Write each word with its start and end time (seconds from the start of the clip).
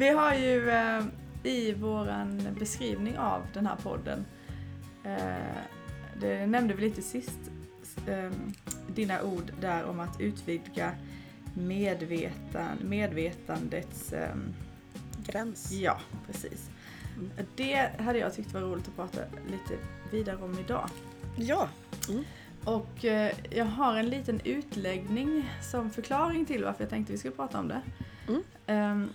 Vi 0.00 0.08
har 0.08 0.34
ju 0.34 0.70
eh, 0.70 1.02
i 1.42 1.72
våran 1.72 2.56
beskrivning 2.58 3.18
av 3.18 3.42
den 3.54 3.66
här 3.66 3.76
podden, 3.76 4.24
eh, 5.04 5.62
det 6.20 6.46
nämnde 6.46 6.74
vi 6.74 6.82
lite 6.82 7.02
sist, 7.02 7.38
eh, 8.06 8.30
dina 8.88 9.22
ord 9.22 9.52
där 9.60 9.84
om 9.84 10.00
att 10.00 10.20
utvidga 10.20 10.92
medvetan, 11.54 12.78
medvetandets 12.84 14.12
eh, 14.12 14.34
Gräns. 15.26 15.72
Ja, 15.72 16.00
precis. 16.26 16.70
Mm. 17.16 17.30
Det 17.56 17.90
hade 17.98 18.18
jag 18.18 18.34
tyckt 18.34 18.52
var 18.52 18.60
roligt 18.60 18.88
att 18.88 18.96
prata 18.96 19.20
lite 19.50 19.74
vidare 20.10 20.36
om 20.36 20.58
idag. 20.58 20.90
Ja. 21.36 21.68
Och 22.64 23.04
eh, 23.04 23.32
jag 23.50 23.64
har 23.64 23.96
en 23.96 24.08
liten 24.08 24.40
utläggning 24.44 25.50
som 25.70 25.90
förklaring 25.90 26.44
till 26.44 26.64
varför 26.64 26.82
jag 26.82 26.90
tänkte 26.90 27.12
vi 27.12 27.18
skulle 27.18 27.34
prata 27.34 27.58
om 27.58 27.68
det. 27.68 27.82
Mm. 28.28 28.42
Ehm, 28.66 29.10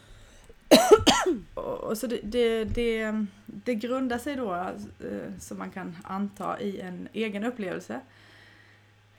och, 1.54 1.98
så 1.98 2.07
det, 2.07 2.20
det, 2.23 2.63
det, 2.63 3.26
det 3.45 3.76
grundar 3.76 4.18
sig 4.18 4.35
då, 4.35 4.54
eh, 4.54 5.40
som 5.40 5.57
man 5.57 5.70
kan 5.71 5.98
anta, 6.04 6.59
i 6.59 6.79
en 6.81 7.07
egen 7.13 7.43
upplevelse. 7.43 7.99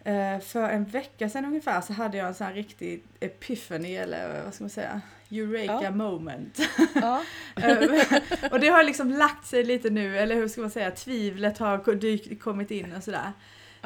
Eh, 0.05 0.41
för 0.41 0.69
en 0.69 0.85
vecka 0.85 1.29
sedan 1.29 1.45
ungefär 1.45 1.81
så 1.81 1.93
hade 1.93 2.17
jag 2.19 2.29
en 2.29 2.35
sån 2.35 2.47
här 2.47 2.55
riktig 2.55 3.03
epiphany, 3.21 3.95
eller 3.95 4.43
vad 4.45 4.55
ska 4.55 4.65
man 4.65 4.71
säga, 4.71 5.01
eureka 5.31 5.81
Ja. 5.83 5.91
moment. 5.91 6.59
ja. 6.95 7.23
Eh, 7.63 8.51
och 8.51 8.61
det 8.61 8.69
har 8.69 8.83
liksom 8.85 9.11
lagt 9.11 9.47
sig 9.47 9.65
lite 9.65 9.91
nu, 9.91 10.19
eller 10.19 10.35
hur 10.35 10.49
ska 10.49 10.61
man 10.61 10.71
säga, 10.71 10.91
tvivlet 10.91 11.59
har 11.59 11.95
dykt, 11.95 12.43
kommit 12.43 12.71
in 12.71 12.93
och 12.93 13.03
sådär. 13.03 13.33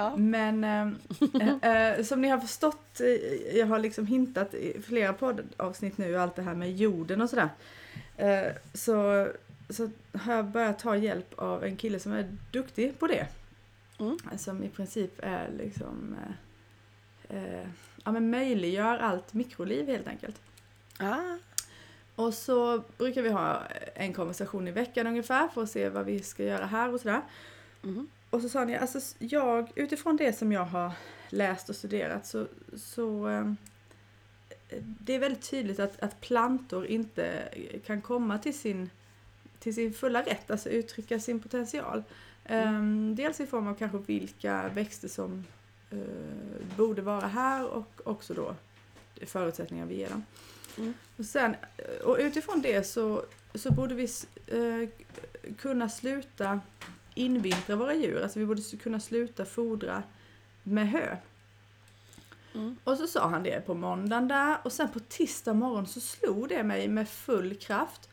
Ja. 0.01 0.17
Men 0.17 0.65
eh, 0.65 1.97
eh, 1.97 2.03
som 2.03 2.23
ni 2.23 2.29
har 2.29 2.39
förstått, 2.39 3.01
eh, 3.01 3.57
jag 3.59 3.67
har 3.67 3.79
liksom 3.79 4.07
hintat 4.07 4.55
i 4.55 4.83
flera 4.83 5.13
poddavsnitt 5.13 5.99
nu, 5.99 6.17
allt 6.17 6.37
det 6.37 6.43
här 6.43 6.55
med 6.55 6.77
jorden 6.77 7.21
och 7.21 7.31
sådär. 7.31 7.49
Eh, 8.17 8.53
så, 8.75 9.29
så 9.69 9.91
har 10.13 10.35
jag 10.35 10.45
börjat 10.45 10.79
ta 10.79 10.97
hjälp 10.97 11.39
av 11.39 11.65
en 11.65 11.77
kille 11.77 11.99
som 12.01 12.13
är 12.13 12.37
duktig 12.51 12.99
på 12.99 13.07
det. 13.07 13.27
Mm. 13.99 14.19
Som 14.39 14.65
i 14.65 14.69
princip 14.69 15.13
är 15.23 15.51
liksom, 15.59 16.17
eh, 17.29 17.37
eh, 17.37 17.69
ja 18.05 18.13
men 18.13 18.31
möjliggör 18.31 18.99
allt 18.99 19.35
mikroliv 19.35 19.87
helt 19.87 20.09
enkelt. 20.09 20.41
Ah. 20.99 21.37
Och 22.15 22.35
så 22.35 22.83
brukar 22.99 23.23
vi 23.23 23.31
ha 23.31 23.63
en 23.95 24.13
konversation 24.13 24.69
i 24.69 24.71
veckan 24.71 25.07
ungefär 25.07 25.49
för 25.49 25.63
att 25.63 25.71
se 25.71 25.89
vad 25.89 26.05
vi 26.05 26.23
ska 26.23 26.45
göra 26.45 26.67
här 26.67 26.95
och 26.95 27.01
sådär. 27.01 27.23
Mhm. 27.83 28.09
Och 28.31 28.43
så 28.43 28.49
sa 28.49 28.65
ni, 28.65 28.77
alltså 28.77 29.01
jag, 29.19 29.73
utifrån 29.75 30.17
det 30.17 30.33
som 30.33 30.53
jag 30.53 30.65
har 30.65 30.93
läst 31.29 31.69
och 31.69 31.77
studerat 31.77 32.27
så, 32.27 32.47
så 32.77 33.29
eh, 33.29 33.53
det 34.81 35.15
är 35.15 35.19
väldigt 35.19 35.51
tydligt 35.51 35.81
att, 35.81 36.03
att 36.03 36.21
plantor 36.21 36.87
inte 36.87 37.49
kan 37.87 38.03
komma 38.03 38.39
till 38.39 38.59
sin, 38.59 38.91
till 39.59 39.75
sin 39.75 39.93
fulla 39.93 40.23
rätt, 40.23 40.51
alltså 40.51 40.69
uttrycka 40.69 41.21
sin 41.21 41.41
potential. 41.41 42.03
Ehm, 42.45 43.15
dels 43.17 43.41
i 43.41 43.47
form 43.47 43.67
av 43.67 43.75
kanske 43.75 43.99
vilka 43.99 44.69
växter 44.69 45.09
som 45.09 45.45
eh, 45.91 45.99
borde 46.77 47.03
vara 47.03 47.27
här 47.27 47.67
och 47.67 48.01
också 48.05 48.35
då 48.35 48.55
förutsättningar 49.27 49.87
vi 49.87 49.97
ger 49.97 50.09
dem. 50.09 50.25
Mm. 50.79 50.95
Och, 51.17 51.25
sen, 51.25 51.57
och 52.05 52.17
utifrån 52.21 52.63
det 52.63 52.87
så, 52.87 53.25
så 53.55 53.73
borde 53.73 53.95
vi 53.95 54.09
eh, 54.47 54.89
kunna 55.59 55.89
sluta 55.89 56.61
invintra 57.15 57.77
våra 57.77 57.95
djur. 57.95 58.23
Alltså 58.23 58.39
vi 58.39 58.47
borde 58.47 58.63
kunna 58.63 59.01
sluta 59.01 59.45
fodra 59.45 60.03
med 60.63 60.89
hö. 60.89 61.17
Mm. 62.55 62.77
Och 62.85 62.97
så 62.97 63.07
sa 63.07 63.29
han 63.29 63.43
det 63.43 63.67
på 63.67 63.75
måndagen 63.75 64.29
där 64.29 64.57
och 64.63 64.73
sen 64.73 64.89
på 64.89 65.01
tisdag 65.01 65.55
morgon 65.55 65.87
så 65.87 66.01
slog 66.01 66.49
det 66.49 66.63
mig 66.63 66.89
med 66.89 67.09
full 67.09 67.55
kraft. 67.55 68.09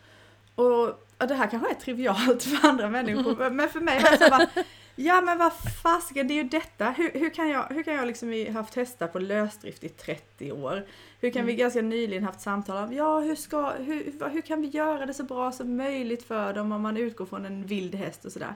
Och 0.56 1.06
ja, 1.18 1.26
det 1.28 1.36
här 1.36 1.48
kanske 1.50 1.70
är 1.70 1.76
trivialt 1.76 2.44
för 2.44 2.68
andra 2.68 2.90
människor 2.90 3.50
men 3.50 3.70
för 3.70 3.80
mig 3.80 4.04
var 4.04 4.12
det 4.12 4.18
så 4.18 4.30
bara 4.30 4.66
Ja 5.00 5.22
men 5.22 5.38
vad 5.38 5.54
fasiken, 5.84 6.28
det 6.28 6.34
är 6.34 6.44
ju 6.44 6.50
detta. 6.50 6.90
Hur, 6.90 7.12
hur 7.14 7.30
kan 7.30 7.50
jag, 7.50 7.64
hur 7.64 7.84
kan 7.84 7.94
jag 7.94 8.08
liksom 8.08 8.46
haft 8.54 8.76
hästar 8.76 9.08
på 9.08 9.20
lösdrift 9.20 9.84
i 9.84 9.90
30 9.90 10.52
år? 10.52 10.86
Hur 11.22 11.30
kan 11.30 11.46
vi 11.46 11.52
Mm. 11.52 11.60
ganska 11.60 11.82
nyligen 11.82 12.24
haft 12.24 12.42
samtal 12.42 12.84
om, 12.84 12.94
ja 12.94 13.20
hur, 13.20 13.36
ska, 13.36 13.72
hur, 13.72 14.30
hur 14.30 14.42
kan 14.42 14.62
vi 14.62 14.68
göra 14.68 15.06
det 15.06 15.14
så 15.14 15.24
bra 15.24 15.52
som 15.52 15.76
möjligt 15.76 16.24
för 16.24 16.54
dem 16.54 16.72
om 16.72 16.82
man 16.82 16.98
utgår 16.98 17.26
från 17.26 17.46
en 17.46 17.66
vild 17.66 17.96
häst 17.96 18.26
och 18.26 18.32
sådär. 18.32 18.48
Jag 18.48 18.56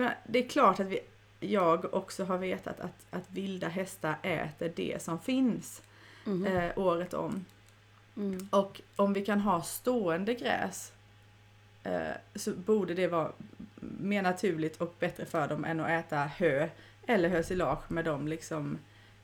menar, 0.00 0.16
det 0.26 0.44
är 0.44 0.48
klart 0.48 0.80
att 0.80 0.86
vi, 0.86 1.00
jag 1.40 1.94
också 1.94 2.24
har 2.24 2.38
vetat 2.38 2.80
att, 2.80 3.06
att 3.10 3.30
vilda 3.30 3.68
hästar 3.68 4.14
äter 4.22 4.72
det 4.76 5.02
som 5.02 5.18
finns 5.18 5.82
Mhm. 6.24 6.46
eh, 6.46 6.78
året 6.78 7.14
om. 7.14 7.44
Mm. 8.16 8.48
Och 8.50 8.80
om 8.96 9.12
vi 9.12 9.24
kan 9.24 9.40
ha 9.40 9.62
stående 9.62 10.34
gräs 10.34 10.92
eh, 11.84 12.00
så 12.34 12.52
borde 12.52 12.94
det 12.94 13.06
vara 13.06 13.32
mer 13.80 14.22
naturligt 14.22 14.76
och 14.80 14.94
bättre 14.98 15.24
för 15.24 15.48
dem 15.48 15.64
än 15.64 15.80
att 15.80 15.90
äta 15.90 16.16
hö 16.16 16.68
eller 17.06 17.28
hösilage 17.28 17.90
med 17.90 18.04
de 18.04 18.28
liksom 18.28 18.78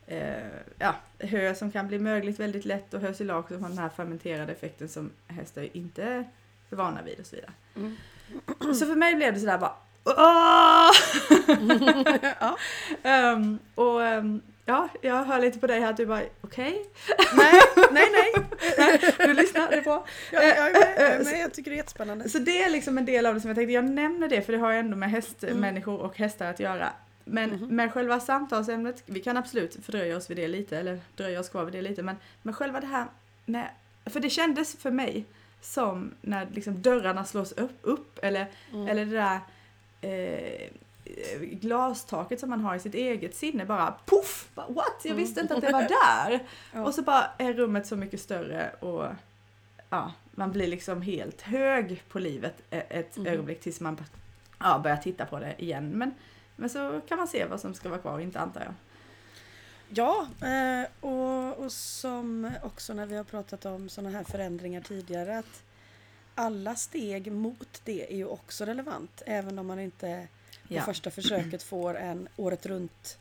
eh, 0.07 0.47
ja, 0.79 0.95
hö 1.19 1.55
som 1.55 1.73
kan 1.73 1.89
bli 1.89 1.99
mögligt 1.99 2.41
väldigt 2.41 2.65
lätt 2.65 2.95
och 2.95 3.01
hösilage 3.01 3.49
som 3.49 3.63
har 3.63 3.69
den 3.69 3.79
här 3.79 3.89
fermenterade 3.89 4.53
effekten 4.53 4.89
som 4.89 5.11
hästar 5.27 5.69
inte 5.77 6.05
är 6.05 6.25
vana 6.77 7.03
vid 7.03 7.21
och 7.21 7.27
så 7.27 7.37
vidare. 7.37 7.53
Mm. 7.77 7.97
Så 8.75 8.87
för 8.87 8.97
mig 8.97 9.15
blev 9.15 9.35
det 9.35 9.41
sådär 9.41 9.59
bara 9.59 9.75
Ja. 12.41 12.57
Ehm, 13.03 13.59
och 13.75 14.03
ehm, 14.05 14.41
ja, 14.65 14.89
jag 15.03 15.25
hör 15.25 15.41
lite 15.41 15.59
på 15.59 15.67
dig 15.67 15.81
här 15.81 15.91
att 15.91 15.97
du 15.97 16.07
bara 16.07 16.23
okej, 16.41 16.87
Nej, 17.37 17.61
nej, 17.91 18.09
nej. 18.13 18.35
du 19.19 19.35
lyssnar, 19.35 19.69
det 19.71 19.77
är 19.77 19.83
bra. 19.83 20.05
Jag, 20.33 20.45
jag, 20.45 20.59
är 20.59 20.73
med, 20.73 20.95
jag, 20.97 21.11
är 21.21 21.25
med. 21.25 21.41
jag 21.41 21.55
tycker 21.55 21.71
det 21.71 21.75
är 21.75 21.79
jättespännande. 21.79 22.29
Så 22.29 22.39
det 22.39 22.63
är 22.63 22.71
liksom 22.71 22.99
en 22.99 23.05
del 23.05 23.27
av 23.27 23.35
det 23.35 23.41
som 23.41 23.49
jag 23.49 23.57
tänkte, 23.57 23.73
jag 23.73 23.85
nämner 23.85 24.29
det 24.29 24.43
för 24.43 24.53
det 24.53 24.59
har 24.59 24.73
ju 24.73 24.79
ändå 24.79 24.97
med 24.97 25.11
hästmänniskor 25.11 26.01
och 26.01 26.19
hästar 26.19 26.47
att 26.47 26.61
göra. 26.61 26.89
Men 27.25 27.51
Mhm. 27.51 27.77
med 27.77 27.93
själva 27.93 28.21
samtalsämnet, 28.21 29.03
vi 29.07 29.21
kan 29.21 29.37
absolut 29.37 29.77
fördröja 29.85 30.17
oss 30.17 30.31
vid 30.31 30.37
det 30.37 30.49
lite, 30.49 30.79
eller 30.79 30.99
dröja 31.17 31.41
oss 31.41 31.49
kvar 31.49 31.65
vid 31.65 31.75
det 31.75 31.83
lite, 31.83 32.03
men 32.03 32.17
med 32.43 32.57
själva 32.57 32.81
det 32.81 32.87
här 32.87 33.05
med, 33.45 33.69
för 34.07 34.21
det 34.21 34.31
kändes 34.31 34.77
för 34.77 34.91
mig 34.91 35.25
som 35.61 36.15
när 36.21 36.47
liksom 36.53 36.83
dörrarna 36.83 37.25
slås 37.25 37.53
upp, 37.53 37.79
upp 37.83 38.19
eller, 38.23 38.47
Mm. 38.73 38.89
eller 38.89 39.05
det 39.05 39.17
där 39.17 39.39
eh, 40.01 40.71
glastaket 41.41 42.41
som 42.41 42.51
man 42.51 42.61
har 42.61 42.75
i 42.77 42.79
sitt 42.81 42.95
eget 42.95 43.37
sinne 43.37 43.65
bara 43.65 43.95
poff! 44.07 44.49
Bara, 44.55 44.67
What? 44.69 45.01
Jag 45.05 45.15
visste 45.15 45.41
inte 45.41 45.55
att 45.55 45.61
det 45.61 45.73
var 45.73 45.83
där! 45.83 46.41
Ja. 46.73 46.83
Och 46.85 46.95
så 46.95 47.03
bara 47.03 47.31
är 47.39 47.53
rummet 47.53 47.87
så 47.87 47.97
mycket 47.97 48.21
större 48.21 48.71
och 48.81 49.05
ja, 49.91 50.13
man 50.31 50.53
blir 50.53 50.67
liksom 50.67 51.03
helt 51.03 51.41
hög 51.43 52.03
på 52.09 52.19
livet 52.19 52.55
ett 52.71 53.17
Mhm. 53.17 53.27
ögonblick 53.27 53.61
tills 53.61 53.81
man 53.81 54.01
ja, 54.59 54.79
börjar 54.79 54.97
titta 54.97 55.25
på 55.27 55.39
det 55.39 55.55
igen. 55.63 55.91
Men, 55.91 56.15
men 56.57 56.71
så 56.71 57.01
kan 57.09 57.19
man 57.19 57.29
se 57.29 57.45
vad 57.47 57.61
som 57.61 57.75
ska 57.75 57.89
vara 57.89 58.01
kvar 58.01 58.13
och 58.13 58.23
inte 58.23 58.41
antar 58.41 58.61
jag. 58.61 58.75
Ja, 59.91 60.27
eh, 60.49 60.89
och, 61.01 61.59
och 61.65 61.73
som 61.73 62.53
också 62.63 62.95
när 62.95 63.07
vi 63.07 63.17
har 63.17 63.25
pratat 63.25 63.65
om 63.67 63.89
sådana 63.89 64.11
här 64.19 64.25
förändringar 64.25 64.81
tidigare 64.81 65.39
att 65.39 65.63
alla 66.39 66.75
steg 66.77 67.33
mot 67.33 67.81
det 67.85 68.13
är 68.13 68.17
ju 68.17 68.25
också 68.27 68.65
relevant 68.65 69.23
även 69.27 69.59
om 69.59 69.67
man 69.67 69.81
inte 69.81 70.27
på 70.69 70.75
Ja. 70.75 70.83
första 70.83 71.11
försöket 71.11 71.63
får 71.63 71.97
en 71.97 72.29
året 72.37 72.67
runt 72.67 73.19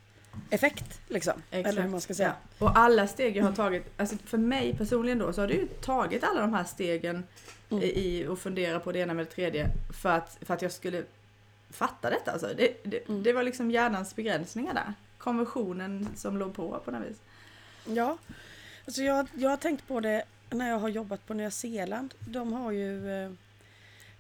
effekt. 0.49 1.01
Liksom. 1.07 1.41
Exakt. 1.51 1.69
Eller 1.73 1.81
hur 1.81 1.89
man 1.89 2.01
ska 2.01 2.13
säga. 2.13 2.35
Ja. 2.59 2.65
Och 2.65 2.77
alla 2.77 3.07
steg 3.07 3.37
jag 3.37 3.43
har 3.43 3.51
tagit, 3.53 3.83
alltså 3.97 4.15
för 4.25 4.37
mig 4.37 4.77
personligen 4.77 5.17
då 5.19 5.33
så 5.33 5.41
har 5.41 5.47
det 5.47 5.53
ju 5.53 5.67
tagit 5.67 6.23
alla 6.23 6.41
de 6.41 6.53
här 6.53 6.63
stegen 6.63 7.23
Mm. 7.69 7.83
i 7.83 7.87
i 7.87 8.27
att 8.27 8.39
fundera 8.39 8.79
på 8.79 8.91
det 8.91 8.99
ena 8.99 9.13
med 9.13 9.25
det 9.25 9.29
tredje 9.31 9.67
för 10.01 10.09
att, 10.09 10.37
för 10.41 10.53
att 10.53 10.61
jag 10.61 10.71
skulle 10.71 11.03
fatta 11.69 12.09
detta. 12.09 12.31
Alltså. 12.31 12.47
Det, 12.57 12.77
det, 12.83 13.09
Mm. 13.09 13.23
det 13.23 13.33
var 13.33 13.43
liksom 13.43 13.71
hjärnans 13.71 14.15
begränsningar 14.15 14.73
där. 14.73 14.93
Konventionen 15.17 16.07
som 16.15 16.37
låg 16.37 16.53
på 16.55 16.79
på 16.85 16.91
något 16.91 17.09
vis. 17.09 17.17
Ja, 17.85 18.17
alltså 18.85 19.01
jag, 19.01 19.27
jag 19.33 19.49
har 19.49 19.57
tänkt 19.57 19.87
på 19.87 19.99
det 19.99 20.23
när 20.49 20.69
jag 20.69 20.79
har 20.79 20.89
jobbat 20.89 21.27
på 21.27 21.33
Nya 21.33 21.51
Zeeland. 21.51 22.13
De 22.19 22.53
har 22.53 22.71
ju 22.71 23.11
eh, 23.11 23.31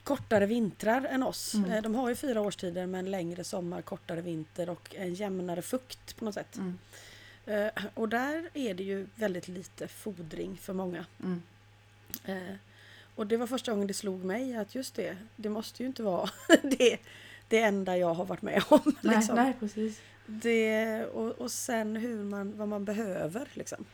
kortare 0.03 0.45
vintrar 0.45 1.05
än 1.05 1.23
oss. 1.23 1.53
Mm. 1.53 1.71
Eh, 1.71 1.81
de 1.81 1.95
har 1.95 2.09
ju 2.09 2.15
fyra 2.15 2.41
årstider 2.41 2.85
men 2.85 3.11
längre 3.11 3.43
sommar, 3.43 3.81
kortare 3.81 4.21
vinter 4.21 4.69
och 4.69 4.95
en 4.95 5.13
jämnare 5.13 5.61
fukt 5.61 6.17
på 6.17 6.25
något 6.25 6.33
sätt. 6.33 6.57
Mm. 6.57 6.77
Eh, 7.45 7.83
och 7.93 8.09
där 8.09 8.49
är 8.53 8.73
det 8.73 8.83
ju 8.83 9.07
väldigt 9.15 9.47
lite 9.47 9.87
fodring 9.87 10.57
för 10.57 10.73
många. 10.73 11.05
Mm. 11.23 11.41
Eh, 12.25 12.55
och 13.15 13.27
det 13.27 13.37
var 13.37 13.47
första 13.47 13.71
gången 13.71 13.87
det 13.87 13.93
slog 13.93 14.23
mig 14.23 14.55
att 14.55 14.75
just 14.75 14.95
det, 14.95 15.17
det 15.35 15.49
måste 15.49 15.83
ju 15.83 15.87
inte 15.87 16.03
vara 16.03 16.29
det, 16.61 16.97
det 17.47 17.61
enda 17.61 17.97
jag 17.97 18.13
har 18.13 18.25
varit 18.25 18.41
med 18.41 18.63
om. 18.69 18.95
Nej, 19.01 19.15
liksom. 19.15 19.35
nej, 19.35 19.53
precis. 19.59 20.01
Det, 20.25 21.05
och, 21.05 21.31
och 21.31 21.51
sen 21.51 21.95
hur 21.95 22.23
man, 22.23 22.57
vad 22.57 22.67
man 22.67 22.85
behöver. 22.85 23.47
Liksom. 23.53 23.85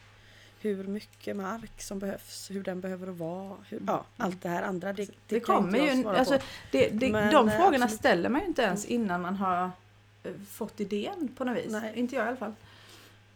Hur 0.63 0.83
mycket 0.83 1.35
mark 1.35 1.81
som 1.81 1.99
behövs, 1.99 2.51
hur 2.51 2.63
den 2.63 2.81
behöver 2.81 3.07
vara. 3.07 3.57
Hur, 3.69 3.81
ja, 3.87 4.05
allt 4.17 4.41
det 4.41 4.49
här 4.49 4.63
andra. 4.63 4.93
Det, 4.93 5.05
det, 5.05 5.11
Det 5.27 5.39
kommer 5.39 5.79
ju, 5.79 6.01
svara 6.01 6.17
alltså, 6.19 6.37
på. 6.37 6.43
det, 6.71 6.89
det, 6.89 7.11
Men, 7.11 7.33
de 7.33 7.49
eh, 7.49 7.55
frågorna 7.55 7.85
absolut. 7.85 7.99
ställer 7.99 8.29
man 8.29 8.41
ju 8.41 8.47
inte 8.47 8.61
ens 8.61 8.85
innan 8.85 9.21
man 9.21 9.35
har 9.35 9.71
eh, 10.23 10.31
fått 10.49 10.79
idén 10.79 11.29
på 11.37 11.43
något 11.43 11.57
vis. 11.57 11.71
Nej. 11.71 11.91
Inte 11.95 12.15
jag 12.15 12.25
i 12.25 12.27
alla 12.27 12.37
fall. 12.37 12.53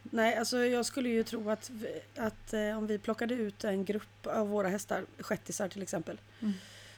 nej 0.03 0.35
alltså 0.37 0.57
jag 0.57 0.85
skulle 0.85 1.09
ju 1.09 1.23
tro 1.23 1.49
att, 1.49 1.71
att 2.17 2.53
eh, 2.53 2.77
om 2.77 2.87
vi 2.87 2.97
plockade 2.99 3.33
ut 3.33 3.63
en 3.63 3.85
grupp 3.85 4.27
av 4.27 4.49
våra 4.49 4.67
hästar, 4.67 5.05
shettisar 5.19 5.67
till 5.67 5.81
exempel, 5.81 6.17
Mm. 6.39 6.53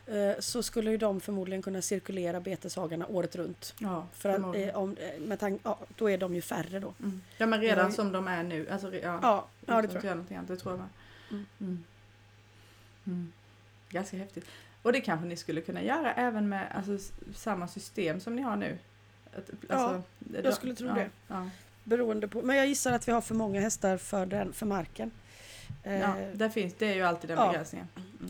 Eh, 0.10 0.40
så 0.40 0.64
skulle 0.64 0.92
ju 0.92 0.98
de 0.98 1.22
förmodligen 1.22 1.62
kunna 1.62 1.82
cirkulera 1.82 2.40
beteshagarna 2.40 3.08
året 3.08 3.36
runt. 3.36 3.74
Ja, 3.80 4.08
För 4.14 4.30
att, 4.30 4.56
eh, 4.56 4.76
om, 4.78 4.98
eh, 4.98 5.20
med 5.22 5.40
tank, 5.40 5.62
ja, 5.64 5.80
då 5.98 6.10
är 6.10 6.18
de 6.18 6.36
ju 6.36 6.42
färre 6.42 6.80
då. 6.80 6.94
Mm. 7.00 7.22
Ja 7.38 7.46
men 7.46 7.62
redan 7.62 7.90
ju- 7.90 7.96
som 7.96 8.12
de 8.12 8.28
är 8.28 8.44
nu. 8.44 8.70
Alltså, 8.70 8.96
ja, 8.96 9.20
Ja, 9.22 9.48
ja 9.66 9.82
det 9.82 9.88
tror 9.88 10.06
jag. 10.06 10.12
annat, 10.12 10.48
det 10.48 10.58
tror 10.58 10.74
jag 10.74 10.80
med. 10.80 10.90
Mm. 11.32 11.46
Mm. 11.60 11.84
Mm. 13.08 13.32
Ganska 13.90 14.18
häftigt. 14.18 14.46
Och 14.82 14.94
det 14.94 15.02
kanske 15.02 15.26
ni 15.28 15.38
skulle 15.38 15.62
kunna 15.62 15.82
göra 15.84 16.14
även 16.14 16.50
med 16.50 16.68
alltså, 16.76 17.12
samma 17.36 17.68
system 17.68 18.20
som 18.20 18.36
ni 18.36 18.42
har 18.42 18.56
nu? 18.56 18.78
Alltså, 19.70 20.02
jag 20.44 20.54
skulle 20.54 20.76
tro 20.76 20.88
ja, 20.88 20.94
det. 20.94 21.10
Ja. 21.28 21.50
Beroende 21.84 22.28
på, 22.28 22.42
men 22.42 22.56
jag 22.56 22.68
gissar 22.68 22.92
att 22.94 23.08
vi 23.08 23.12
har 23.12 23.22
för 23.22 23.36
många 23.36 23.60
hästar 23.62 23.98
för, 23.98 24.26
den, 24.26 24.54
för 24.54 24.66
marken. 24.66 25.12
Eh, 25.84 26.00
Ja, 26.00 26.16
där 26.34 26.50
finns, 26.50 26.74
det 26.78 26.86
är 26.88 26.96
ju 26.96 27.02
alltid 27.02 27.30
den 27.30 27.38
ja. 27.38 27.48
begränsningen. 27.48 27.88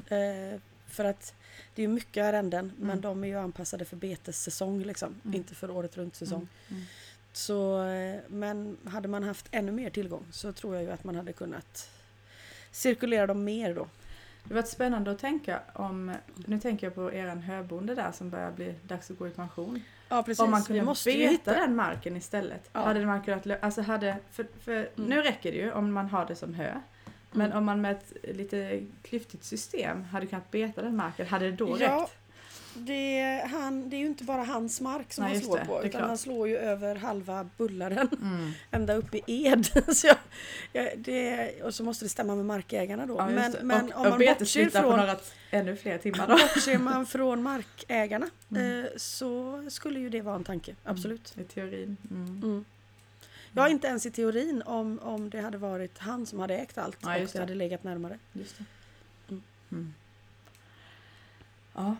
Mm. 0.09 0.53
eh, 0.53 0.59
för 0.87 1.05
att 1.05 1.33
det 1.75 1.81
är 1.81 1.87
ju 1.87 1.93
mycket 1.93 2.23
arrenden 2.25 2.71
men 2.77 2.89
Mm. 2.89 3.01
de 3.01 3.23
är 3.23 3.27
ju 3.27 3.35
anpassade 3.39 3.85
för 3.85 3.95
betessäsong 3.95 4.83
liksom, 4.83 5.15
Mm. 5.25 5.35
inte 5.35 5.55
för 5.55 5.71
året 5.71 5.97
runt 5.97 6.15
säsong. 6.15 6.47
Mm. 6.69 6.81
Så, 7.33 7.83
eh, 7.87 8.19
men 8.27 8.77
hade 8.85 9.07
man 9.07 9.23
haft 9.23 9.47
ännu 9.51 9.71
mer 9.71 9.89
tillgång 9.89 10.25
så 10.31 10.51
tror 10.53 10.75
jag 10.75 10.83
ju 10.83 10.91
att 10.91 11.03
man 11.03 11.15
hade 11.15 11.33
kunnat 11.33 11.89
cirkulera 12.71 13.27
dem 13.27 13.43
mer 13.43 13.75
då. 13.75 13.87
Det 14.43 14.53
var 14.53 14.63
spännande 14.63 15.11
att 15.11 15.19
tänka 15.19 15.59
om, 15.73 16.15
nu 16.35 16.59
tänker 16.59 16.87
jag 16.87 16.95
på 16.95 17.13
eran 17.13 17.39
höbonde 17.41 17.95
där 17.95 18.11
som 18.11 18.29
börjar 18.29 18.51
bli 18.51 18.75
dags 18.83 19.11
att 19.11 19.17
gå 19.17 19.27
i 19.27 19.31
pension. 19.31 19.81
Ja 20.09 20.23
precis, 20.23 20.39
Om 20.39 20.51
man 20.51 20.63
kunde 20.63 20.81
måste 20.83 21.09
beta 21.11 21.31
hitta. 21.31 21.53
den 21.53 21.75
marken 21.75 22.17
istället. 22.17 22.69
Ja. 22.73 22.79
Hade 22.85 23.05
man 23.05 23.23
kunnat, 23.23 23.63
alltså 23.63 23.81
hade, 23.81 24.17
för, 24.31 24.47
för 24.59 24.73
Mm. 24.73 25.09
nu 25.09 25.21
räcker 25.21 25.51
det 25.51 25.57
ju 25.57 25.71
om 25.71 25.91
man 25.93 26.07
har 26.09 26.25
det 26.25 26.35
som 26.35 26.53
hö. 26.53 26.79
Men 27.31 27.45
Mm. 27.45 27.57
om 27.57 27.65
man 27.65 27.81
med 27.81 27.91
ett 27.91 28.13
lite 28.35 28.83
klyftigt 29.03 29.43
system 29.43 30.03
hade 30.03 30.25
kunnat 30.25 30.51
beta 30.51 30.81
den 30.81 30.95
marken, 30.95 31.27
hade 31.27 31.45
det 31.45 31.51
då 31.57 31.77
Ja, 31.79 31.99
räckt? 32.01 32.13
Det 32.73 33.19
är, 33.19 33.47
han, 33.47 33.89
det 33.89 33.95
är 33.95 33.99
ju 33.99 34.05
inte 34.05 34.23
bara 34.23 34.43
hans 34.43 34.81
mark 34.81 35.13
som 35.13 35.23
Nej, 35.23 35.33
han 35.33 35.41
slår 35.43 35.57
det, 35.57 35.65
på 35.65 35.83
utan 35.83 36.01
han 36.03 36.17
slår 36.17 36.47
ju 36.47 36.57
över 36.57 36.95
halva 36.95 37.49
Bullaren 37.57 38.09
Mm. 38.21 38.51
ända 38.71 38.93
upp 38.93 39.15
i 39.15 39.21
Ed. 39.27 39.65
så 39.95 40.07
jag, 40.07 40.17
jag, 40.73 40.99
det, 40.99 41.51
och 41.63 41.73
så 41.75 41.83
måste 41.83 42.05
det 42.05 42.09
stämma 42.09 42.35
med 42.35 42.45
markägarna 42.45 43.05
då. 43.05 43.15
Ja, 43.17 43.27
men 43.29 43.55
men 43.61 43.91
och, 43.93 44.01
om 44.05 44.09
man 44.09 44.19
bortser 44.19 44.65
på 44.65 44.71
från, 44.71 44.97
några 44.97 45.15
ännu 45.51 45.75
fler 45.75 45.97
timmar 45.97 46.27
då. 46.27 46.33
bortser 46.33 46.77
man 46.77 47.05
från 47.15 47.43
markägarna 47.43 48.29
Mm. 48.51 48.79
eh, 48.85 48.89
så 48.97 49.63
skulle 49.69 49.99
ju 49.99 50.09
det 50.09 50.21
vara 50.21 50.35
en 50.35 50.43
tanke, 50.43 50.75
absolut. 50.83 51.33
I 51.37 51.43
teorin. 51.43 51.97
Mm. 53.51 53.57
Mm. 53.57 53.65
Ja, 53.65 53.69
inte 53.69 53.87
ens 53.87 54.05
i 54.05 54.11
teorin 54.11 54.61
om, 54.65 54.99
om 54.99 55.29
det 55.29 55.39
hade 55.41 55.57
varit 55.57 55.97
han 55.97 56.25
som 56.25 56.39
hade 56.39 56.55
ägt 56.57 56.77
allt 56.77 56.97
Ja, 57.01 57.21
och 57.21 57.29
det 57.33 57.39
hade 57.39 57.55
legat 57.55 57.83
närmare. 57.83 58.19
Just 58.33 58.57
det. 58.57 58.65
Mm. 59.29 59.43
Mm. 59.71 59.93
Ja. 61.73 61.95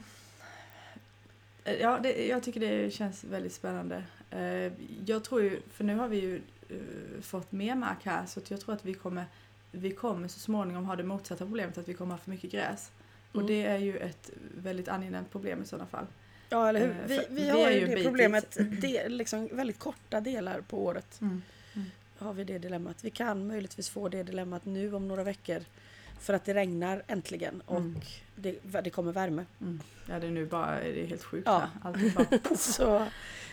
Eh, 1.63 1.73
Ja, 1.81 1.99
det, 2.03 2.27
jag 2.27 2.43
tycker 2.43 2.59
det 2.59 2.93
känns 2.93 3.23
väldigt 3.23 3.53
spännande. 3.53 4.03
Eh, 4.29 4.71
Jag 5.05 5.23
tror 5.23 5.41
ju, 5.41 5.61
för 5.71 5.83
nu 5.83 5.95
har 5.95 6.07
vi 6.07 6.19
ju 6.19 6.41
eh, 6.69 7.21
fått 7.21 7.51
mer 7.51 7.75
mark 7.75 8.05
här 8.05 8.25
så 8.25 8.41
jag 8.49 8.61
tror 8.61 8.75
att 8.75 8.85
vi 8.85 8.93
kommer, 8.93 9.25
vi 9.71 9.91
kommer 9.91 10.27
så 10.27 10.39
småningom 10.39 10.85
ha 10.85 10.95
det 10.95 11.03
motsatta 11.03 11.45
problemet 11.45 11.77
att 11.77 11.87
vi 11.87 11.93
kommer 11.93 12.11
ha 12.11 12.17
för 12.19 12.29
mycket 12.31 12.51
gräs. 12.51 12.91
Och 13.31 13.35
Mm. 13.35 13.47
det 13.47 13.65
är 13.65 13.77
ju 13.77 13.97
ett 13.97 14.29
väldigt 14.57 14.87
angenämt 14.87 15.31
problem 15.31 15.61
i 15.63 15.65
sådana 15.65 15.85
fall. 15.85 16.05
Ja, 16.49 16.69
eller 16.69 16.79
hur? 16.79 16.89
Eh, 16.89 16.95
Vi, 17.07 17.15
för 17.15 17.25
vi 17.29 17.43
vi 17.43 17.49
har 17.49 17.69
ju 17.71 17.85
det 17.87 17.95
bit 17.95 18.05
problemet, 18.05 18.57
det, 18.81 19.09
liksom 19.09 19.49
väldigt 19.51 19.79
korta 19.79 20.21
delar 20.21 20.61
på 20.61 20.83
året 20.85 21.21
Mm. 21.21 21.41
har 22.17 22.33
vi 22.33 22.43
det 22.43 22.57
dilemmat. 22.57 23.03
Vi 23.03 23.09
kan 23.09 23.47
möjligtvis 23.47 23.89
få 23.89 24.09
det 24.09 24.23
dilemmat 24.23 24.65
nu 24.65 24.93
om 24.93 25.07
några 25.07 25.23
veckor 25.23 25.59
för 26.19 26.33
att 26.33 26.45
det 26.45 26.53
regnar 26.53 27.03
äntligen 27.07 27.61
och 27.65 27.77
Mm. 27.77 27.99
det, 28.35 28.59
det 28.83 28.89
kommer 28.89 29.11
värme. 29.11 29.45
Mm. 29.61 29.79
Ja, 30.09 30.19
det 30.19 30.27
är 30.27 30.31
nu 30.31 30.45
bara, 30.45 30.79
det 30.79 31.03
är 31.03 31.07
helt 31.07 31.23
sjukt 31.23 31.43
Ja. 31.47 31.59
här. 31.59 31.69
Allt 31.81 31.97
är 31.97 32.39
bara, 32.39 32.55
Så 32.57 33.05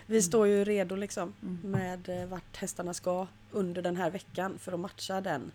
vi 0.07 0.23
står 0.23 0.47
ju 0.47 0.65
redo 0.65 0.97
liksom 0.97 1.33
mm. 1.43 1.59
med 1.71 2.09
eh, 2.09 2.27
vart 2.27 2.57
hästarna 2.57 2.95
ska 2.95 3.27
under 3.51 3.83
den 3.83 3.97
här 3.97 4.11
veckan 4.11 4.59
för 4.59 4.73
att 4.73 4.81
matcha 4.81 5.21
den 5.21 5.53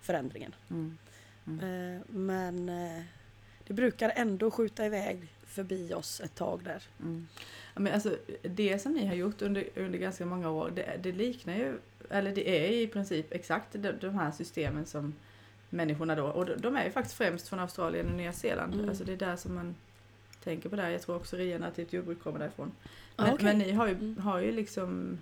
förändringen. 0.00 0.54
Mm. 0.70 0.98
Eh, 1.46 2.00
Men 2.08 2.66
det 3.66 3.74
brukar 3.74 4.12
ändå 4.16 4.50
skjuta 4.50 4.86
iväg 4.86 5.28
förbi 5.58 5.94
oss 5.94 6.20
ett 6.20 6.34
tag 6.34 6.60
där. 6.64 6.82
Mm. 7.00 7.26
Men 7.74 7.94
alltså, 7.94 8.16
det 8.42 8.78
som 8.78 8.92
ni 8.92 9.06
har 9.06 9.14
gjort 9.14 9.42
under, 9.42 9.64
under 9.76 9.98
ganska 9.98 10.26
många 10.26 10.50
år, 10.50 10.72
det, 10.74 11.00
det 11.02 11.12
liknar 11.12 11.54
ju, 11.54 11.78
eller 12.10 12.34
det 12.34 12.48
är 12.66 12.70
i 12.70 12.86
princip 12.86 13.26
exakt 13.32 13.72
de, 13.72 13.92
de 14.00 14.08
här 14.14 14.30
systemen 14.30 14.86
som 14.86 15.14
människorna 15.70 16.14
då, 16.14 16.24
och 16.26 16.46
de, 16.46 16.54
de 16.56 16.76
är 16.76 16.84
ju 16.84 16.90
faktiskt 16.90 17.16
främst 17.16 17.48
från 17.48 17.60
Australien 17.60 18.06
och 18.06 18.16
Nya 18.16 18.32
Zeeland. 18.32 18.74
Mm. 18.74 18.88
Alltså 18.88 19.04
det 19.04 19.12
är 19.12 19.16
där 19.16 19.36
som 19.36 19.54
man 19.54 19.74
tänker 20.44 20.68
på 20.68 20.76
det 20.76 20.82
här. 20.82 20.90
Jag 20.90 21.02
tror 21.02 21.16
också 21.16 21.36
regenerativt 21.36 21.92
jordbruk 21.92 22.22
kommer 22.22 22.38
därifrån. 22.38 22.72
Ah, 23.16 23.22
Men, 23.24 23.34
okej. 23.34 23.44
men 23.44 23.58
ni 23.58 23.72
har 23.72 23.86
ju, 23.86 23.92
Mm. 23.94 24.18
har 24.18 24.38
ju 24.40 24.52
liksom 24.52 25.18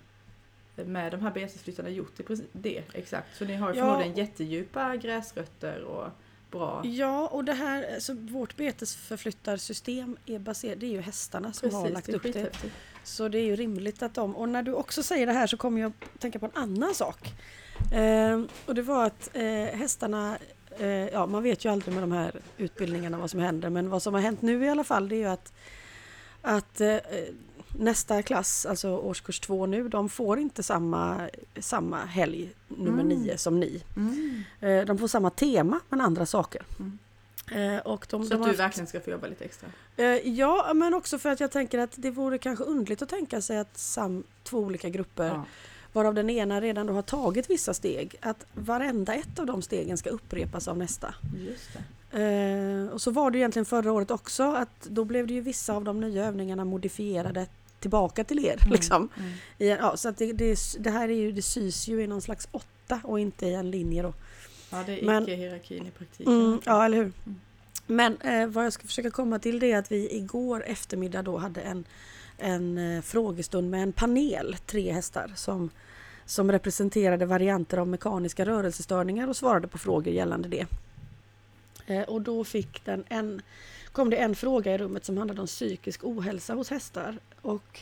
med 0.75 1.11
de 1.11 1.21
här 1.21 1.31
betesflyttarna 1.31 1.89
gjort 1.89 2.15
princip 2.17 2.49
det 2.51 2.83
exakt. 2.93 3.37
Så 3.37 3.45
ni 3.45 3.55
har 3.55 3.73
ju 3.73 3.79
Ja. 3.79 3.85
förmodligen 3.85 4.17
jättedjupa 4.17 4.95
gräsrötter 4.95 5.81
och 5.83 6.09
bra 6.51 6.85
Ja, 6.85 7.27
och 7.27 7.45
det 7.45 7.53
här, 7.53 7.93
alltså 7.93 8.13
vårt 8.13 8.55
betesförflyttarsystem 8.55 10.17
är 10.25 10.39
baserat, 10.39 10.79
det 10.79 10.85
är 10.85 10.91
ju 10.91 11.01
hästarna 11.01 11.53
som 11.53 11.73
har 11.73 11.89
lagt 11.89 12.07
det 12.07 12.13
upp 12.13 12.33
det. 12.33 12.51
Så 13.03 13.27
det 13.27 13.37
är 13.39 13.45
ju 13.45 13.55
rimligt 13.55 14.03
att 14.03 14.13
de, 14.13 14.35
och 14.35 14.49
när 14.49 14.63
du 14.63 14.73
också 14.73 15.03
säger 15.03 15.25
det 15.25 15.33
här 15.33 15.47
så 15.47 15.57
kommer 15.57 15.81
jag 15.81 15.91
tänka 16.19 16.39
på 16.39 16.45
en 16.45 16.51
annan 16.55 16.93
sak. 16.95 17.33
Eh, 17.93 18.41
och 18.65 18.75
det 18.75 18.81
var 18.81 19.05
att 19.05 19.29
eh, 19.33 19.43
hästarna, 19.79 20.37
eh, 20.79 20.87
ja 20.87 21.25
man 21.25 21.43
vet 21.43 21.65
ju 21.65 21.71
aldrig 21.71 21.93
med 21.93 22.03
de 22.03 22.11
här 22.11 22.31
utbildningarna 22.57 23.17
vad 23.17 23.31
som 23.31 23.39
händer, 23.39 23.69
men 23.69 23.89
vad 23.89 24.03
som 24.03 24.13
har 24.13 24.21
hänt 24.21 24.41
nu 24.41 24.65
i 24.65 24.69
alla 24.69 24.83
fall 24.83 25.09
det 25.09 25.15
är 25.15 25.17
ju 25.17 25.27
att, 25.27 25.53
att 26.41 26.81
eh, 26.81 26.97
nästa 27.79 28.21
klass, 28.21 28.65
alltså 28.65 28.89
årskurs 28.97 29.39
två 29.39 29.65
nu, 29.65 29.87
de 29.89 30.09
får 30.09 30.39
inte 30.39 30.63
samma, 30.63 31.29
samma 31.59 32.05
helg 32.05 32.49
nummer 32.67 33.03
Mm. 33.03 33.07
nio 33.07 33.37
som 33.37 33.59
ni. 33.59 33.83
Mm. 33.97 34.43
Eh, 34.59 34.85
de 34.85 34.97
får 34.97 35.07
samma 35.07 35.29
tema 35.29 35.79
men 35.89 36.01
andra 36.01 36.25
saker. 36.25 36.61
Mm. 36.79 36.97
Eh, 37.51 37.79
och 37.81 38.07
de, 38.09 38.23
Så 38.23 38.29
de 38.29 38.35
att 38.35 38.41
du 38.43 38.47
haft- 38.49 38.59
verkligen 38.59 38.87
ska 38.87 38.99
få 38.99 39.09
jobba 39.09 39.27
lite 39.27 39.45
extra. 39.45 39.69
Eh, 39.97 40.05
Ja, 40.05 40.71
men 40.75 40.93
också 40.93 41.19
för 41.19 41.29
att 41.29 41.39
jag 41.39 41.51
tänker 41.51 41.79
att 41.79 41.91
det 41.95 42.11
vore 42.11 42.37
kanske 42.37 42.63
underligt 42.65 43.01
att 43.01 43.09
tänka 43.09 43.41
sig 43.41 43.57
att 43.57 43.77
sam, 43.77 44.23
två 44.43 44.59
olika 44.59 44.89
grupper, 44.89 45.25
Ja. 45.27 45.45
Varav 45.97 46.13
den 46.13 46.29
ena 46.29 46.61
redan 46.61 46.87
då 46.87 46.93
har 46.93 47.01
tagit 47.01 47.49
vissa 47.49 47.73
steg, 47.73 48.15
att 48.21 48.45
varenda 48.53 49.13
ett 49.13 49.39
av 49.39 49.45
de 49.45 49.61
stegen 49.61 49.97
ska 49.97 50.09
upprepas 50.09 50.67
av 50.67 50.77
nästa. 50.77 51.13
Eh, 52.11 52.93
och 52.93 53.01
så 53.01 53.11
var 53.11 53.31
det 53.31 53.37
egentligen 53.37 53.65
förra 53.65 53.91
året 53.91 54.11
också, 54.11 54.43
att 54.43 54.83
då 54.83 55.05
blev 55.05 55.27
det 55.27 55.33
ju 55.33 55.41
vissa 55.41 55.73
av 55.73 55.83
de 55.83 55.99
nya 55.99 56.25
övningarna 56.25 56.65
modifierade 56.65 57.47
tillbaka 57.79 58.23
till 58.23 58.45
er. 58.45 58.57
Mm. 58.61 58.71
Liksom. 58.71 59.09
Mm. 59.17 59.77
Ja, 59.81 59.97
så 59.97 60.09
att 60.09 60.17
det, 60.17 60.33
det, 60.33 60.57
det 60.79 60.89
här 60.89 61.09
är 61.09 61.13
ju, 61.13 61.31
det 61.31 61.41
sys 61.41 61.87
ju 61.87 62.01
i 62.01 62.07
någon 62.07 62.21
slags 62.21 62.47
åtta 62.51 63.01
och 63.03 63.19
inte 63.19 63.45
i 63.45 63.53
en 63.53 63.71
linje 63.71 64.03
då. 64.03 64.13
Ja, 64.71 64.83
det 64.85 65.01
är 65.01 65.05
Men- 65.05 65.23
icke-hierarkin 65.23 65.87
i 65.87 65.91
praktiken. 65.91 66.33
Mm, 66.41 66.59
ja, 66.65 66.85
eller 66.85 66.97
hur? 66.97 67.11
Mm. 67.25 67.39
Men 67.87 68.17
eh, 68.17 68.47
vad 68.47 68.65
jag 68.65 68.73
ska 68.73 68.87
försöka 68.87 69.11
komma 69.11 69.39
till 69.39 69.59
det 69.59 69.71
är 69.71 69.77
att 69.77 69.91
vi 69.91 70.15
igår 70.15 70.63
eftermiddag 70.67 71.21
då 71.21 71.37
hade 71.37 71.61
en, 71.61 71.85
en 72.37 72.77
eh, 72.77 73.01
frågestund 73.01 73.69
med 73.69 73.83
en 73.83 73.91
panel, 73.91 74.55
tre 74.65 74.91
hästar, 74.91 75.31
som, 75.35 75.69
som 76.27 76.51
representerade 76.51 77.25
varianter 77.25 77.77
av 77.77 77.87
mekaniska 77.87 78.45
rörelsestörningar 78.45 79.27
och 79.27 79.35
svarade 79.35 79.67
på 79.67 79.77
frågor 79.77 80.13
gällande 80.13 80.49
det. 80.49 80.65
Eh, 81.87 82.01
och 82.01 82.21
då 82.21 82.43
fick 82.43 82.85
den 82.85 83.03
en, 83.07 83.41
kom 83.91 84.09
det 84.09 84.17
en 84.17 84.35
fråga 84.35 84.73
i 84.73 84.77
rummet 84.77 85.05
som 85.05 85.17
handlade 85.17 85.41
om 85.41 85.47
psykisk 85.47 86.03
ohälsa 86.03 86.53
hos 86.53 86.69
hästar. 86.69 87.17
Och 87.41 87.79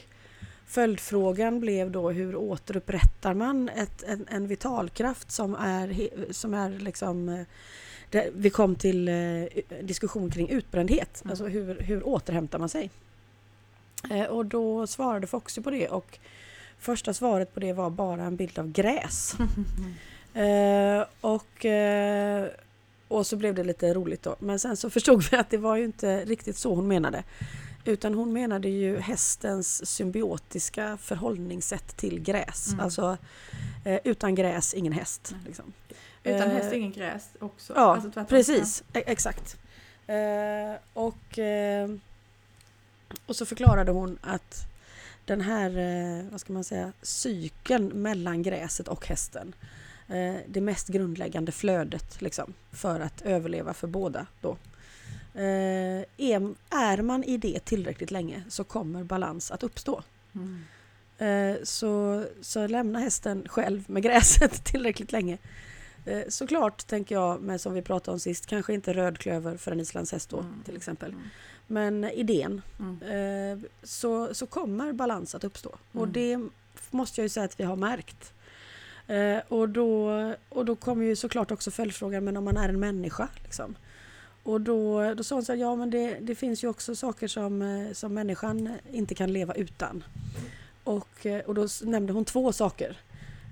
följdfrågan 0.65 1.59
blev 1.59 1.91
då 1.91 2.09
hur 2.11 2.35
återupprättar 2.35 3.33
man 3.33 3.69
ett, 3.69 4.03
en, 4.03 4.27
en 4.29 4.47
vitalkraft 4.47 5.31
som 5.31 5.55
är, 5.55 5.95
som 6.33 6.53
är 6.53 6.69
liksom 6.69 7.29
eh, 7.29 7.45
det, 8.09 8.29
vi 8.33 8.49
kom 8.49 8.75
till 8.75 9.07
eh, 9.07 9.13
diskussion 9.81 10.31
kring 10.31 10.49
utbrändhet, 10.49 11.21
Mm. 11.23 11.31
alltså 11.31 11.45
hur, 11.45 11.79
hur 11.79 12.07
återhämtar 12.07 12.59
man 12.59 12.69
sig? 12.69 12.89
Eh, 14.11 14.25
och 14.25 14.45
då 14.45 14.87
svarade 14.87 15.27
Foxy 15.27 15.61
på 15.61 15.69
det 15.69 15.87
och 15.87 16.19
första 16.79 17.13
svaret 17.13 17.53
på 17.53 17.59
det 17.59 17.73
var 17.73 17.89
bara 17.89 18.23
en 18.23 18.35
bild 18.35 18.59
av 18.59 18.71
gräs. 18.71 19.35
Eh, 20.33 21.05
och, 21.21 21.65
eh, 21.65 22.47
och 23.07 23.27
så 23.27 23.35
blev 23.37 23.55
det 23.55 23.63
lite 23.63 23.93
roligt 23.93 24.23
då. 24.23 24.35
Men 24.39 24.59
sen 24.59 24.77
så 24.77 24.89
förstod 24.89 25.23
vi 25.31 25.37
att 25.37 25.49
det 25.49 25.57
var 25.57 25.75
ju 25.75 25.85
inte 25.85 26.25
riktigt 26.25 26.57
så 26.57 26.75
hon 26.75 26.87
menade. 26.87 27.23
Utan 27.85 28.13
hon 28.13 28.33
menade 28.33 28.69
ju 28.69 28.99
hästens 28.99 29.85
symbiotiska 29.89 30.97
förhållningssätt 31.01 31.97
till 31.97 32.19
gräs. 32.21 32.67
Mm. 32.67 32.79
Alltså 32.79 33.17
eh, 33.85 33.99
utan 34.03 34.35
gräs 34.35 34.73
ingen 34.73 34.93
häst. 34.93 35.29
Nej. 35.31 35.41
Liksom. 35.45 35.73
Utan 36.23 36.41
Eh, 36.49 36.53
häst 36.53 36.73
ingen 36.73 36.91
gräs 36.91 37.23
också. 37.39 37.73
Ja, 37.75 37.95
Alltså 37.95 38.25
precis. 38.25 38.83
E- 38.93 39.03
exakt. 39.05 39.57
Eh, 40.07 40.15
och, 40.93 41.39
eh, 41.39 41.89
och 43.25 43.35
så 43.35 43.45
förklarade 43.45 43.91
hon 43.91 44.17
att 44.21 44.67
den 45.25 45.41
här, 45.41 45.77
eh, 45.77 46.25
vad 46.31 46.41
ska 46.41 46.53
man 46.53 46.63
säga, 46.63 46.93
cykeln 47.01 47.87
mellan 47.87 48.43
gräset 48.43 48.87
och 48.87 49.07
hästen 49.07 49.55
eh, 50.07 50.35
det 50.47 50.61
mest 50.61 50.87
grundläggande 50.87 51.51
flödet 51.51 52.21
liksom, 52.21 52.53
för 52.71 52.99
att 52.99 53.21
överleva 53.21 53.73
för 53.73 53.87
båda. 53.87 54.27
Då. 54.41 54.57
Eh, 55.33 56.05
är, 56.17 57.01
man 57.01 57.23
i 57.23 57.37
det 57.37 57.65
tillräckligt 57.65 58.11
länge 58.11 58.43
så 58.49 58.63
kommer 58.63 59.03
balans 59.03 59.51
att 59.51 59.63
uppstå. 59.63 60.03
Mm. 60.35 60.63
Så, 61.63 62.25
så 62.41 62.67
lämna 62.67 62.99
hästen 62.99 63.45
själv 63.49 63.83
med 63.87 64.03
gräset 64.03 64.63
tillräckligt 64.65 65.11
länge. 65.11 65.37
Såklart 66.27 66.87
tänker 66.87 67.15
jag, 67.15 67.41
med 67.41 67.61
som 67.61 67.73
vi 67.73 67.81
pratade 67.81 68.13
om 68.13 68.19
sist, 68.19 68.45
kanske 68.45 68.73
inte 68.73 68.93
rödklöver 68.93 69.57
för 69.57 69.71
en 69.71 69.79
islandshäst 69.79 70.29
då 70.29 70.39
Mm. 70.39 70.63
till 70.65 70.75
exempel. 70.75 71.15
Men 71.67 72.03
idén, 72.03 72.61
Mm. 72.79 73.01
eh, 73.01 73.69
så, 73.83 74.33
så 74.33 74.45
kommer 74.47 74.93
balans 74.93 75.35
att 75.35 75.43
uppstå. 75.43 75.69
Och 75.91 76.07
Mm. 76.07 76.11
det 76.13 76.49
måste 76.91 77.21
jag 77.21 77.25
ju 77.25 77.29
säga 77.29 77.43
att 77.45 77.59
vi 77.59 77.63
har 77.63 77.75
märkt. 77.75 78.33
Eh, 79.07 79.37
och, 79.47 79.69
då, 79.69 80.11
och 80.49 80.65
då 80.65 80.75
kommer 80.75 81.05
ju 81.05 81.15
såklart 81.15 81.51
också 81.51 81.71
följdfrågan, 81.71 82.23
men 82.23 82.37
om 82.37 82.43
man 82.43 82.57
är 82.57 82.69
en 82.69 82.79
människa? 82.79 83.27
Liksom. 83.43 83.75
Och 84.43 84.61
då, 84.61 85.13
då 85.13 85.23
sa 85.23 85.35
hon 85.35 85.45
så 85.45 85.51
här, 85.51 85.59
ja 85.59 85.75
men 85.75 85.89
det, 85.89 86.17
det 86.21 86.35
finns 86.35 86.63
ju 86.63 86.67
också 86.67 86.95
saker 86.95 87.27
som, 87.27 87.61
eh, 87.61 87.91
som 87.93 88.13
människan 88.13 88.73
inte 88.91 89.15
kan 89.15 89.33
leva 89.33 89.53
utan. 89.53 90.03
Och, 90.83 91.25
eh, 91.25 91.39
och 91.45 91.55
då 91.55 91.67
nämnde 91.83 92.13
hon 92.13 92.25
två 92.25 92.51
saker. 92.53 92.97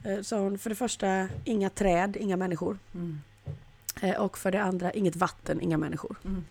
Eh, 0.05 0.21
Sa 0.21 0.39
hon, 0.39 0.57
för 0.57 0.69
det 0.69 0.75
första, 0.75 1.27
inga 1.45 1.69
träd, 1.69 2.17
inga 2.19 2.37
människor. 2.37 2.79
Mm. 2.93 3.21
Eh, 4.01 4.15
Och 4.21 4.37
för 4.37 4.51
det 4.51 4.61
andra, 4.63 4.91
inget 4.91 5.15
vatten, 5.15 5.61
inga 5.61 5.77
människor. 5.77 6.15
Mm. 6.25 6.43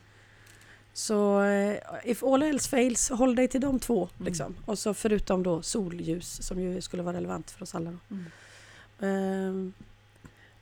Så 0.92 1.42
eh, 1.42 1.76
if 2.04 2.22
all 2.22 2.42
else 2.42 2.68
fails, 2.68 3.10
håll 3.10 3.34
dig 3.34 3.48
till 3.48 3.60
de 3.60 3.78
två. 3.78 4.08
Mm. 4.16 4.26
Liksom. 4.26 4.54
Och 4.64 4.78
så 4.78 4.94
förutom 4.94 5.42
då 5.42 5.62
solljus 5.62 6.46
som 6.46 6.60
ju 6.60 6.80
skulle 6.80 7.02
vara 7.02 7.16
relevant 7.16 7.50
för 7.50 7.62
oss 7.62 7.74
alla. 7.74 7.90
Då. 7.90 8.14
Mm. 8.14 8.24
Ehm, 9.00 9.72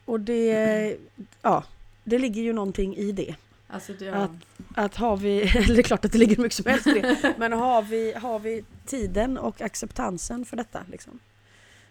och 0.05 0.21
det, 0.21 0.97
ja, 1.43 1.65
det 2.05 2.19
ligger 2.19 2.43
ju 2.43 2.53
någonting 2.53 2.97
i 2.97 3.13
det. 3.13 3.35
Alltså 3.69 3.93
det, 3.93 4.11
Att- 4.11 4.31
Att 4.75 4.97
har 4.97 5.17
vi, 5.17 5.41
eller 5.41 5.67
det 5.75 5.81
är 5.81 5.83
klart 5.83 6.05
att 6.05 6.13
det 6.13 6.19
ligger 6.19 6.37
mycket 6.37 6.57
som 6.57 6.67
helst 6.67 6.87
i 6.87 6.93
det, 6.93 7.35
men 7.39 7.53
har 7.53 7.83
vi, 7.83 8.13
har 8.13 8.39
vi 8.39 8.65
tiden 8.87 9.39
och 9.39 9.61
acceptansen 9.61 10.45
för 10.45 10.57
detta 10.57 10.81
liksom, 10.89 11.19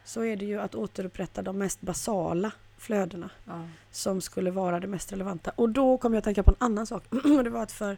så 0.05 0.23
är 0.23 0.35
det 0.35 0.45
ju 0.45 0.59
att 0.59 0.75
återupprätta 0.75 1.41
de 1.41 1.57
mest 1.57 1.81
basala 1.81 2.51
flödena 2.77 3.29
ja. 3.45 3.67
som 3.91 4.21
skulle 4.21 4.51
vara 4.51 4.79
det 4.79 4.87
mest 4.87 5.11
relevanta. 5.11 5.51
Och 5.55 5.69
då 5.69 5.97
kom 5.97 6.13
jag 6.13 6.17
att 6.17 6.23
tänka 6.23 6.43
på 6.43 6.51
en 6.51 6.57
annan 6.59 6.87
sak. 6.87 7.03
Det 7.43 7.49
var 7.49 7.63
att 7.63 7.71
för, 7.71 7.97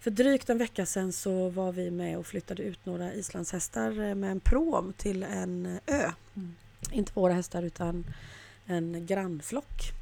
för 0.00 0.10
drygt 0.10 0.50
en 0.50 0.58
vecka 0.58 0.86
sedan 0.86 1.12
så 1.12 1.48
var 1.48 1.72
vi 1.72 1.90
med 1.90 2.18
och 2.18 2.26
flyttade 2.26 2.62
ut 2.62 2.86
några 2.86 3.14
islandshästar 3.14 4.00
eh, 4.00 4.14
med 4.14 4.30
en 4.30 4.40
prom 4.40 4.92
till 4.96 5.22
en 5.22 5.66
eh, 5.66 6.00
ö. 6.00 6.12
Mm. 6.36 6.54
Inte 6.90 7.12
våra 7.14 7.32
hästar 7.32 7.62
utan 7.62 8.04
en 8.66 9.06
grannflock. 9.06 9.92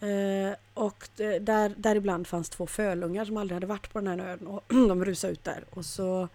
Eh, 0.00 0.56
och 0.74 1.08
där, 1.40 1.74
där 1.76 1.96
ibland 1.96 2.26
fanns 2.26 2.48
två 2.48 2.66
fölungar 2.66 3.24
som 3.24 3.36
aldrig 3.36 3.56
hade 3.56 3.66
varit 3.66 3.92
på 3.92 4.00
den 4.00 4.20
här 4.20 4.28
ön 4.28 4.46
och 4.46 4.64
de 4.68 5.04
rusade 5.04 5.32
ut 5.32 5.44
där. 5.44 5.64
Och, 5.70 5.84
så, 5.84 6.28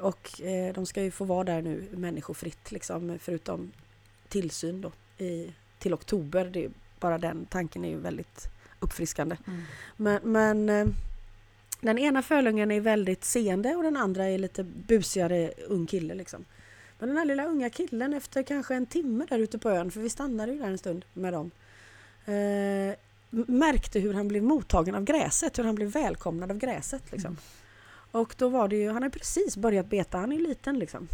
och 0.00 0.40
eh, 0.42 0.74
de 0.74 0.86
ska 0.86 1.02
ju 1.02 1.10
få 1.10 1.24
vara 1.24 1.44
där 1.44 1.62
nu 1.62 1.88
människofritt 1.90 2.72
liksom, 2.72 3.18
förutom 3.22 3.72
tillsyn 4.28 4.80
då 4.80 4.92
i, 5.24 5.52
till 5.78 5.94
oktober. 5.94 6.44
Det 6.44 6.64
är, 6.64 6.70
bara 7.00 7.18
den 7.18 7.46
tanken 7.46 7.84
är 7.84 7.88
ju 7.88 7.98
väldigt 7.98 8.48
uppfriskande. 8.80 9.36
Mm. 9.46 9.62
Men, 9.96 10.20
men 10.22 10.68
eh, 10.68 10.86
den 11.82 11.98
ena 11.98 12.22
fölungen 12.22 12.70
är 12.70 12.80
väldigt 12.80 13.24
seende 13.24 13.74
och 13.74 13.82
den 13.82 13.96
andra 13.96 14.24
är 14.24 14.38
lite 14.38 14.64
busigare 14.64 15.52
ung 15.68 15.86
kille 15.86 16.14
liksom. 16.14 16.44
Men 16.98 17.08
den 17.08 17.18
här 17.18 17.24
lilla 17.24 17.44
unga 17.44 17.70
killen 17.70 18.14
efter 18.14 18.42
kanske 18.42 18.74
en 18.74 18.86
timme 18.86 19.26
där 19.28 19.38
ute 19.38 19.58
på 19.58 19.70
ön, 19.70 19.90
för 19.90 20.00
vi 20.00 20.10
stannade 20.10 20.52
ju 20.52 20.58
där 20.58 20.66
en 20.66 20.78
stund 20.78 21.04
med 21.12 21.32
dem, 21.32 21.50
eh, 22.24 22.94
märkte 23.30 24.00
hur 24.00 24.14
han 24.14 24.28
blev 24.28 24.42
mottagen 24.42 24.94
av 24.94 25.04
gräset, 25.04 25.58
hur 25.58 25.64
han 25.64 25.74
blev 25.74 25.88
välkomnad 25.88 26.50
av 26.50 26.58
gräset. 26.58 27.12
Liksom. 27.12 27.30
Mm. 27.30 27.42
Och 28.10 28.34
då 28.38 28.48
var 28.48 28.68
det 28.68 28.76
ju, 28.76 28.90
han 28.90 29.02
har 29.02 29.10
precis 29.10 29.56
börjat 29.56 29.86
beta, 29.86 30.18
han 30.18 30.32
är 30.32 30.36
ju 30.36 30.42
liten 30.42 30.78
liksom. 30.78 31.08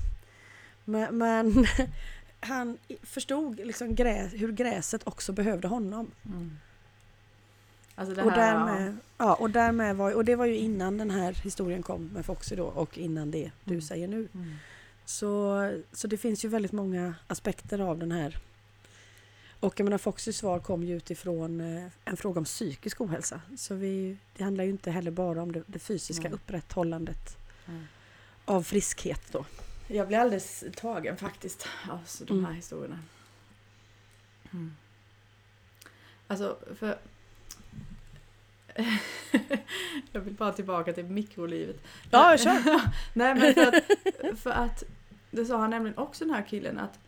Men, 0.85 1.19
men 1.19 1.67
han 2.41 2.79
förstod 3.03 3.57
liksom 3.57 3.95
grä, 3.95 4.31
hur 4.33 4.53
gräset 4.53 5.07
också 5.07 5.33
behövde 5.33 5.69
honom. 5.69 6.11
Mm. 6.27 6.59
Alltså 7.99 8.15
det 8.15 8.23
Och 8.23 8.31
här, 8.33 8.55
därmed, 8.55 8.97
ja, 9.19 9.35
och 9.35 9.51
därmed 9.51 9.97
var, 9.97 10.13
och 10.13 10.25
det 10.25 10.37
var 10.37 10.47
ju 10.47 10.57
innan 10.57 10.99
den 10.99 11.11
här 11.11 11.33
historien 11.33 11.83
kom 11.83 12.07
med 12.07 12.25
Foxy 12.27 12.57
då 12.57 12.65
och 12.65 12.99
innan 12.99 13.31
det 13.31 13.51
du 13.65 13.75
Mm. 13.75 13.83
säger 13.83 14.09
nu. 14.09 14.29
ja. 14.33 14.39
Mm. 14.41 14.55
Så, 15.05 15.81
så 15.93 16.07
det 16.07 16.17
finns 16.17 16.45
ju 16.45 16.49
väldigt 16.49 16.73
många 16.73 17.15
aspekter 17.27 17.79
av 17.79 17.99
den 17.99 18.13
här. 18.13 18.39
Och 19.61 19.81
jag 19.81 19.85
menar 19.85 19.99
Foxys 19.99 20.37
svar 20.37 20.59
kom 20.59 20.83
ju 20.85 20.97
utifrån 20.97 21.61
eh, 21.61 21.87
en 22.05 22.17
fråga 22.17 22.39
om 22.39 22.45
psykisk 22.45 23.01
ohälsa. 23.01 23.41
Så 23.57 23.75
vi, 23.75 24.17
det 24.37 24.45
handlar 24.45 24.65
ju 24.65 24.71
inte 24.71 24.91
heller 24.91 25.11
bara 25.11 25.43
om 25.43 25.53
det, 25.53 25.63
det 25.67 25.79
fysiska 25.79 26.23
Nej. 26.23 26.33
upprätthållandet 26.33 27.37
Mm. 27.69 27.85
av 28.45 28.63
friskhet 28.63 29.23
då. 29.33 29.45
Jag 29.89 30.07
blir 30.09 30.19
alldeles 30.19 30.65
tagen 30.77 31.17
faktiskt 31.17 31.67
av 31.91 31.99
så 32.07 32.25
de 32.25 32.33
här 32.39 32.45
Mm. 32.51 32.57
historierna. 32.57 32.99
Mm. 34.53 34.77
Alltså, 36.27 36.59
för... 36.79 36.99
jag 40.13 40.21
vill 40.21 40.35
bara 40.35 40.53
tillbaka 40.53 40.93
till 40.93 41.05
mikrolivet. 41.05 41.83
Ja, 42.11 42.37
kör! 42.39 42.81
Nej, 43.15 43.35
men 43.35 43.55
för 43.55 43.67
att, 43.67 44.39
för 44.39 44.51
att 44.51 44.85
det 45.31 45.45
sa 45.45 45.57
han 45.57 45.71
nämligen 45.71 45.99
också 45.99 46.25
den 46.25 46.35
här 46.35 46.47
killen 46.49 46.79
att 46.79 46.99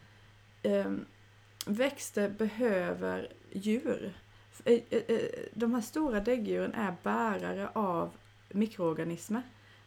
ehm, 0.62 1.04
växter 1.66 2.28
behöver 2.28 3.28
djur. 3.52 4.12
Eh, 4.64 4.78
eh, 4.90 5.02
eh, 5.08 5.20
De 5.54 5.74
här 5.74 5.80
stora 5.80 6.20
däggdjuren 6.20 6.74
är 6.74 6.94
bärare 7.02 7.68
av 7.72 8.10
mikroorganismer. 8.48 9.42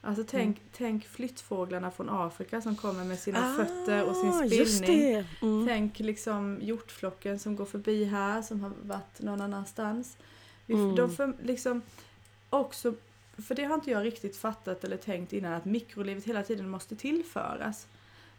Alltså 0.05 0.23
tänk, 0.27 0.61
tänk 0.71 1.07
flyttfåglarna 1.07 1.91
från 1.91 2.09
Afrika 2.09 2.61
som 2.61 2.75
kommer 2.75 3.03
med 3.03 3.19
sina 3.19 3.55
fötter 3.55 4.09
och 4.09 4.15
sin 4.15 4.29
Ah, 4.29 4.47
spillning. 4.47 5.25
Mm. 5.41 5.67
Tänk 5.67 5.99
liksom 5.99 6.59
hjortflocken 6.61 7.39
som 7.39 7.55
går 7.55 7.65
förbi 7.65 8.03
här 8.03 8.41
som 8.41 8.61
har 8.61 8.71
varit 8.81 9.21
någon 9.21 9.41
annanstans. 9.41 10.17
Mm. 10.67 10.95
De 10.95 11.15
för, 11.15 11.33
liksom 11.41 11.81
också, 12.49 12.93
för 13.37 13.55
det 13.55 13.63
har 13.63 13.75
inte 13.75 13.91
jag 13.91 14.05
riktigt 14.05 14.37
fattat 14.37 14.83
eller 14.83 14.97
tänkt 14.97 15.33
innan 15.33 15.53
att 15.53 15.65
mikrolivet 15.65 16.23
hela 16.23 16.43
tiden 16.43 16.69
måste 16.69 16.95
tillföras. 16.95 17.87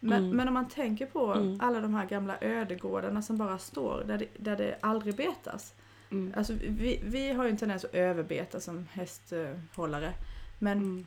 Men, 0.00 0.24
Mm. 0.24 0.36
men 0.36 0.48
om 0.48 0.54
man 0.54 0.68
tänker 0.68 1.06
på 1.06 1.32
Mm. 1.34 1.60
alla 1.60 1.80
de 1.80 1.94
här 1.94 2.06
gamla 2.06 2.36
ödegårdarna 2.40 3.22
som 3.22 3.36
bara 3.38 3.58
står 3.58 4.04
där 4.06 4.18
det, 4.18 4.26
där 4.36 4.56
det 4.56 4.76
aldrig 4.80 5.16
betas. 5.16 5.74
Mm. 6.10 6.34
Alltså 6.36 6.52
vi, 6.68 7.00
vi 7.04 7.32
har 7.32 7.44
ju 7.44 7.50
en 7.50 7.56
tendens 7.56 7.84
att 7.84 7.94
överbeta 7.94 8.60
som 8.60 8.86
hästhållare. 8.92 10.12
Men, 10.58 10.78
Mm. 10.78 11.06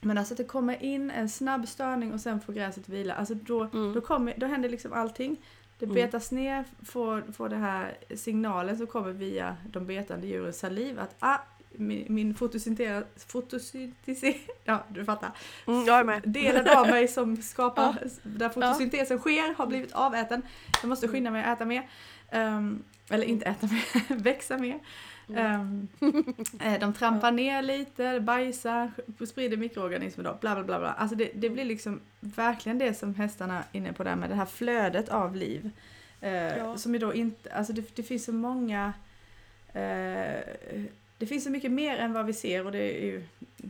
men 0.00 0.18
alltså 0.18 0.34
att 0.34 0.38
det 0.38 0.44
kommer 0.44 0.82
in 0.82 1.10
en 1.10 1.28
snabb 1.28 1.68
störning 1.68 2.12
och 2.12 2.20
sen 2.20 2.40
får 2.40 2.52
gräset 2.52 2.88
vila. 2.88 3.14
Alltså 3.14 3.34
då, 3.34 3.60
Mm. 3.64 3.92
då, 3.94 4.00
kommer, 4.00 4.34
då 4.36 4.46
händer 4.46 4.68
liksom 4.68 4.92
allting. 4.92 5.36
Det 5.82 5.86
Mm. 5.86 5.94
betas 5.94 6.30
ner, 6.32 6.64
får, 6.84 7.32
får 7.32 7.48
det 7.48 7.56
här 7.56 7.94
signalen 8.16 8.78
som 8.78 8.86
kommer 8.86 9.12
via 9.12 9.56
de 9.72 9.86
betande 9.86 10.26
djurens 10.26 10.58
saliv 10.58 11.00
att 11.00 11.14
ah, 11.18 11.38
min, 11.72 12.06
min 12.08 12.34
fotosyntes, 12.34 13.04
fotosyntes, 13.26 14.22
ja 14.64 14.84
du 14.88 15.04
fattar. 15.04 15.30
Mm, 15.66 15.84
jag 15.84 15.98
är 16.00 16.04
med. 16.04 16.22
Delen 16.24 16.68
av 16.78 16.86
mig 16.86 17.08
som 17.08 17.36
skapar, 17.42 17.96
där 18.22 18.48
fotosyntesen 18.48 19.18
sker 19.18 19.54
har 19.54 19.66
blivit 19.66 19.92
aväten. 19.92 20.42
Jag 20.82 20.88
måste 20.88 21.08
skynda 21.08 21.30
mig 21.30 21.44
att 21.44 21.56
äta 21.56 21.64
mer. 21.64 21.88
Ehm, 22.32 22.82
eller 23.10 23.24
inte 23.26 23.46
äta 23.46 23.66
mer, 23.66 24.14
växa 24.22 24.58
mer. 24.58 24.78
Mm. 25.28 25.88
Eh, 26.60 26.80
de 26.80 26.92
trampar 26.94 27.32
ner 27.32 27.62
lite, 27.62 28.20
bajsar, 28.20 28.90
sprider 29.26 29.56
mikroorganismer 29.56 30.24
då, 30.24 30.38
bla 30.40 30.54
bla 30.54 30.64
bla. 30.64 30.78
bla. 30.78 30.92
Alltså 30.92 31.16
det, 31.16 31.30
det 31.34 31.50
blir 31.50 31.64
liksom 31.64 32.00
verkligen 32.20 32.78
det 32.78 32.94
som 32.94 33.14
hästarna 33.14 33.58
är 33.58 33.78
inne 33.78 33.92
på 33.92 34.04
där 34.04 34.16
med 34.16 34.30
det 34.30 34.34
här 34.36 34.46
flödet 34.46 35.08
av 35.08 35.36
liv. 35.36 35.70
Eh, 36.20 36.32
Ja. 36.56 36.76
Som 36.76 36.92
ju 36.94 36.98
då 37.00 37.14
inte, 37.14 37.52
alltså 37.52 37.72
det, 37.72 37.96
det 37.96 38.02
finns 38.02 38.24
så 38.24 38.32
många 38.32 38.92
eh, 39.72 40.40
det 41.18 41.26
finns 41.26 41.44
så 41.44 41.50
mycket 41.50 41.70
mer 41.70 41.96
än 41.98 42.12
vad 42.12 42.26
vi 42.26 42.32
ser 42.32 42.66
och 42.66 42.72
det 42.72 43.02
är 43.02 43.06
ju 43.06 43.24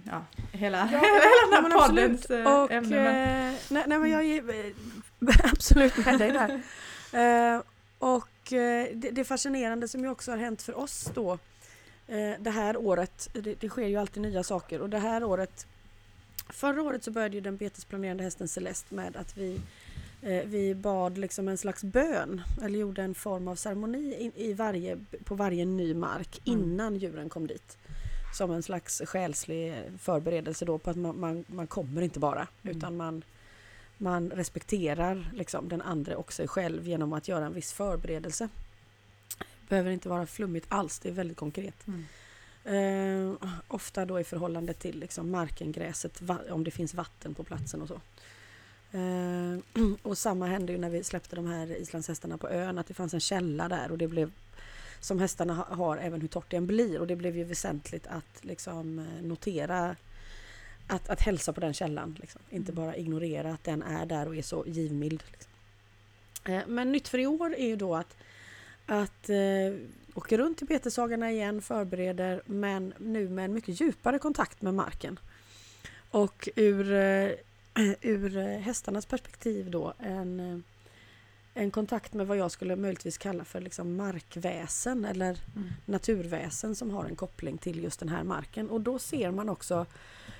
ja, 0.04 0.24
hela, 0.52 0.78
Ja, 0.92 0.98
hela 0.98 1.60
den 1.60 1.72
här 1.72 1.78
absolut. 1.80 2.28
poddens 2.28 2.70
ämne. 2.70 2.96
Men, 3.02 3.54
nej, 3.70 3.84
nej 3.86 3.98
men 3.98 4.10
jag 4.10 4.24
är 4.24 4.72
absolut 5.52 6.06
med 6.06 6.18
dig 6.18 6.32
där. 6.32 6.62
Eh, 7.54 7.62
och 8.02 8.52
eh, 8.52 8.88
det, 8.94 9.10
det 9.10 9.24
fascinerande 9.24 9.88
som 9.88 10.00
ju 10.04 10.10
också 10.10 10.30
har 10.30 10.38
hänt 10.38 10.62
för 10.62 10.78
oss 10.78 11.10
då 11.14 11.32
eh, 12.08 12.32
det 12.40 12.50
här 12.50 12.76
året, 12.76 13.28
det, 13.32 13.54
det 13.60 13.68
sker 13.68 13.86
ju 13.86 13.96
alltid 13.96 14.22
nya 14.22 14.42
saker 14.42 14.80
och 14.80 14.90
det 14.90 14.98
här 14.98 15.24
året 15.24 15.66
Förra 16.48 16.82
året 16.82 17.04
så 17.04 17.10
började 17.10 17.34
ju 17.34 17.40
den 17.40 17.56
betesplanerande 17.56 18.24
hästen 18.24 18.48
Celeste 18.48 18.94
med 18.94 19.16
att 19.16 19.36
vi 19.36 19.60
eh, 20.22 20.42
vi 20.44 20.74
bad 20.74 21.18
liksom 21.18 21.48
en 21.48 21.58
slags 21.58 21.84
bön 21.84 22.42
eller 22.62 22.78
gjorde 22.78 23.02
en 23.02 23.14
form 23.14 23.48
av 23.48 23.56
ceremoni 23.56 24.32
i, 24.36 24.52
varje, 24.52 24.98
på 25.24 25.34
varje 25.34 25.64
ny 25.64 25.94
mark 25.94 26.40
Mm. 26.46 26.60
innan 26.62 26.96
djuren 26.96 27.28
kom 27.28 27.46
dit. 27.46 27.78
Som 28.34 28.50
en 28.50 28.62
slags 28.62 29.02
själslig 29.04 29.74
förberedelse 29.98 30.64
då 30.64 30.78
på 30.78 30.90
att 30.90 30.96
man, 30.96 31.20
man, 31.20 31.44
man 31.46 31.66
kommer 31.66 32.02
inte 32.02 32.18
bara 32.18 32.48
Mm. 32.62 32.76
utan 32.76 32.96
man, 32.96 33.22
man 34.02 34.30
respekterar 34.30 35.30
liksom 35.34 35.68
den 35.68 35.82
andra 35.82 36.16
och 36.16 36.32
sig 36.32 36.48
själv 36.48 36.88
genom 36.88 37.12
att 37.12 37.28
göra 37.28 37.46
en 37.46 37.54
viss 37.54 37.72
förberedelse. 37.72 38.48
Behöver 39.68 39.90
inte 39.90 40.08
vara 40.08 40.26
flummigt 40.26 40.66
alls, 40.68 40.98
det 40.98 41.08
är 41.08 41.12
väldigt 41.12 41.36
konkret. 41.36 41.86
Mm. 41.86 42.04
Eh, 42.64 43.50
ofta 43.68 44.04
då 44.04 44.20
i 44.20 44.24
förhållande 44.24 44.74
till 44.74 44.98
liksom 44.98 45.30
marken, 45.30 45.72
gräset, 45.72 46.22
om 46.50 46.64
det 46.64 46.70
finns 46.70 46.94
vatten 46.94 47.34
på 47.34 47.44
platsen 47.44 47.82
och 47.82 47.88
så. 47.88 48.00
Eh, 48.98 49.82
och 50.02 50.18
samma 50.18 50.46
hände 50.46 50.72
ju 50.72 50.78
när 50.78 50.90
vi 50.90 51.04
släppte 51.04 51.36
de 51.36 51.46
här 51.46 51.76
islandshästarna 51.76 52.38
på 52.38 52.48
ön, 52.48 52.78
att 52.78 52.86
det 52.86 52.94
fanns 52.94 53.14
en 53.14 53.20
källa 53.20 53.68
där 53.68 53.90
och 53.90 53.98
det 53.98 54.08
blev 54.08 54.32
som 55.00 55.18
hästarna 55.18 55.54
ha- 55.54 55.74
har 55.74 55.96
även 55.96 56.20
hur 56.20 56.28
torrt 56.28 56.50
det 56.50 56.56
än 56.56 56.66
blir 56.66 57.00
och 57.00 57.06
det 57.06 57.16
blev 57.16 57.36
ju 57.36 57.44
väsentligt 57.44 58.06
att 58.06 58.44
liksom 58.44 58.98
eh, 58.98 59.22
notera 59.22 59.96
att, 60.86 61.08
att 61.08 61.20
hälsa 61.20 61.52
på 61.52 61.60
den 61.60 61.74
källan. 61.74 62.16
Liksom. 62.20 62.40
Inte 62.50 62.72
Mm. 62.72 62.84
bara 62.84 62.96
ignorera 62.96 63.52
att 63.52 63.64
den 63.64 63.82
är 63.82 64.06
där 64.06 64.28
och 64.28 64.36
är 64.36 64.42
så 64.42 64.64
givmild. 64.66 65.22
Liksom. 65.30 65.52
Eh, 66.44 66.62
Men 66.66 66.92
nytt 66.92 67.08
för 67.08 67.18
i 67.18 67.26
år 67.26 67.54
är 67.54 67.66
ju 67.66 67.76
då 67.76 67.94
att, 67.94 68.16
att 68.86 69.28
eh, 69.30 69.74
åker 70.14 70.38
runt 70.38 70.62
i 70.62 70.64
beteshagarna 70.64 71.30
igen, 71.30 71.62
förbereder 71.62 72.42
men 72.46 72.94
nu 72.98 73.28
med 73.28 73.44
en 73.44 73.52
mycket 73.54 73.80
djupare 73.80 74.18
kontakt 74.18 74.62
med 74.62 74.74
marken. 74.74 75.18
Och 76.10 76.48
ur, 76.56 76.92
eh, 76.92 77.30
ur 78.00 78.36
eh, 78.36 78.58
hästarnas 78.58 79.06
perspektiv 79.06 79.70
då 79.70 79.94
en, 79.98 80.40
eh, 80.40 80.58
en 81.54 81.70
kontakt 81.70 82.14
med 82.14 82.26
vad 82.26 82.36
jag 82.36 82.50
skulle 82.50 82.76
möjligtvis 82.76 83.18
kalla 83.18 83.44
för 83.44 83.60
liksom 83.60 83.96
markväsen 83.96 85.04
eller 85.04 85.38
Mm. 85.56 85.68
naturväsen 85.86 86.74
som 86.76 86.90
har 86.90 87.04
en 87.04 87.16
koppling 87.16 87.58
till 87.58 87.82
just 87.84 88.00
den 88.00 88.08
här 88.08 88.24
marken. 88.24 88.70
Och 88.70 88.80
då 88.80 88.98
ser 88.98 89.30
man 89.30 89.48
också, 89.48 89.86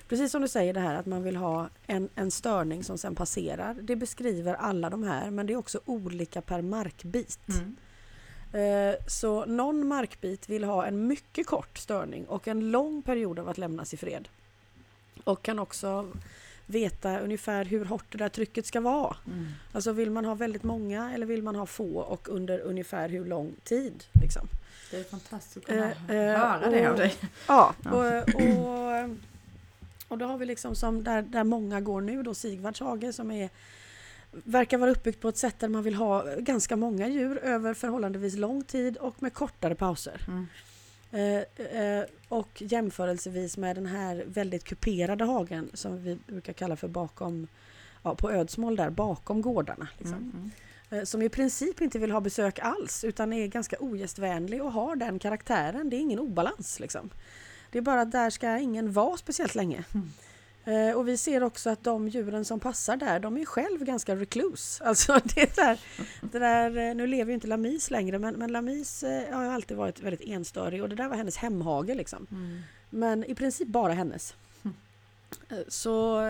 precis 0.09 0.33
som 0.33 0.43
du 0.43 0.49
säger 0.49 0.75
det 0.75 0.81
här 0.81 0.95
att 0.95 1.07
man 1.07 1.23
vill 1.23 1.37
ha 1.37 1.69
en, 1.87 2.09
en 2.15 2.31
störning 2.31 2.85
som 2.85 2.99
sen 2.99 3.15
passerar. 3.15 3.75
Det 3.75 3.97
beskriver 3.97 4.55
alla 4.55 4.91
de 4.91 5.03
här 5.03 5.31
men 5.31 5.47
det 5.47 5.53
är 5.53 5.57
också 5.57 5.81
olika 5.85 6.41
per 6.43 6.63
markbit. 6.63 7.39
Mm. 7.49 7.77
Eh, 8.53 8.95
Så 9.07 9.45
någon 9.45 9.87
markbit 9.87 10.49
vill 10.49 10.65
ha 10.65 10.87
en 10.87 11.07
mycket 11.07 11.47
kort 11.47 11.79
störning 11.79 12.27
och 12.27 12.49
en 12.49 12.71
lång 12.71 13.03
period 13.03 13.39
av 13.39 13.49
att 13.49 13.59
lämnas 13.59 13.95
i 13.95 13.97
fred. 13.97 14.29
Och 15.25 15.43
kan 15.43 15.59
också 15.59 16.09
veta 16.73 17.19
ungefär 17.21 17.65
hur 17.65 17.85
hårt 17.85 18.05
det 18.09 18.19
där 18.19 18.29
trycket 18.29 18.67
ska 18.67 18.81
vara. 18.81 19.17
Mm. 19.27 19.47
Alltså 19.73 19.93
vill 19.93 20.11
man 20.11 20.25
ha 20.25 20.35
väldigt 20.35 20.63
många 20.63 21.13
eller 21.15 21.27
vill 21.27 21.43
man 21.43 21.57
ha 21.57 21.67
få 21.67 21.97
och 21.99 22.29
under 22.29 22.59
ungefär 22.61 23.09
hur 23.09 23.25
lång 23.25 23.55
tid? 23.65 24.05
Liksom. 24.23 24.49
Det 24.91 24.97
är 25.01 25.05
fantastiskt 25.05 25.57
att 25.57 25.65
kunna 25.65 25.91
Eh, 25.91 26.17
eh, 26.17 26.39
höra 26.39 26.71
det 26.71 26.87
av 26.87 26.93
och- 26.93 26.99
dig. 26.99 27.15
Ja. 27.49 27.75
och, 27.85 28.35
och, 28.35 29.11
och 30.09 30.19
då 30.19 30.27
har 30.27 30.39
vi 30.39 30.47
liksom 30.47 30.75
som 30.75 31.05
där, 31.05 31.23
där 31.23 31.45
många 31.45 31.81
går 31.81 32.01
nu 32.01 32.23
då 32.23 32.35
Sigvards 32.35 32.81
hage 32.81 33.13
som 33.13 33.31
är 33.31 33.51
verkar 34.45 34.79
vara 34.79 34.91
uppbyggt 34.91 35.21
på 35.21 35.29
ett 35.29 35.37
sätt 35.37 35.59
där 35.59 35.69
man 35.69 35.83
vill 35.83 35.95
ha 35.95 36.25
ganska 36.39 36.77
många 36.77 37.09
djur 37.09 37.39
över 37.39 37.75
förhållandevis 37.75 38.37
lång 38.37 38.65
tid 38.65 38.97
och 38.97 39.23
med 39.23 39.35
kortare 39.35 39.75
pauser. 39.75 40.25
Mm. 40.29 40.47
Eh, 41.13 41.67
eh, 41.83 42.05
och 42.29 42.63
jämförelsevis 42.63 43.57
med 43.57 43.77
den 43.77 43.87
här 43.87 44.25
väldigt 44.27 44.65
kuperade 44.65 45.25
hagen 45.25 45.71
som 45.75 46.03
vi 46.03 46.19
brukar 46.27 46.53
kalla 46.53 46.77
för 46.77 46.89
bakom 46.89 47.47
ja, 48.03 48.15
på 48.15 48.31
Ödsmål 48.31 48.77
där 48.77 48.91
bakom 48.91 49.43
gårdarna. 49.43 49.89
Liksom. 49.99 50.19
Mm. 50.19 50.51
Eh, 50.91 51.05
Som 51.05 51.23
i 51.23 51.29
princip 51.29 51.81
inte 51.81 51.99
vill 51.99 52.11
ha 52.11 52.21
besök 52.21 52.59
alls 52.59 53.05
utan 53.05 53.33
är 53.33 53.47
ganska 53.47 53.77
ogästvänlig 53.81 54.63
och 54.63 54.73
har 54.73 54.97
den 54.97 55.19
karaktären. 55.19 55.91
Det 55.91 55.97
är 55.97 56.01
ingen 56.01 56.19
obalans 56.19 56.81
liksom. 56.81 57.11
Det 57.71 57.79
är 57.79 57.83
bara 57.83 58.01
att 58.01 58.13
där 58.13 58.31
ska 58.31 58.59
ingen 58.59 58.93
vara 58.93 59.17
speciellt 59.17 59.55
länge. 59.55 59.85
Mm. 59.95 60.11
Eh, 60.65 60.97
och 60.97 61.09
vi 61.09 61.17
ser 61.17 61.43
också 61.43 61.71
att 61.71 61.85
de 61.85 62.09
djuren 62.09 62.45
som 62.45 62.61
passar 62.61 62.97
där, 62.97 63.21
de 63.21 63.37
är 63.37 63.45
själv 63.45 63.85
ganska 63.85 64.17
recluse. 64.17 64.85
Alltså 64.93 65.21
det 65.25 65.41
är 65.41 65.57
där, 65.57 65.81
det 66.33 66.39
där, 66.39 66.89
eh, 66.89 66.95
nu 66.95 67.07
lever 67.07 67.31
ju 67.31 67.35
inte 67.35 67.47
Lamis 67.47 67.91
längre 67.91 68.19
men, 68.19 68.35
men 68.35 68.53
Lamis 68.53 69.03
eh, 69.03 69.35
har 69.35 69.45
alltid 69.45 69.77
varit 69.77 70.01
väldigt 70.01 70.29
enstörig 70.29 70.83
och 70.83 70.89
det 70.89 70.97
där 70.97 71.09
var 71.09 71.17
hennes 71.17 71.37
hemhage 71.37 71.95
liksom. 71.95 72.27
Mm. 72.31 72.61
Men 72.91 73.25
i 73.25 73.35
princip 73.35 73.69
bara 73.69 73.93
hennes. 73.93 74.35
Mm. 74.65 74.77
Så 75.69 76.23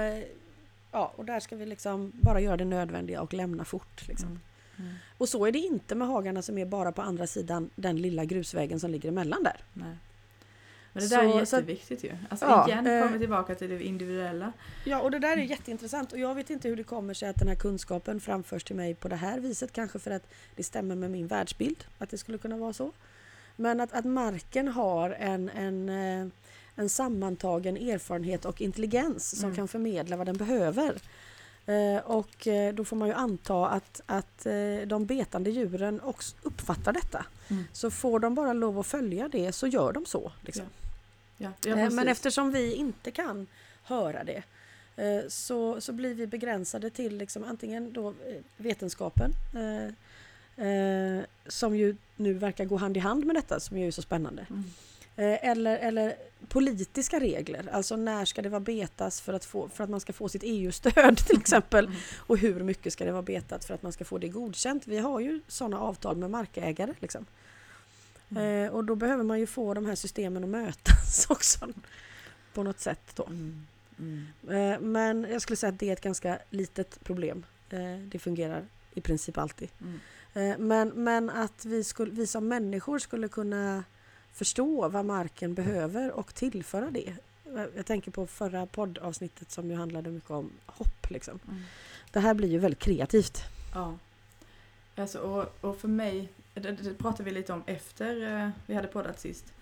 ja, 0.93 1.13
och 1.17 1.25
där 1.25 1.41
ska 1.41 1.57
vi 1.57 1.67
liksom 1.67 2.13
bara 2.15 2.41
göra 2.41 2.57
det 2.57 2.65
nödvändiga 2.65 3.23
och 3.23 3.35
lämna 3.35 3.65
fort. 3.65 4.09
Liksom. 4.09 4.29
Mm. 4.29 4.41
Mm. 4.79 4.95
Och 5.19 5.29
så 5.29 5.47
är 5.47 5.53
det 5.53 5.59
inte 5.59 5.95
med 5.95 6.09
hagarna 6.09 6.43
som 6.43 6.59
är 6.59 6.67
bara 6.67 6.93
på 6.93 7.03
andra 7.03 7.27
sidan 7.27 7.71
den 7.75 7.97
lilla 7.97 8.25
grusvägen 8.25 8.81
som 8.81 8.91
ligger 8.91 9.09
emellan 9.09 9.43
där. 9.43 9.65
Nej. 9.73 9.97
Men 10.93 11.03
det 11.03 11.09
där 11.09 11.23
är 11.41 11.45
så 11.45 11.57
att- 11.57 11.63
jätteviktigt 11.63 12.05
ju. 12.05 12.13
Alltså 12.29 12.47
Ja, 12.47 12.69
igen 12.69 12.87
eh, 12.87 13.03
kommer 13.07 13.19
tillbaka 13.19 13.55
till 13.55 13.71
det 13.71 13.83
individuella. 13.85 14.53
Ja, 14.85 15.01
och 15.01 15.11
det 15.11 15.19
där 15.19 15.37
är 15.37 15.43
jätteintressant 15.43 16.13
och 16.13 16.19
jag 16.19 16.35
vet 16.35 16.51
inte 16.51 16.69
hur 16.69 16.77
det 16.77 16.85
kommer 16.85 17.15
sig 17.15 17.29
att 17.29 17.37
den 17.37 17.49
här 17.49 17.55
kunskapen 17.55 18.21
framförs 18.21 18.65
till 18.65 18.77
mig 18.77 18.95
på 18.95 19.09
det 19.09 19.17
här 19.17 19.41
viset. 19.41 19.73
Kanske 19.73 19.99
för 19.99 20.11
att 20.11 20.27
det 20.57 20.63
stämmer 20.63 20.95
med 20.95 21.11
min 21.11 21.27
världsbild, 21.27 21.85
att 21.99 22.11
det 22.11 22.19
skulle 22.19 22.39
kunna 22.39 22.57
vara 22.57 22.73
så. 22.73 22.93
Men 23.57 23.81
att, 23.81 23.93
att 23.93 24.05
marken 24.05 24.69
har 24.69 25.11
en, 25.11 25.49
en, 25.51 25.89
eh, 25.89 26.27
en 26.77 26.89
sammantagen 26.89 27.77
erfarenhet 27.77 28.45
och 28.45 28.61
intelligens 28.61 29.31
som 29.41 29.45
Mm. 29.45 29.57
kan 29.57 29.69
förmedla 29.69 30.17
vad 30.17 30.27
den 30.27 30.37
behöver. 30.37 30.97
Eh, 31.67 31.97
Och 32.05 32.47
eh, 32.47 32.75
då 32.75 32.85
får 32.85 32.97
man 32.97 33.09
ju 33.09 33.15
anta 33.15 33.67
att, 33.69 34.01
att 34.07 34.47
de 34.87 35.07
betande 35.07 35.51
djuren 35.51 36.01
också 36.01 36.37
uppfattar 36.43 36.93
detta. 36.93 37.27
Mm. 37.51 37.65
Så 37.73 37.91
får 37.91 38.19
de 38.21 38.35
bara 38.35 38.53
lov 38.53 38.79
att 38.79 38.87
följa 38.87 39.29
det 39.29 39.53
så 39.53 39.67
gör 39.67 39.93
de 39.93 40.07
så. 40.07 40.33
Liksom. 40.41 40.65
Ja, 40.65 40.82
ja, 41.43 41.71
Eh, 41.71 41.91
Men 41.91 42.09
eftersom 42.09 42.51
vi 42.51 42.75
inte 42.75 43.11
kan 43.11 43.47
höra 43.83 44.25
det 44.25 44.43
eh, 44.97 45.29
så, 45.29 45.81
så 45.81 45.93
blir 45.93 46.15
vi 46.15 46.27
begränsade 46.27 46.91
till 46.91 47.17
liksom 47.17 47.45
antingen 47.45 47.93
då 47.93 48.09
eh, 48.09 48.15
vetenskapen 48.57 49.33
som 51.47 51.77
ju 51.77 51.97
nu 52.17 52.33
verkar 52.33 52.65
gå 52.65 52.77
hand 52.77 52.97
i 52.97 53.01
hand 53.01 53.25
med 53.25 53.37
detta 53.37 53.61
som 53.61 53.79
ju 53.79 53.87
är 53.87 53.91
så 53.91 54.03
spännande. 54.03 54.47
Mm. 54.51 54.65
Eller, 55.17 55.79
eller 55.79 56.15
politiska 56.49 57.21
regler, 57.21 57.69
alltså 57.73 57.97
när 57.97 58.25
ska 58.25 58.43
det 58.43 58.49
vara 58.49 58.61
betas 58.61 59.21
för 59.21 59.33
att, 59.33 59.45
få, 59.45 59.69
för 59.69 59.85
att 59.85 59.91
man 59.91 60.01
ska 60.01 60.13
få 60.13 60.29
sitt 60.29 60.43
EU-stöd 60.45 61.17
till 61.27 61.39
exempel. 61.39 61.85
Mm. 61.85 61.99
Och 62.17 62.39
hur 62.39 62.61
mycket 62.61 62.93
ska 62.93 63.05
det 63.05 63.13
vara 63.13 63.23
betat 63.23 63.65
för 63.65 63.75
att 63.75 63.83
man 63.83 63.93
ska 63.93 64.05
få 64.05 64.19
det 64.19 64.29
godkänt. 64.29 64.87
Vi 64.87 64.99
har 64.99 65.21
ju 65.21 65.41
sådana 65.49 65.81
avtal 65.81 66.17
med 66.17 66.31
markägare. 66.31 66.95
Liksom. 67.01 67.27
Mm. 68.37 68.65
Eh, 68.67 68.71
och 68.73 68.85
då 68.85 68.95
behöver 68.95 69.25
man 69.25 69.41
ju 69.41 69.47
få 69.47 69.75
de 69.75 69.87
här 69.87 69.95
systemen 69.95 70.45
att 70.45 70.51
mötas 70.51 71.27
också. 71.31 71.69
På 72.55 72.63
något 72.63 72.81
sätt 72.81 73.13
då. 73.15 73.25
Mm. 73.27 73.67
Mm. 73.99 74.27
Eh, 74.73 74.81
men 74.81 75.27
jag 75.31 75.43
skulle 75.43 75.57
säga 75.57 75.73
att 75.73 75.79
det 75.79 75.89
är 75.89 75.93
ett 75.93 76.01
ganska 76.01 76.39
litet 76.51 77.05
problem. 77.05 77.45
Eh, 77.71 77.99
det 78.09 78.19
fungerar 78.19 78.65
i 78.95 79.01
princip 79.01 79.39
alltid. 79.39 79.69
Mm. 79.81 80.01
Eh, 80.35 80.59
men, 80.59 80.89
men 80.89 81.31
att 81.31 81.65
vi, 81.65 81.85
skulle, 81.85 82.11
vi 82.11 82.27
som 82.27 82.49
människor 82.49 82.99
skulle 82.99 83.29
kunna 83.29 83.85
förstå 84.33 84.89
vad 84.89 85.05
marken 85.05 85.55
behöver 85.55 86.13
och 86.13 86.35
tillföra 86.35 86.91
det. 86.91 87.09
Eh, 87.47 87.65
Jag 87.77 87.87
tänker 87.87 88.11
på 88.11 88.27
förra 88.27 88.67
poddavsnittet 88.67 89.51
som 89.51 89.71
ju 89.71 89.77
handlade 89.77 90.11
mycket 90.11 90.31
om 90.31 90.51
hopp. 90.67 91.11
Liksom. 91.11 91.39
Mm. 91.49 91.63
Det 92.13 92.21
här 92.21 92.35
blir 92.35 92.49
ju 92.49 92.59
väldigt 92.59 92.81
kreativt. 92.81 93.43
Ja. 93.75 93.99
Alltså, 94.97 95.19
och, 95.19 95.65
och 95.65 95.77
för 95.81 95.89
mig, 95.89 96.29
det, 96.55 96.73
det 96.73 96.95
pratade 96.95 97.25
vi 97.25 97.31
lite 97.31 97.53
om 97.53 97.63
efter 97.67 98.43
eh, 98.43 98.51
vi 98.67 98.75
hade 98.75 98.89
poddat 98.89 99.21
sist. 99.21 99.53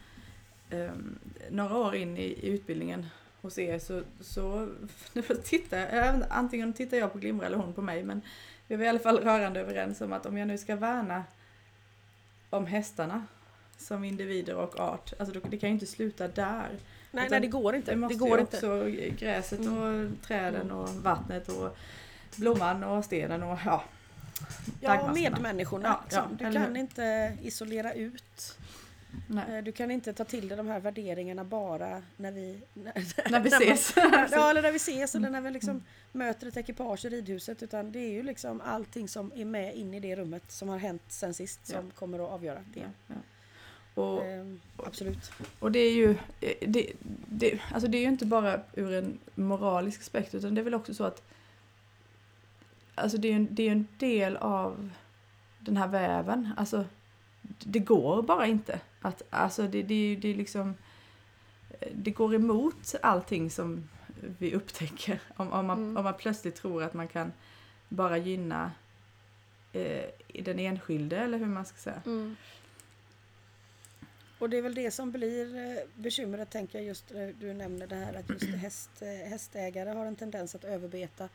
Ehm, 0.70 1.18
några 1.50 1.76
år 1.76 1.94
in 1.94 2.16
i, 2.16 2.22
i 2.22 2.48
utbildningen 2.48 3.06
hos 3.42 3.58
er 3.58 3.78
så, 3.78 4.02
så 4.20 4.68
tittar 5.44 6.14
inte, 6.14 6.26
antingen 6.30 6.72
tittar 6.72 6.96
jag 6.96 7.12
på 7.12 7.18
Glimra 7.18 7.46
eller 7.46 7.56
hon 7.56 7.74
på 7.74 7.82
mig 7.82 8.02
men 8.02 8.22
vi 8.66 8.76
var 8.76 8.84
i 8.84 8.88
alla 8.88 8.98
fall 8.98 9.18
rörande 9.18 9.60
överens 9.60 10.00
om 10.00 10.12
att 10.12 10.26
om 10.26 10.38
jag 10.38 10.48
nu 10.48 10.58
ska 10.58 10.76
värna 10.76 11.24
om 12.50 12.66
hästarna 12.66 13.26
som 13.78 14.04
individer 14.04 14.54
och 14.56 14.80
art, 14.80 15.12
alltså 15.18 15.40
det 15.40 15.58
kan 15.58 15.68
ju 15.68 15.74
inte 15.74 15.86
sluta 15.86 16.28
där. 16.28 16.68
Nej, 17.10 17.28
nej 17.30 17.40
det 17.40 17.46
går 17.46 17.74
inte. 17.74 17.90
Det 17.90 17.96
måste 17.96 18.14
det 18.14 18.18
går 18.18 18.38
ju 18.38 18.40
inte. 18.40 18.56
också 18.56 18.84
gräset 19.24 19.60
och 19.60 19.66
Mm. 19.66 20.16
träden 20.22 20.70
och 20.70 20.88
vattnet 20.88 21.48
och 21.48 21.76
blomman 22.36 22.84
och 22.84 23.04
stenen 23.04 23.42
och 23.42 23.58
ja. 23.64 23.84
Ja, 24.80 24.88
daggmassorna. 24.90 25.12
medmänniskorna. 25.30 25.88
Ja, 25.88 26.00
liksom. 26.04 26.36
ja, 26.40 26.46
du 26.48 26.54
kan 26.54 26.62
hur? 26.74 26.76
inte 26.80 27.36
isolera 27.42 27.92
ut. 27.94 28.58
Nej. 29.26 29.56
Eh, 29.58 29.64
Du 29.64 29.72
kan 29.72 29.90
inte 29.90 30.12
ta 30.12 30.24
till 30.24 30.48
dig 30.48 30.56
de 30.56 30.66
här 30.66 30.80
värderingarna 30.80 31.44
bara 31.44 32.02
när 32.16 32.32
vi... 32.32 32.60
När, 32.74 32.92
När 33.30 33.40
vi 33.40 33.50
man- 33.50 33.62
ses. 33.62 33.92
Ja, 34.32 34.50
eller 34.50 34.62
när 34.62 34.70
vi 34.72 34.76
ses 34.76 35.14
eller 35.14 35.30
när 35.30 35.40
vi 35.40 35.50
liksom 35.50 35.70
Mm. 35.70 35.82
möter 36.12 36.46
ett 36.46 36.56
ekipage 36.56 37.04
i 37.04 37.08
ridhuset. 37.08 37.62
Utan 37.62 37.92
det 37.92 37.98
är 37.98 38.10
ju 38.10 38.22
liksom 38.22 38.60
allting 38.60 39.08
som 39.08 39.32
är 39.34 39.44
med 39.44 39.74
in 39.74 39.94
i 39.94 40.00
det 40.00 40.16
rummet 40.16 40.42
som 40.48 40.68
har 40.68 40.78
hänt 40.78 41.02
sen 41.08 41.34
sist 41.34 41.66
som 41.66 41.76
Ja. 41.86 41.90
kommer 41.94 42.18
att 42.18 42.30
avgöra 42.30 42.64
det. 42.74 42.80
Ja, 42.80 42.86
ja. 43.06 43.14
Och, 44.02 44.24
Ehm, 44.24 44.60
absolut. 44.76 45.32
och 45.58 45.72
det 45.72 45.78
är 45.78 45.92
ju 45.92 46.10
eh, 46.40 46.54
det, 46.68 46.92
det, 47.28 47.60
alltså 47.72 47.88
det 47.88 47.98
är 47.98 48.02
ju 48.02 48.08
inte 48.08 48.26
bara 48.26 48.60
ur 48.74 48.92
en 48.92 49.18
moralisk 49.34 50.00
aspekt 50.00 50.34
utan 50.34 50.54
det 50.54 50.60
är 50.60 50.62
väl 50.62 50.74
också 50.74 50.94
så 50.94 51.04
att 51.04 51.22
alltså 52.94 53.18
det 53.18 53.28
är 53.28 53.30
ju 53.30 53.36
en, 53.36 53.48
det 53.50 53.68
är 53.68 53.72
en 53.72 53.88
del 53.98 54.36
av 54.36 54.90
den 55.60 55.76
här 55.76 55.88
väven. 55.88 56.52
Alltså 56.56 56.84
det 57.58 57.78
går 57.78 58.22
bara 58.22 58.46
inte. 58.46 58.80
Att, 59.00 59.22
alltså 59.30 59.62
det, 59.62 59.82
det, 59.82 60.16
det 60.22 60.28
är 60.28 60.34
liksom 60.34 60.74
eh, 61.80 61.88
det 61.94 62.10
går 62.10 62.34
emot 62.34 62.94
allting 63.02 63.50
som 63.50 63.88
vi 64.38 64.54
upptäcker. 64.54 65.20
Om, 65.36 65.52
om, 65.52 65.66
man, 65.66 65.78
Mm. 65.78 65.96
om 65.96 66.04
man 66.04 66.14
plötsligt 66.14 66.54
tror 66.54 66.82
att 66.82 66.94
man 66.94 67.08
kan 67.08 67.32
bara 67.88 68.18
gynna 68.18 68.72
eh, 69.72 70.04
den 70.44 70.58
enskilde 70.58 71.16
eller 71.16 71.38
hur 71.38 71.46
man 71.46 71.64
ska 71.66 71.76
säga. 71.76 72.02
Och 74.38 74.50
det 74.50 74.56
är 74.58 74.62
väl 74.62 74.74
det 74.74 74.90
som 74.90 75.10
blir 75.12 75.56
eh, 75.56 75.82
bekymret 75.94 76.50
tänker 76.50 76.78
jag 76.78 76.86
just 76.86 77.10
när 77.10 77.34
du 77.40 77.54
nämner 77.54 77.86
det 77.86 77.94
här 77.94 78.14
att 78.14 78.30
just 78.30 78.54
häst, 78.62 78.90
eh, 79.02 79.30
hästägare 79.30 79.90
har 79.90 80.06
en 80.06 80.16
tendens 80.16 80.54
att 80.54 80.64
överbeta. 80.64 81.28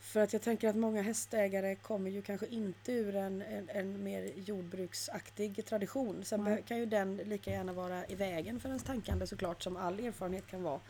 För 0.00 0.20
att 0.20 0.32
jag 0.32 0.42
tänker 0.42 0.68
att 0.68 0.76
många 0.76 1.02
hästägare 1.02 1.74
kommer 1.74 2.10
ju 2.10 2.22
kanske 2.22 2.46
inte 2.46 2.92
ur 2.92 3.16
en, 3.16 3.42
en, 3.42 3.68
en 3.68 4.02
mer 4.02 4.32
jordbruksaktig 4.36 5.66
tradition. 5.66 6.24
Sen 6.24 6.44
Nej. 6.44 6.62
kan 6.66 6.78
ju 6.78 6.86
den 6.86 7.16
lika 7.16 7.50
gärna 7.50 7.72
vara 7.72 8.06
i 8.06 8.14
vägen 8.14 8.60
för 8.60 8.68
ens 8.68 8.82
tankande 8.82 9.26
såklart 9.26 9.62
som 9.62 9.76
all 9.76 10.00
erfarenhet 10.00 10.46
kan 10.46 10.62
vara. 10.62 10.80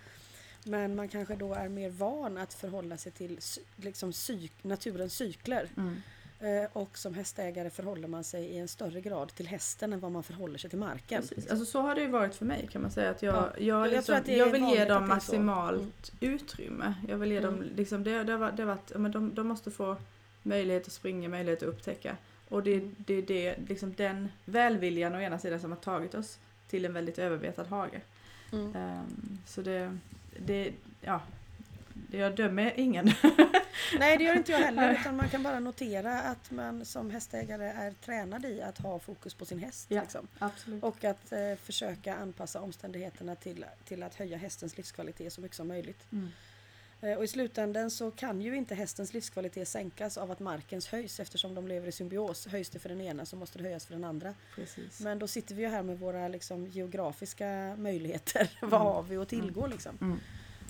Men 0.64 0.94
man 0.94 1.09
kanske 1.09 1.37
då 1.37 1.55
är 1.55 1.68
mer 1.68 1.90
van 1.90 2.38
att 2.38 2.55
förhålla 2.55 2.96
sig 2.96 3.12
till 3.12 3.38
liksom 3.77 4.12
psyk, 4.12 4.53
naturens 4.64 5.14
cykler. 5.14 5.68
Mm. 5.77 6.03
Eh, 6.40 6.68
och 6.72 6.98
som 6.98 7.14
hästägare 7.14 7.70
förhåller 7.70 8.09
man 8.09 8.24
sig 8.24 8.44
i 8.44 8.59
en 8.59 8.68
större 8.68 9.00
grad 9.00 9.35
till 9.35 9.46
hästen 9.46 9.92
än 9.92 10.00
vad 10.00 10.12
man 10.12 10.22
förhåller 10.22 10.59
sig 10.59 10.70
till 10.70 10.79
marken. 10.79 11.22
Precis. 11.22 11.50
Alltså 11.50 11.66
så 11.66 11.81
har 11.81 11.94
det 11.94 12.00
ju 12.00 12.07
varit 12.09 12.35
för 12.35 12.44
mig 12.44 12.68
kan 12.72 12.83
man 12.83 12.90
säga. 12.90 13.11
Att 13.11 13.22
jag, 13.22 13.35
Ja. 13.35 13.48
jag, 13.59 13.87
Jag 13.87 13.90
liksom, 13.90 14.14
är 14.14 14.37
jag 14.38 14.50
vill 14.50 14.64
ge 14.64 14.85
dem 14.85 15.03
är 15.03 15.07
maximalt 15.07 16.12
utrymme. 16.20 16.94
Jag 17.09 17.16
vill 17.18 17.33
ge 17.33 17.40
dem, 17.40 17.55
Mm. 17.55 17.68
liksom, 17.76 18.05
det, 18.05 18.24
det, 18.24 18.33
har 18.33 18.53
det 18.53 18.62
har 18.62 18.66
varit, 18.66 18.92
men 18.96 19.12
de, 19.12 19.35
de 19.35 19.46
måste 19.48 19.70
få 19.70 19.96
möjlighet 20.42 20.87
att 20.87 20.92
springa, 20.92 21.29
möjlighet 21.29 21.62
att 21.62 21.68
upptäcka. 21.68 22.16
Och 22.48 22.62
det 22.62 22.70
är 22.70 22.79
Mm. 22.81 22.94
det, 22.98 23.22
det, 23.22 23.57
liksom 23.68 23.94
den 23.96 24.29
välviljan 24.44 25.14
å 25.14 25.20
ena 25.20 25.38
sidan 25.38 25.61
som 25.61 25.70
har 25.70 25.79
tagit 25.79 26.14
oss 26.14 26.38
till 26.68 26.85
en 26.85 26.92
väldigt 26.92 27.18
överbetad 27.18 27.64
hage. 27.66 28.00
Mm. 28.53 28.76
Ehm, 28.76 29.38
så 29.46 29.62
det, 29.62 29.98
det, 30.38 30.72
ja, 31.00 31.20
jag 32.11 32.37
dömer 32.37 32.72
ingen. 32.76 33.11
Nej 33.98 34.18
det 34.18 34.24
gör 34.24 34.37
inte 34.37 34.52
jag 34.52 34.59
heller 34.59 34.92
utan 35.00 35.16
man 35.16 35.28
kan 35.28 35.42
bara 35.42 35.61
notera 35.61 36.20
att 36.22 36.50
man 36.50 36.85
som 36.85 37.11
hästägare 37.11 37.64
är 37.66 37.90
tränad 38.04 38.44
i 38.44 38.62
att 38.62 38.78
ha 38.78 38.98
fokus 38.98 39.35
på 39.35 39.44
sin 39.44 39.59
häst. 39.59 39.87
Ja. 39.90 40.00
Liksom. 40.00 40.28
Och 40.83 41.04
att 41.04 41.33
eh, 41.33 41.54
försöka 41.62 42.14
anpassa 42.16 42.61
omständigheterna 42.61 43.35
till, 43.37 43.64
till 43.85 44.02
att 44.02 44.14
höja 44.14 44.37
hästens 44.37 44.76
livskvalitet 44.76 45.33
så 45.33 45.40
mycket 45.40 45.56
som 45.56 45.68
möjligt. 45.68 46.06
Mm. 46.12 46.28
Eh, 47.02 47.14
och 47.18 47.24
i 47.24 47.28
slutändan 47.28 47.90
så 47.90 48.11
kan 48.11 48.40
ju 48.40 48.56
inte 48.56 48.74
hästens 48.74 49.12
livskvalitet 49.14 49.68
sänkas 49.68 50.18
av 50.18 50.30
att 50.30 50.40
markens 50.40 50.88
höjs 50.88 51.20
eftersom 51.20 51.54
de 51.54 51.68
lever 51.68 51.88
i 51.88 51.92
symbios. 51.92 52.46
Höjs 52.46 52.70
det 52.70 52.78
för 52.78 52.88
den 52.88 53.00
ena 53.00 53.26
så 53.26 53.37
måste 53.37 53.59
det 53.59 53.64
höjas 53.64 53.87
för 53.87 53.94
den 53.94 54.04
andra. 54.04 54.35
Precis. 54.54 55.00
Men 55.00 55.18
då 55.18 55.26
sitter 55.28 55.54
vi 55.54 55.62
ju 55.62 55.68
här 55.68 55.83
med 55.83 55.98
våra 55.98 56.28
liksom, 56.28 56.66
geografiska 56.66 57.74
möjligheter. 57.78 58.50
Vad 58.61 58.80
Mm. 58.80 58.92
har 58.92 59.02
vi 59.02 59.16
att 59.16 59.28
tillgå 59.28 59.66
liksom? 59.66 59.98
Mm. 60.00 60.20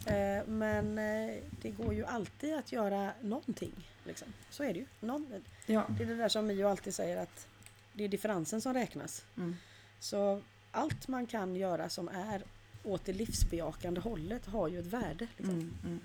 Eh, 0.06 0.46
men 0.46 0.98
eh, 0.98 1.36
det 1.62 1.70
går 1.70 1.94
ju 1.94 2.04
alltid 2.04 2.54
att 2.54 2.72
göra 2.72 3.12
någonting. 3.20 3.88
Liksom. 4.04 4.28
Så 4.50 4.62
är 4.64 4.72
det 4.72 4.78
ju. 4.78 4.86
Någon, 5.00 5.44
Ja. 5.66 5.86
det 5.98 6.02
är 6.04 6.08
det 6.08 6.14
där 6.14 6.28
som 6.28 6.46
Mio 6.46 6.68
alltid 6.68 6.94
säger 6.94 7.16
att 7.16 7.46
det 7.92 8.04
är 8.04 8.08
differensen 8.08 8.60
som 8.60 8.74
räknas. 8.74 9.24
Mm. 9.36 9.56
Så 9.98 10.42
allt 10.70 11.08
man 11.08 11.26
kan 11.26 11.56
göra 11.56 11.88
som 11.88 12.08
är 12.08 12.42
åt 12.84 13.04
det 13.04 13.12
livsbejakande 13.12 14.00
hållet 14.00 14.46
har 14.46 14.68
ju 14.68 14.78
ett 14.80 14.86
värde. 14.86 15.26
Liksom. 15.36 15.54
Mm, 15.54 15.74
mm. 15.84 16.00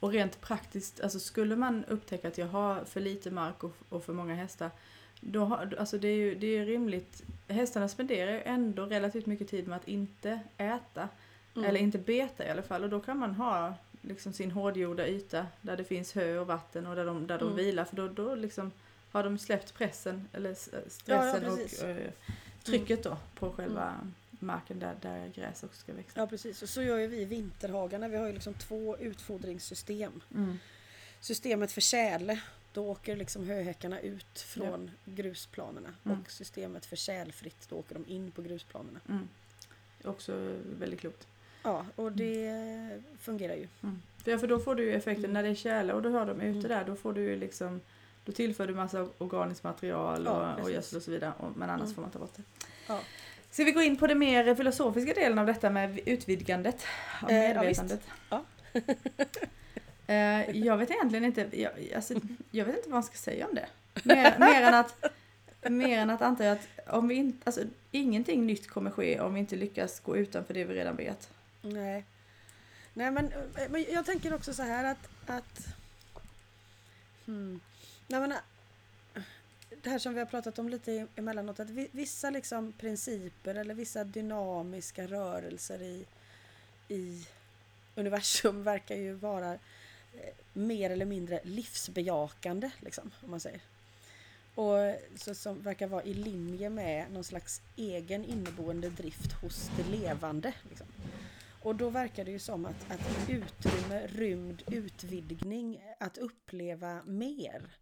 Och 0.00 0.12
rent 0.12 0.40
praktiskt, 0.40 1.00
alltså 1.00 1.18
skulle 1.20 1.56
man 1.56 1.84
upptäcka 1.84 2.28
att 2.28 2.38
jag 2.38 2.46
har 2.46 2.84
för 2.84 3.00
lite 3.00 3.30
mark 3.30 3.64
och, 3.64 3.76
och 3.88 4.04
för 4.04 4.12
många 4.12 4.34
hästar, 4.34 4.70
då 5.20 5.44
har, 5.44 5.74
alltså 5.78 5.98
det 5.98 6.08
är 6.08 6.16
ju 6.16 6.34
det 6.34 6.46
är 6.46 6.66
rimligt. 6.66 7.22
Hästarna 7.48 7.88
spenderar 7.88 8.32
ju 8.32 8.40
ändå 8.40 8.86
relativt 8.86 9.26
mycket 9.26 9.48
tid 9.48 9.68
med 9.68 9.76
att 9.76 9.88
inte 9.88 10.40
äta, 10.56 11.08
Mm. 11.56 11.68
eller 11.68 11.80
inte 11.80 11.98
beta 11.98 12.46
i 12.46 12.50
alla 12.50 12.62
fall. 12.62 12.84
Och 12.84 12.90
då 12.90 13.00
kan 13.00 13.18
man 13.18 13.34
ha 13.34 13.74
liksom 14.02 14.32
sin 14.32 14.50
hårdgjorda 14.50 15.08
yta 15.08 15.46
där 15.62 15.76
det 15.76 15.84
finns 15.84 16.12
hö 16.14 16.38
och 16.38 16.46
vatten 16.46 16.86
och 16.86 16.96
där 16.96 17.04
de, 17.06 17.26
där 17.26 17.38
de 17.38 17.44
Mm. 17.44 17.56
vilar. 17.56 17.84
För 17.84 17.96
då, 17.96 18.08
då 18.08 18.34
liksom 18.34 18.70
har 19.12 19.24
de 19.24 19.38
släppt 19.38 19.74
pressen, 19.74 20.28
eller 20.32 20.50
s- 20.50 20.68
Ja, 20.72 20.80
ja, 20.80 20.88
stressen 21.32 21.40
precis. 21.56 21.82
och 21.82 21.88
eh, 21.88 22.10
trycket 22.62 23.02
då 23.02 23.16
på 23.34 23.50
själva 23.52 24.00
marken 24.30 24.78
där, 24.78 24.94
där 25.02 25.28
gräs 25.34 25.62
också 25.62 25.80
ska 25.80 25.92
växa. 25.92 26.20
Ja 26.20 26.26
precis, 26.26 26.62
och 26.62 26.68
så 26.68 26.82
gör 26.82 26.98
ju 26.98 27.06
vi 27.06 27.20
i 27.20 27.24
vinterhagarna. 27.24 28.08
Vi 28.08 28.16
har 28.16 28.26
ju 28.26 28.32
liksom 28.32 28.54
två 28.54 28.96
utfodringssystem. 28.98 30.20
Mm. 30.34 30.58
Systemet 31.20 31.72
för 31.72 31.80
tjäle, 31.80 32.40
då 32.72 32.86
åker 32.90 33.16
liksom 33.16 33.46
höhäckarna 33.46 34.00
ut 34.00 34.40
från 34.40 34.90
grusplanerna. 35.04 35.94
Mm. 36.04 36.20
Och 36.20 36.30
systemet 36.30 36.86
för 36.86 36.96
tjälfritt, 36.96 37.66
då 37.68 37.76
åker 37.76 37.94
de 37.94 38.06
in 38.06 38.30
på 38.30 38.42
grusplanerna. 38.42 39.00
Mm. 39.08 39.28
Också 40.04 40.56
väldigt 40.78 41.00
klokt. 41.00 41.26
Ja, 41.64 41.86
och 41.96 42.12
det 42.12 42.50
fungerar 43.20 43.54
ju. 43.54 43.66
Mm. 43.82 44.02
För, 44.24 44.38
för 44.38 44.46
då 44.46 44.58
får 44.58 44.74
du 44.74 44.82
ju 44.82 44.92
effekten 44.94 45.24
Mm. 45.24 45.32
när 45.32 45.42
det 45.42 45.48
är 45.48 45.54
tjäle 45.54 45.92
och 45.92 46.02
du 46.02 46.08
har 46.08 46.26
dem 46.26 46.40
ute 46.40 46.58
Mm. 46.58 46.68
där, 46.68 46.84
då 46.84 46.96
får 46.96 47.12
du 47.12 47.20
ju 47.20 47.36
liksom 47.36 47.80
då 48.24 48.32
tillför 48.32 48.66
du 48.66 48.74
massa 48.74 49.08
organiskt 49.18 49.64
material 49.64 50.22
Ja, 50.24 50.54
och, 50.62 50.70
gödsel 50.70 50.96
och 50.96 51.02
så 51.02 51.10
vidare, 51.10 51.32
och, 51.38 51.56
men 51.56 51.70
annars 51.70 51.82
Mm. 51.84 51.94
får 51.94 52.02
man 52.02 52.10
ta 52.10 52.18
bort 52.18 52.36
det. 52.36 52.42
Ja. 52.88 53.00
Ska 53.50 53.64
vi 53.64 53.72
gå 53.72 53.82
in 53.82 53.96
på 53.96 54.06
det 54.06 54.14
mer 54.14 54.54
filosofiska 54.54 55.14
delen 55.14 55.38
av 55.38 55.46
detta 55.46 55.70
med 55.70 56.00
utvidgandet 56.06 56.86
av 57.22 57.30
Eh, 57.30 57.36
ja, 57.50 57.54
medvetandet? 57.60 58.00
Ja. 58.30 58.44
Eh, 60.06 60.50
jag 60.56 60.76
vet 60.76 60.90
egentligen 60.90 61.24
inte, 61.24 61.48
jag, 61.60 61.72
alltså, 61.96 62.14
jag 62.50 62.64
vet 62.64 62.76
inte 62.76 62.88
vad 62.88 62.94
man 62.96 63.02
ska 63.02 63.16
säga 63.16 63.46
om 63.48 63.54
det. 63.54 63.66
Mer, 64.02 64.34
mer, 64.38 64.62
än 64.62 64.74
att, 64.74 65.04
mer 65.70 65.98
än 65.98 66.10
att 66.10 66.22
anta 66.22 66.52
att 66.52 66.68
om 66.86 67.08
vi 67.08 67.14
inte, 67.14 67.38
alltså, 67.44 67.62
ingenting 67.90 68.46
nytt 68.46 68.68
kommer 68.68 68.90
ske 68.90 69.20
om 69.20 69.34
vi 69.34 69.40
inte 69.40 69.56
lyckas 69.56 70.00
gå 70.00 70.16
utanför 70.16 70.54
det 70.54 70.64
vi 70.64 70.74
redan 70.74 70.96
vet. 70.96 71.30
Nej. 71.64 72.04
Nej 72.94 73.10
men, 73.10 73.32
eh, 73.32 73.68
men 73.70 73.84
jag 73.92 74.06
tänker 74.06 74.34
också 74.34 74.54
så 74.54 74.62
här 74.62 74.84
att... 74.84 75.08
att 75.26 75.68
hmm. 77.26 77.60
Nej, 78.08 78.20
men, 78.20 78.32
eh, 78.32 78.38
det 79.82 79.90
här 79.90 79.98
som 79.98 80.14
vi 80.14 80.18
har 80.18 80.26
pratat 80.26 80.58
om 80.58 80.68
lite 80.68 81.06
emellanåt, 81.16 81.60
att 81.60 81.70
vissa 81.70 82.30
liksom 82.30 82.72
principer 82.72 83.54
eller 83.54 83.74
vissa 83.74 84.04
dynamiska 84.04 85.06
rörelser 85.06 85.82
i, 85.82 86.06
i 86.88 87.26
universum 87.94 88.62
verkar 88.62 88.94
ju 88.94 89.12
vara 89.12 89.52
eh, 89.52 90.34
mer 90.52 90.90
eller 90.90 91.06
mindre 91.06 91.40
livsbejakande, 91.44 92.70
liksom, 92.80 93.10
om 93.20 93.30
man 93.30 93.40
säger. 93.40 93.60
Och 94.54 94.76
så, 95.16 95.34
som 95.34 95.62
verkar 95.62 95.86
vara 95.86 96.02
i 96.02 96.14
linje 96.14 96.70
med 96.70 97.12
någon 97.12 97.24
slags 97.24 97.62
egen 97.76 98.24
inneboende 98.24 98.90
drift 98.90 99.32
hos 99.32 99.70
det 99.76 99.98
levande. 99.98 100.52
Liksom. 100.68 100.86
Och 101.64 101.76
då 101.76 101.90
verkar 101.90 102.24
det 102.24 102.30
ju 102.30 102.38
som 102.38 102.66
att, 102.66 102.90
att 102.92 103.28
utrymme, 103.28 104.06
rymd, 104.06 104.62
utvidgning, 104.66 105.82
att 106.00 106.18
uppleva 106.18 107.02
mer. 107.04 107.76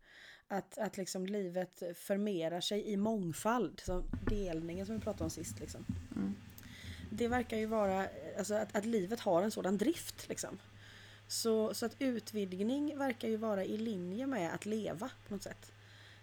Att, 0.48 0.78
att 0.78 0.96
liksom 0.96 1.26
livet 1.26 1.82
förmerar 1.94 2.60
sig 2.60 2.88
i 2.88 2.96
mångfald, 2.96 3.80
som 3.84 4.04
delningen 4.26 4.86
som 4.86 4.94
vi 4.94 5.00
pratade 5.00 5.24
om 5.24 5.30
sist. 5.30 5.60
Liksom. 5.60 5.84
Mm. 6.16 6.34
Det 7.10 7.28
verkar 7.28 7.56
ju 7.56 7.66
vara 7.66 8.06
alltså 8.38 8.54
att, 8.54 8.76
att 8.76 8.84
livet 8.84 9.20
har 9.20 9.42
en 9.42 9.50
sådan 9.50 9.78
drift. 9.78 10.28
Liksom. 10.28 10.58
Så, 11.28 11.74
så 11.74 11.86
att 11.86 11.96
utvidgning 11.98 12.98
verkar 12.98 13.28
ju 13.28 13.36
vara 13.36 13.64
i 13.64 13.78
linje 13.78 14.26
med 14.26 14.54
att 14.54 14.66
leva 14.66 15.10
på 15.28 15.34
något 15.34 15.42
sätt. 15.42 15.72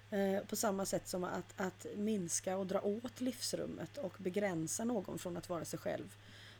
Eh, 0.09 0.43
på 0.45 0.55
samma 0.55 0.85
sätt 0.85 1.07
som 1.07 1.23
att, 1.23 1.61
att 1.61 1.85
minska 1.95 2.57
och 2.57 2.67
dra 2.67 2.81
åt 2.81 3.21
livsrummet 3.21 3.97
och 3.97 4.15
begränsa 4.19 4.83
någon 4.83 5.19
från 5.19 5.37
att 5.37 5.49
vara 5.49 5.65
sig 5.65 5.79
själv 5.79 6.15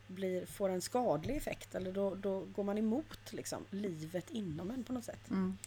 blir, 0.10 0.46
får 0.46 0.70
en 0.70 0.82
skadlig 0.82 1.36
effekt 1.36 1.76
eller 1.76 1.92
då, 1.92 2.16
då 2.16 2.40
går 2.40 2.64
man 2.64 2.78
emot 2.78 3.34
liksom, 3.34 3.66
livet 3.70 4.30
inom 4.30 4.72
en 4.72 4.84
på 4.84 4.94
något 4.94 5.06
sätt. 5.06 5.30
Mm. 5.30 5.58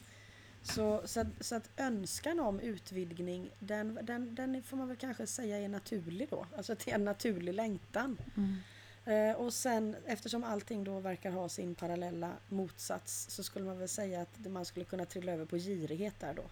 Så, 0.63 1.03
så, 1.05 1.21
att, 1.21 1.27
så 1.41 1.55
att 1.55 1.71
önskan 1.77 2.41
om 2.41 2.61
utvidgning 2.61 3.51
den, 3.59 3.99
den, 4.03 4.35
den 4.35 4.63
får 4.63 4.77
man 4.77 4.89
väl 4.89 4.97
kanske 4.97 5.27
säga 5.27 5.59
är 5.59 5.69
naturlig 5.69 6.29
då. 6.31 6.47
Alltså 6.57 6.73
att 6.73 6.79
det 6.79 6.91
är 6.91 6.95
en 6.95 7.05
naturlig 7.05 7.55
längtan. 7.55 8.17
Mm. 8.37 8.57
Eh, 9.05 9.37
och 9.37 9.55
sen 9.55 9.97
eftersom 10.07 10.45
allting 10.45 10.85
då 10.85 11.01
verkar 11.01 11.31
ha 11.31 11.49
sin 11.49 11.75
parallella 11.75 12.33
motsats 12.49 13.27
så 13.31 13.43
skulle 13.43 13.65
man 13.65 13.79
väl 13.79 13.89
säga 13.89 14.23
att 14.23 14.47
man 14.47 14.65
skulle 14.65 14.85
kunna 14.85 15.05
trilla 15.05 15.33
över 15.33 15.45
på 15.45 15.57
girighet 15.57 16.21
där 16.21 16.35
då. 16.35 16.45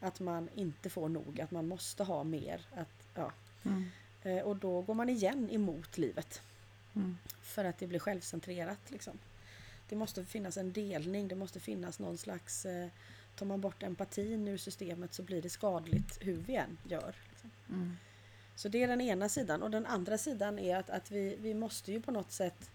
Att 0.00 0.20
man 0.20 0.48
inte 0.54 0.90
får 0.90 1.08
nog, 1.08 1.40
att 1.40 1.50
man 1.50 1.68
måste 1.68 2.04
ha 2.04 2.24
mer. 2.24 2.66
Att, 2.74 3.08
ja. 3.14 3.32
Mm. 3.64 3.84
Eh, 4.22 4.42
och 4.44 4.56
då 4.56 4.82
går 4.82 4.94
man 4.94 5.08
igen 5.08 5.50
emot 5.50 5.98
livet. 5.98 6.40
Mm. 6.96 7.18
För 7.40 7.64
att 7.64 7.78
det 7.78 7.86
blir 7.86 7.98
självcentrerat. 7.98 8.90
Liksom. 8.90 9.18
Det 9.88 9.96
måste 9.96 10.24
finnas 10.24 10.56
en 10.56 10.72
delning, 10.72 11.28
det 11.28 11.34
måste 11.34 11.60
finnas 11.60 11.98
någon 11.98 12.18
slags... 12.18 12.66
Eh, 12.66 12.88
tar 13.36 13.46
man 13.46 13.60
bort 13.60 13.82
empatin 13.82 14.48
ur 14.48 14.56
systemet 14.56 15.14
så 15.14 15.22
blir 15.22 15.42
det 15.42 15.50
skadligt 15.50 16.18
hur 16.20 16.36
vi 16.36 16.56
än 16.56 16.78
gör. 16.88 17.14
Liksom. 17.28 17.50
Mm. 17.68 17.96
Så 18.54 18.68
det 18.68 18.82
är 18.82 18.88
den 18.88 19.00
ena 19.00 19.28
sidan. 19.28 19.62
Och 19.62 19.70
den 19.70 19.86
andra 19.86 20.18
sidan 20.18 20.58
är 20.58 20.76
att, 20.76 20.90
att 20.90 21.10
vi, 21.10 21.36
vi 21.40 21.54
måste 21.54 21.92
ju 21.92 22.00
på 22.00 22.10
något 22.10 22.32
sätt 22.32 22.70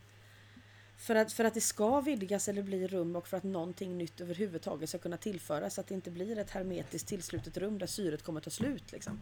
för 0.97 1.15
att, 1.15 1.33
för 1.33 1.43
att 1.43 1.53
det 1.53 1.61
ska 1.61 2.01
vidgas 2.01 2.47
eller 2.47 2.63
bli 2.63 2.87
rum 2.87 3.15
och 3.15 3.27
för 3.27 3.37
att 3.37 3.43
någonting 3.43 3.97
nytt 3.97 4.21
överhuvudtaget 4.21 4.89
ska 4.89 4.97
kunna 4.97 5.17
tillföras 5.17 5.73
så 5.73 5.81
att 5.81 5.87
det 5.87 5.93
inte 5.93 6.11
blir 6.11 6.37
ett 6.37 6.49
hermetiskt 6.49 7.09
tillslutet 7.09 7.57
rum 7.57 7.79
där 7.79 7.87
syret 7.87 8.23
kommer 8.23 8.41
ta 8.41 8.49
slut. 8.49 8.91
Liksom, 8.91 9.19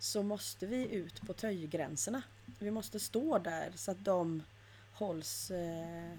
så 0.00 0.22
måste 0.22 0.66
vi 0.66 0.94
ut 0.94 1.20
på 1.26 1.32
töjgränserna. 1.32 2.22
Vi 2.58 2.70
måste 2.70 3.00
stå 3.00 3.38
där 3.38 3.72
så 3.74 3.90
att 3.90 4.04
de 4.04 4.42
hålls 4.92 5.50
eh, 5.50 6.12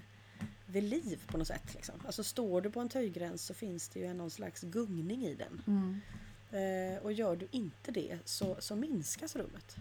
vid 0.66 0.82
liv 0.82 1.22
på 1.26 1.38
något 1.38 1.48
sätt. 1.48 1.74
Liksom. 1.74 1.94
Alltså 2.06 2.24
står 2.24 2.60
du 2.60 2.70
på 2.70 2.80
en 2.80 2.88
töjgräns 2.88 3.44
så 3.44 3.54
finns 3.54 3.88
det 3.88 4.00
ju 4.00 4.14
någon 4.14 4.30
slags 4.30 4.60
gungning 4.60 5.26
i 5.26 5.34
den. 5.34 5.62
Mm. 5.66 6.00
Eh, 6.52 7.02
och 7.02 7.12
gör 7.12 7.36
du 7.36 7.48
inte 7.50 7.90
det 7.90 8.18
så, 8.24 8.56
så 8.58 8.76
minskas 8.76 9.36
rummet. 9.36 9.76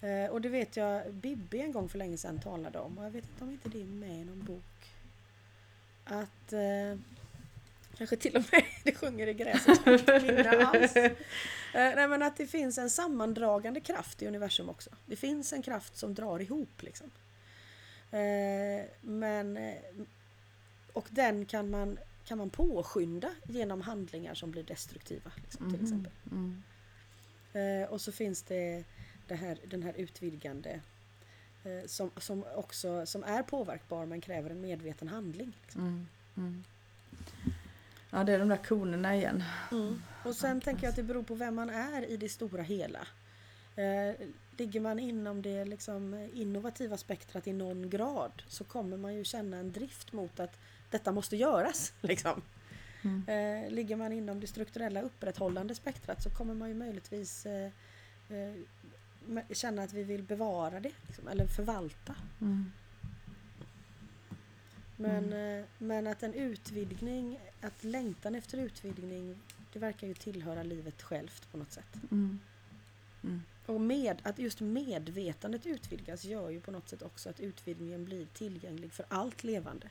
Eh, 0.00 0.30
och 0.30 0.40
det 0.40 0.48
vet 0.48 0.76
jag 0.76 1.14
Bibi 1.14 1.60
en 1.60 1.72
gång 1.72 1.88
för 1.88 1.98
länge 1.98 2.18
sedan 2.18 2.40
talade 2.40 2.78
om 2.78 2.98
och 2.98 3.04
jag 3.04 3.10
vet 3.10 3.24
inte 3.24 3.44
om 3.44 3.50
inte 3.50 3.68
det 3.68 3.80
är 3.80 3.84
med 3.84 4.20
i 4.20 4.24
någon 4.24 4.44
bok. 4.44 4.94
Att 6.04 6.52
eh, 6.52 6.98
kanske 7.96 8.16
till 8.16 8.36
och 8.36 8.44
med 8.52 8.64
det 8.92 8.94
sjunger 8.94 9.26
i 9.26 9.34
gräset 9.34 9.86
minne 10.22 10.50
alls. 10.66 10.96
Eh, 10.96 11.12
nej 11.72 12.08
men 12.08 12.22
att 12.22 12.36
det 12.36 12.46
finns 12.46 12.78
en 12.78 12.90
sammandragande 12.90 13.80
kraft 13.80 14.22
i 14.22 14.26
universum 14.26 14.68
också. 14.68 14.90
Det 15.06 15.16
finns 15.16 15.52
en 15.52 15.62
kraft 15.62 15.96
som 15.96 16.14
drar 16.14 16.38
ihop 16.42 16.82
liksom. 16.82 17.10
Eh, 18.10 18.84
men 19.00 19.56
eh, 19.56 19.74
och 20.92 21.06
den 21.10 21.46
kan 21.46 21.70
man, 21.70 21.98
kan 22.24 22.38
man 22.38 22.50
påskynda 22.50 23.30
genom 23.44 23.80
handlingar 23.80 24.34
som 24.34 24.50
blir 24.50 24.62
destruktiva. 24.62 25.32
Liksom, 25.42 25.70
till 25.70 25.80
Mhm. 25.82 25.84
exempel. 25.84 26.12
Mm. 26.30 26.62
Eh, 27.82 27.88
och 27.88 28.00
så 28.00 28.12
finns 28.12 28.42
det, 28.42 28.84
det 29.28 29.34
här, 29.34 29.58
den 29.66 29.82
här 29.82 29.94
utvidgande 29.96 30.80
som, 31.86 32.10
som 32.16 32.44
också 32.56 33.06
som 33.06 33.24
är 33.24 33.42
påverkbar 33.42 34.06
men 34.06 34.20
kräver 34.20 34.50
en 34.50 34.60
medveten 34.60 35.08
handling. 35.08 35.52
Liksom. 35.62 36.08
Mm. 36.36 36.64
Mm. 38.14 38.20
Ja, 38.20 38.24
det 38.24 38.32
är 38.32 38.38
de 38.38 38.48
där 38.48 38.64
konerna 38.64 39.16
igen. 39.16 39.44
Och 40.24 40.34
sen 40.34 40.60
tänker 40.60 40.82
jag 40.82 40.90
att 40.90 40.96
det 40.96 41.02
beror 41.02 41.22
på 41.22 41.34
vem 41.34 41.54
man 41.54 41.70
är 41.70 42.10
i 42.10 42.16
det 42.16 42.28
stora 42.28 42.62
hela. 42.62 43.06
Eh, 43.76 44.14
ligger 44.56 44.80
man 44.80 44.98
inom 44.98 45.42
det 45.42 45.64
liksom 45.64 46.28
innovativa 46.32 46.96
spektrat 46.96 47.46
i 47.46 47.52
någon 47.52 47.90
grad 47.90 48.42
så 48.46 48.64
kommer 48.64 48.96
man 48.96 49.14
ju 49.14 49.24
känna 49.24 49.56
en 49.56 49.72
drift 49.72 50.12
mot 50.12 50.40
att 50.40 50.58
detta 50.90 51.12
måste 51.12 51.36
göras. 51.36 51.92
Liksom. 52.00 52.42
Mm. 53.02 53.24
Eh, 53.28 53.70
ligger 53.72 53.96
man 53.96 54.12
inom 54.12 54.40
det 54.40 54.46
strukturella 54.46 55.02
upprätthållande 55.02 55.74
spektrat 55.74 56.22
så 56.22 56.30
kommer 56.30 56.54
man 56.54 56.68
ju 56.68 56.74
möjligtvis 56.74 57.46
eh, 57.46 57.70
eh, 58.28 58.54
känna 59.52 59.82
att 59.82 59.92
vi 59.92 60.02
vill 60.02 60.22
bevara 60.22 60.80
det 60.80 60.92
liksom, 61.06 61.28
eller 61.28 61.46
förvalta. 61.46 62.14
Mm. 62.40 62.72
Men, 64.96 65.32
eh, 65.32 65.64
men 65.78 66.06
att 66.06 66.22
en 66.22 66.34
utvidgning, 66.34 67.38
att 67.60 67.84
längtan 67.84 68.34
efter 68.34 68.58
utvidgning, 68.58 69.38
det 69.72 69.78
verkar 69.78 70.06
ju 70.06 70.14
tillhöra 70.14 70.62
livet 70.62 71.02
självt 71.02 71.50
på 71.50 71.56
något 71.56 71.72
sätt. 71.72 71.94
Mm. 72.10 72.40
Mm. 73.24 73.42
Och 73.66 73.80
med, 73.80 74.18
att 74.22 74.38
just 74.38 74.60
medvetandet 74.60 75.66
utvidgas 75.66 76.24
gör 76.24 76.50
ju 76.50 76.60
på 76.60 76.70
något 76.70 76.88
sätt 76.88 77.02
också 77.02 77.30
att 77.30 77.40
utvidgningen 77.40 78.04
blir 78.04 78.26
tillgänglig 78.26 78.92
för 78.92 79.06
allt 79.08 79.44
levande. 79.44 79.88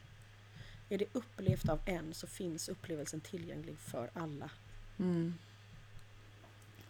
Är 0.89 0.97
det 0.97 1.05
upplevt 1.13 1.69
av 1.69 1.79
en 1.85 2.13
så 2.13 2.27
finns 2.27 2.69
upplevelsen 2.69 3.21
tillgänglig 3.21 3.77
för 3.77 4.09
alla. 4.13 4.49
Mm. 4.99 5.33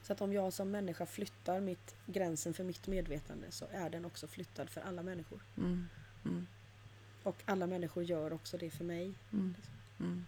Så 0.02 0.14
att 0.14 0.22
om 0.22 0.34
jag 0.34 0.54
som 0.54 0.72
människa 0.72 1.06
flyttar 1.06 1.60
mitt, 1.60 1.96
gränsen 2.06 2.54
för 2.54 2.64
mitt 2.64 2.88
medvetande 2.88 3.52
så 3.52 3.66
är 3.72 3.90
den 3.90 4.06
också 4.06 4.28
flyttad 4.28 4.70
för 4.70 4.82
alla 4.82 5.04
människor. 5.04 5.42
Mm. 5.58 5.88
Mm. 6.26 6.48
Och 7.24 7.36
alla 7.46 7.68
människor 7.68 8.04
gör 8.04 8.34
också 8.34 8.58
det 8.58 8.70
för 8.70 8.84
mig. 8.84 9.14
Mm. 9.34 9.56
Mm. 10.00 10.26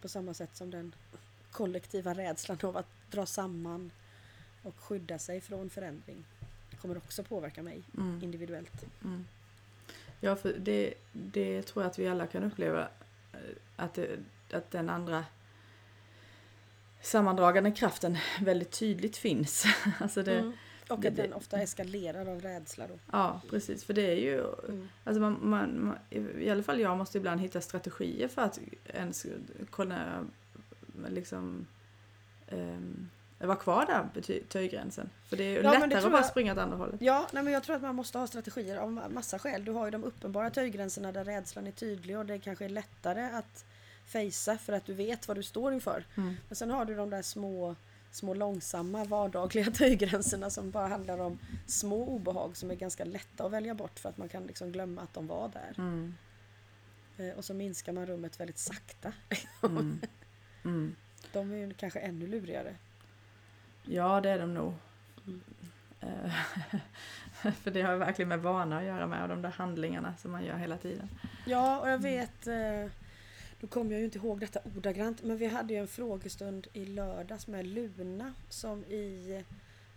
På 0.00 0.08
samma 0.08 0.34
sätt 0.34 0.56
som 0.56 0.70
den 0.70 0.94
kollektiva 1.50 2.14
rädslan 2.14 2.58
av 2.62 2.76
att 2.76 2.86
dra 3.10 3.26
samman 3.26 3.90
och 4.62 4.74
skydda 4.80 5.18
sig 5.18 5.40
från 5.40 5.70
förändring 5.70 6.24
kommer 6.80 6.96
också 6.96 7.22
påverka 7.24 7.62
mig 7.62 7.82
Mm. 7.98 8.20
individuellt. 8.22 8.84
Mm. 9.04 9.24
Ja, 10.20 10.36
för 10.36 10.52
det, 10.58 10.94
det 11.12 11.62
tror 11.62 11.82
jag 11.84 11.90
att 11.90 11.98
vi 11.98 12.08
alla 12.08 12.26
kan 12.26 12.44
uppleva. 12.44 12.88
eh, 13.32 13.38
Att, 13.76 13.94
det, 13.94 14.18
att 14.52 14.70
den 14.70 14.88
andra 14.90 15.24
sammandragande 17.00 17.70
kraften 17.72 18.18
väldigt 18.40 18.70
tydligt 18.70 19.16
finns. 19.16 19.64
alltså 20.00 20.22
det, 20.22 20.38
Mm. 20.38 20.52
Och 20.92 21.04
att 21.04 21.16
den 21.16 21.32
ofta 21.32 21.58
eskalerar 21.60 22.26
av 22.26 22.40
rädsla 22.40 22.86
då. 22.86 22.94
Ja, 23.12 23.40
precis. 23.50 23.84
För 23.84 23.94
det 23.94 24.02
är 24.12 24.16
ju... 24.20 24.38
Mm. 24.68 24.88
Alltså 25.04 25.20
man, 25.20 25.38
man, 25.42 25.84
man, 25.84 25.96
I 26.38 26.50
alla 26.50 26.62
fall 26.62 26.80
jag 26.80 26.98
måste 26.98 27.18
ibland 27.18 27.40
hitta 27.40 27.60
strategier 27.60 28.28
för 28.28 28.42
att 28.42 28.58
ens 28.86 29.26
kunna 29.70 30.24
liksom 31.08 31.66
um, 32.50 33.10
vara 33.38 33.56
kvar 33.56 33.86
där 33.86 34.08
vid 34.14 34.48
töjgränsen. 34.48 35.10
För 35.28 35.36
det 35.36 35.44
är 35.44 35.48
ju 35.50 35.56
Ja, 35.56 35.72
lättare 35.72 35.94
att 35.98 36.04
bara 36.04 36.16
jag- 36.16 36.26
springa 36.26 36.52
åt 36.52 36.58
andra 36.58 36.76
hållet. 36.76 37.00
Ja, 37.00 37.26
nej, 37.32 37.42
men 37.42 37.52
jag 37.52 37.62
tror 37.62 37.76
att 37.76 37.82
man 37.82 37.94
måste 37.94 38.18
ha 38.18 38.26
strategier 38.26 38.76
av 38.76 38.90
ma- 38.90 39.12
massa 39.12 39.38
skäl. 39.38 39.64
Du 39.64 39.72
har 39.72 39.84
ju 39.84 39.90
de 39.90 40.04
uppenbara 40.04 40.50
töjgränserna 40.50 41.12
där 41.12 41.24
rädslan 41.24 41.66
är 41.66 41.70
tydlig 41.72 42.18
och 42.18 42.26
det 42.26 42.38
kanske 42.38 42.64
är 42.64 42.68
lättare 42.68 43.22
att 43.24 43.64
fejsa 44.06 44.58
för 44.58 44.72
att 44.72 44.84
du 44.84 44.94
vet 44.94 45.28
vad 45.28 45.36
du 45.36 45.42
står 45.42 45.72
inför. 45.72 46.04
Mm. 46.16 46.34
Men 46.48 46.56
sen 46.56 46.70
har 46.70 46.84
du 46.84 46.94
de 46.94 47.10
där 47.10 47.22
små, 47.22 47.76
små 48.12 48.34
långsamma 48.34 49.04
vardagliga 49.04 49.70
töjgränserna 49.70 50.50
som 50.50 50.70
bara 50.70 50.88
handlar 50.88 51.18
om 51.18 51.38
små 51.66 52.04
obehag 52.06 52.56
som 52.56 52.70
är 52.70 52.74
ganska 52.74 53.04
lätta 53.04 53.44
att 53.44 53.52
välja 53.52 53.74
bort 53.74 53.98
för 53.98 54.08
att 54.08 54.16
man 54.18 54.28
kan 54.28 54.46
liksom 54.46 54.72
glömma 54.72 55.02
att 55.02 55.14
de 55.14 55.26
var 55.26 55.48
där. 55.48 55.74
Mm. 55.78 56.14
Eh, 57.18 57.30
Och 57.30 57.44
så 57.44 57.54
minskar 57.54 57.92
man 57.92 58.06
rummet 58.06 58.40
väldigt 58.40 58.58
sakta. 58.58 59.12
Mm. 59.62 60.00
Mm. 60.64 60.94
De 61.32 61.52
är 61.52 61.56
ju 61.56 61.74
kanske 61.74 61.98
ännu 61.98 62.26
lurigare. 62.26 62.74
Ja, 63.84 64.20
det 64.20 64.30
är 64.30 64.38
de 64.38 64.54
nog. 64.54 64.74
Mm. 65.26 65.42
Eh, 66.00 66.32
för 67.52 67.70
det 67.70 67.82
har 67.82 67.96
verkligen 67.96 68.28
med 68.28 68.40
vana 68.42 68.78
att 68.78 68.84
göra 68.84 69.06
med 69.06 69.22
och 69.22 69.28
de 69.28 69.42
där 69.42 69.50
handlingarna 69.50 70.14
som 70.18 70.32
man 70.32 70.44
gör 70.44 70.56
hela 70.56 70.78
tiden. 70.78 71.08
Ja, 71.44 71.80
och 71.80 71.88
jag 71.90 71.98
vet, 71.98 72.46
eh, 72.46 72.86
då 73.62 73.68
kommer 73.68 73.92
jag 73.92 73.98
ju 73.98 74.04
inte 74.04 74.18
ihåg 74.18 74.40
detta 74.40 74.60
ordagrant, 74.76 75.22
men 75.22 75.36
vi 75.36 75.46
hade 75.46 75.74
ju 75.74 75.80
en 75.80 75.88
frågestund 75.88 76.66
i 76.72 76.84
lördags 76.84 77.46
med 77.46 77.66
Luna 77.66 78.34
som 78.48 78.84
i, 78.84 79.44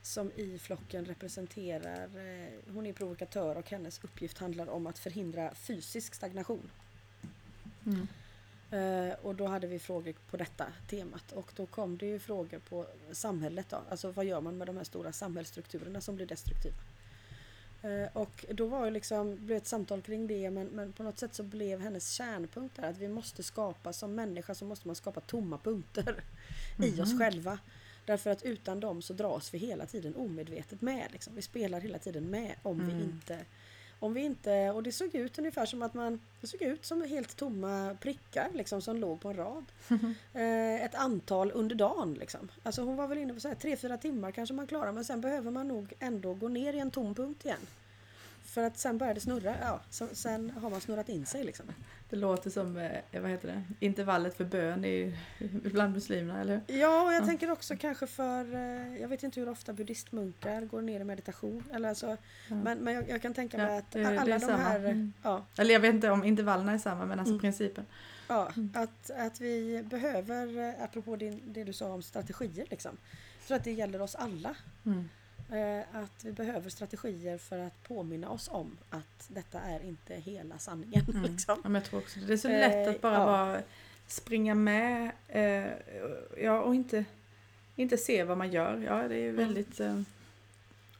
som 0.01 0.31
i 0.31 0.59
flocken 0.59 1.05
representerar, 1.05 2.03
eh, 2.03 2.73
hon 2.73 2.85
är 2.85 2.93
provokatör 2.93 3.55
och 3.55 3.69
hennes 3.69 4.03
uppgift 4.03 4.37
handlar 4.37 4.69
om 4.69 4.87
att 4.87 4.99
förhindra 4.99 5.55
fysisk 5.55 6.15
stagnation. 6.15 6.71
Mm. 7.85 8.07
Eh, 8.71 9.15
och 9.21 9.35
då 9.35 9.47
hade 9.47 9.67
vi 9.67 9.79
frågor 9.79 10.13
på 10.29 10.37
detta 10.37 10.65
temat 10.89 11.31
och 11.31 11.51
då 11.55 11.65
kom 11.65 11.97
det 11.97 12.05
ju 12.05 12.19
frågor 12.19 12.59
på 12.59 12.85
samhället 13.11 13.65
då. 13.69 13.81
Alltså 13.89 14.11
vad 14.11 14.25
gör 14.25 14.41
man 14.41 14.57
med 14.57 14.67
de 14.67 14.77
här 14.77 14.83
stora 14.83 15.11
samhällsstrukturerna 15.11 16.01
som 16.01 16.15
blir 16.15 16.25
destruktiva? 16.25 16.75
Eh, 17.85 18.09
och 18.13 18.45
då 18.51 18.65
var 18.67 18.85
ju 18.85 18.91
liksom, 18.91 19.45
blev 19.45 19.57
ett 19.57 19.67
samtal 19.67 20.01
kring 20.01 20.27
det 20.27 20.49
men, 20.49 20.67
men 20.67 20.93
på 20.93 21.03
något 21.03 21.19
sätt 21.19 21.33
så 21.35 21.43
blev 21.43 21.79
hennes 21.81 22.09
kärnpunkt 22.11 22.75
där 22.75 22.89
att 22.89 22.97
vi 22.97 23.07
måste 23.07 23.43
skapa, 23.43 23.93
som 23.93 24.15
människa 24.15 24.55
så 24.55 24.65
måste 24.65 24.87
man 24.87 24.95
skapa 24.95 25.21
tomma 25.21 25.57
punkter 25.57 26.23
i 26.83 27.01
oss 27.01 27.09
Mhm. 27.11 27.19
själva. 27.19 27.59
Därför 28.05 28.29
att 28.29 28.43
utan 28.43 28.79
dem 28.79 29.01
så 29.01 29.13
dras 29.13 29.53
vi 29.53 29.57
hela 29.57 29.85
tiden 29.85 30.15
omedvetet 30.15 30.81
med. 30.81 31.07
Liksom. 31.11 31.35
Vi 31.35 31.41
spelar 31.41 31.79
hela 31.79 31.97
tiden 31.99 32.23
med 32.29 32.55
om 32.63 32.85
vi 32.87 32.91
Mm. 32.93 33.03
inte 33.03 33.39
om 33.99 34.13
vi 34.13 34.21
inte, 34.21 34.71
och 34.71 34.83
det 34.83 34.91
såg 34.91 35.15
ut 35.15 35.39
ungefär 35.39 35.65
som 35.65 35.81
att 35.81 35.93
man, 35.93 36.19
det 36.41 36.47
såg 36.47 36.61
ut 36.61 36.85
som 36.85 37.01
helt 37.01 37.35
tomma 37.35 37.97
prickar 38.01 38.49
liksom 38.53 38.81
som 38.81 38.97
låg 38.97 39.21
på 39.21 39.29
en 39.29 39.35
rad. 39.35 39.65
eh, 40.33 40.85
ett 40.85 40.95
antal 40.95 41.51
under 41.51 41.75
dagen 41.75 42.13
liksom. 42.13 42.51
Alltså 42.63 42.81
hon 42.81 42.95
var 42.95 43.07
väl 43.07 43.17
inne 43.17 43.33
på 43.33 43.39
så 43.39 43.47
här 43.47 43.55
tre, 43.55 43.77
fyra 43.77 43.97
timmar 43.97 44.31
kanske 44.31 44.55
man 44.55 44.67
klarar 44.67 44.91
men 44.91 45.05
sen 45.05 45.21
behöver 45.21 45.51
man 45.51 45.67
nog 45.67 45.93
ändå 45.99 46.33
gå 46.33 46.47
ner 46.47 46.73
i 46.73 46.79
en 46.79 46.91
tom 46.91 47.15
punkt 47.15 47.45
igen. 47.45 47.67
För 48.55 48.63
att 48.63 48.77
sen 48.77 48.97
börjar 48.97 49.13
det 49.13 49.19
snurra, 49.19 49.55
ja, 49.61 49.79
så, 49.89 50.07
sen 50.13 50.49
har 50.61 50.69
man 50.69 50.81
snurrat 50.81 51.09
in 51.09 51.25
sig 51.25 51.43
liksom. 51.43 51.65
Det 52.09 52.15
låter 52.15 52.49
som, 52.49 52.77
eh, 52.77 52.91
vad 53.21 53.31
heter 53.31 53.47
det, 53.47 53.63
intervallet 53.85 54.37
för 54.37 54.45
bön 54.45 54.85
i, 54.85 55.17
bland 55.63 55.93
muslimerna, 55.93 56.41
eller 56.41 56.61
hur? 56.67 56.77
Ja, 56.79 57.03
och 57.03 57.13
jag 57.13 57.21
Ja. 57.21 57.25
tänker 57.25 57.51
också 57.51 57.75
kanske 57.77 58.07
för, 58.07 58.53
eh, 58.55 59.01
jag 59.01 59.07
vet 59.07 59.23
inte 59.23 59.39
hur 59.39 59.49
ofta 59.49 59.73
buddhistmunkar 59.73 60.61
går 60.61 60.81
ner 60.81 60.99
i 60.99 61.03
meditation. 61.03 61.63
Eller 61.73 61.89
alltså, 61.89 62.07
Ja. 62.49 62.55
Men, 62.55 62.77
men 62.79 62.93
jag, 62.93 63.09
jag 63.09 63.21
kan 63.21 63.33
tänka 63.33 63.57
mig 63.57 63.77
att 63.77 63.91
det- 63.91 63.99
det 63.99 64.05
är 64.05 64.17
alla 64.17 64.39
de 64.39 64.45
samma. 64.45 64.57
här, 64.57 64.79
Mm. 64.79 65.13
ja, 65.23 65.45
Eller 65.57 65.73
jag 65.73 65.79
vet 65.79 65.93
inte 65.93 66.09
om 66.09 66.23
intervallerna 66.23 66.71
är 66.71 66.77
samma, 66.77 67.05
men 67.05 67.19
alltså 67.19 67.31
Mm. 67.33 67.41
principen. 67.41 67.85
Ja, 68.27 68.51
Mm. 68.55 68.71
att, 68.75 69.11
att 69.11 69.41
vi 69.41 69.83
behöver, 69.83 70.57
eh, 70.69 70.83
apropå 70.83 71.15
din, 71.15 71.41
det 71.45 71.63
du 71.63 71.73
sa 71.73 71.93
om 71.93 72.01
strategier, 72.01 72.65
liksom. 72.69 72.97
jag 73.39 73.47
tror 73.47 73.57
att 73.57 73.63
det 73.63 73.71
gäller 73.71 74.01
oss 74.01 74.15
alla. 74.15 74.55
Mm. 74.85 75.09
Eh, 75.51 75.79
att 76.01 76.23
vi 76.25 76.31
behöver 76.31 76.69
strategier 76.69 77.37
för 77.37 77.59
att 77.59 77.83
påminna 77.83 78.29
oss 78.29 78.47
om 78.51 78.77
att 78.89 79.25
detta 79.27 79.59
är 79.61 79.83
inte 79.83 80.15
hela 80.15 80.57
sanningen. 80.59 81.05
Mm. 81.09 81.23
Liksom. 81.31 81.59
Ja, 81.63 81.69
men 81.69 81.75
jag 81.81 81.83
tror 81.83 81.99
också 81.99 82.19
det. 82.19 82.33
Är 82.33 82.37
så 82.37 82.47
Eh, 82.49 82.59
lätt 82.59 82.87
att 82.87 83.01
bara 83.01 83.13
ja. 83.13 83.25
vara, 83.25 83.61
springa 84.07 84.55
med 84.55 85.11
eh, 85.27 85.71
ja, 86.43 86.61
och 86.61 86.75
inte, 86.75 87.05
inte 87.75 87.97
se 87.97 88.23
vad 88.23 88.37
man 88.37 88.51
gör. 88.51 88.77
Ja, 88.77 89.07
det 89.07 89.15
är 89.15 89.29
Mm. 89.29 89.35
väldigt... 89.35 89.79
Eh, 89.79 90.01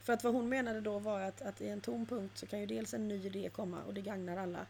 För 0.02 0.12
att 0.12 0.24
vad 0.24 0.34
hon 0.34 0.48
menade 0.48 0.80
då 0.80 0.98
var 0.98 1.20
att, 1.20 1.42
att 1.42 1.60
i 1.60 1.68
en 1.68 1.80
tom 1.80 2.06
punkt 2.06 2.32
så 2.38 2.46
kan 2.46 2.60
ju 2.60 2.66
dels 2.66 2.94
en 2.94 3.08
ny 3.08 3.26
idé 3.26 3.50
komma 3.52 3.78
och 3.86 3.94
det 3.94 4.00
gagnar 4.00 4.36
alla. 4.36 4.66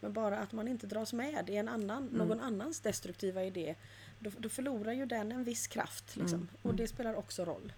Men 0.00 0.12
bara 0.12 0.38
att 0.38 0.52
man 0.52 0.68
inte 0.68 0.86
dras 0.86 1.12
med 1.12 1.50
i 1.50 1.56
en 1.56 1.68
annan, 1.68 2.08
Mm. 2.08 2.28
någon 2.28 2.40
annans 2.40 2.80
destruktiva 2.80 3.44
idé. 3.44 3.74
Då, 4.18 4.30
då 4.38 4.48
förlorar 4.48 4.92
ju 4.92 5.06
den 5.06 5.32
en 5.32 5.44
viss 5.44 5.66
kraft. 5.66 6.16
Liksom. 6.16 6.34
Mm, 6.38 6.48
Och 6.62 6.64
mm. 6.70 6.76
det 6.76 6.88
spelar 6.88 7.14
också 7.14 7.44
roll. 7.44 7.72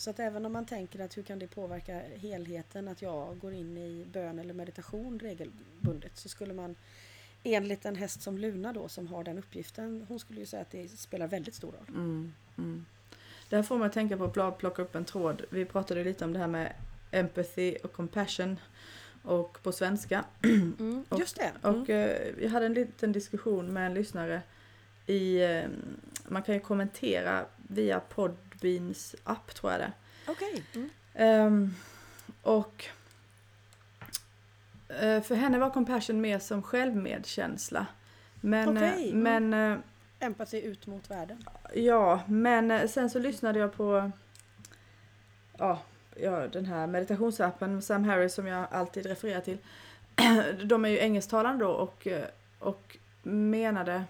Mm, 0.00 0.04
Så 0.04 0.10
att 0.10 0.18
även 0.20 0.46
om 0.46 0.52
man 0.52 0.66
tänker 0.66 1.00
att 1.00 1.16
hur 1.16 1.22
kan 1.22 1.38
det 1.38 1.46
påverka 1.46 2.00
helheten 2.16 2.88
att 2.88 3.02
jag 3.02 3.38
går 3.38 3.52
in 3.52 3.76
i 3.76 4.06
bön 4.12 4.38
eller 4.38 4.54
meditation 4.54 5.18
regelbundet 5.18 6.16
så 6.16 6.28
skulle 6.28 6.54
man 6.54 6.76
enligt 7.44 7.84
en 7.84 7.96
häst 7.96 8.22
som 8.22 8.38
Luna 8.38 8.72
då 8.72 8.88
som 8.88 9.06
har 9.08 9.24
den 9.24 9.38
uppgiften 9.38 10.06
hon 10.08 10.18
skulle 10.18 10.40
ju 10.40 10.46
säga 10.46 10.62
att 10.62 10.70
det 10.70 10.88
spelar 10.88 11.28
väldigt 11.28 11.54
stor 11.54 11.72
roll. 11.72 11.88
mm, 11.88 12.32
mm. 12.58 12.84
Det 13.48 13.56
här 13.56 13.62
får 13.62 13.78
mig 13.78 13.86
att 13.86 13.92
tänka 13.92 14.16
på 14.16 14.24
att 14.24 14.58
plocka 14.58 14.82
upp 14.82 14.94
en 14.94 15.04
tråd. 15.04 15.42
Vi 15.50 15.64
pratade 15.64 16.04
lite 16.04 16.24
om 16.24 16.32
det 16.32 16.38
här 16.38 16.48
med 16.48 16.72
empathy 17.12 17.76
och 17.82 17.92
compassion 17.92 18.56
och 19.24 19.58
på 19.62 19.72
svenska. 19.72 20.24
Mm. 20.78 21.04
Och- 21.08 21.20
Just 21.20 21.36
det. 21.36 21.52
Mm. 21.64 21.82
Och 21.82 21.90
eh, 21.90 22.34
jag 22.42 22.50
hade 22.50 22.66
en 22.66 22.74
liten 22.74 23.12
diskussion 23.12 23.72
med 23.72 23.86
en 23.86 23.94
lyssnare 23.94 24.42
i, 25.06 25.42
eh, 25.42 25.64
man 26.28 26.42
kan 26.42 26.54
ju 26.54 26.60
kommentera 26.60 27.46
via 27.68 28.00
Podbeans 28.60 29.14
app 29.24 29.54
tror 29.54 29.72
jag 29.72 29.80
det. 29.80 29.92
Okej. 30.28 30.64
Mm. 30.74 30.90
Ehm, 31.14 31.74
och 32.42 32.84
eh, 34.88 35.22
för 35.22 35.34
henne 35.34 35.58
var 35.58 35.70
compassion 35.70 36.20
mer 36.20 36.38
som 36.38 36.62
självmedkänsla. 36.62 37.86
Men, 38.40 38.76
eh, 38.76 38.92
Okej, 38.92 39.10
mm. 39.10 39.48
men 39.48 39.72
eh, 39.72 39.78
Empati 40.20 40.62
ut 40.62 40.86
mot 40.86 41.10
världen. 41.10 41.44
ja, 41.74 42.20
men 42.28 42.88
sen 42.88 43.10
så 43.10 43.18
lyssnade 43.18 43.58
jag 43.58 43.72
på 43.72 44.10
ja, 45.58 45.82
ja, 46.16 46.48
den 46.48 46.66
här 46.66 46.86
meditationsappen 46.86 47.82
Sam 47.82 48.04
Harris 48.04 48.34
som 48.34 48.46
jag 48.46 48.66
alltid 48.70 49.06
refererar 49.06 49.40
till. 49.40 49.58
De 50.64 50.84
är 50.84 50.88
ju 50.88 50.98
engelsktalande 50.98 51.64
då 51.64 51.70
och, 51.70 52.06
och 52.58 52.96
menade 53.22 54.04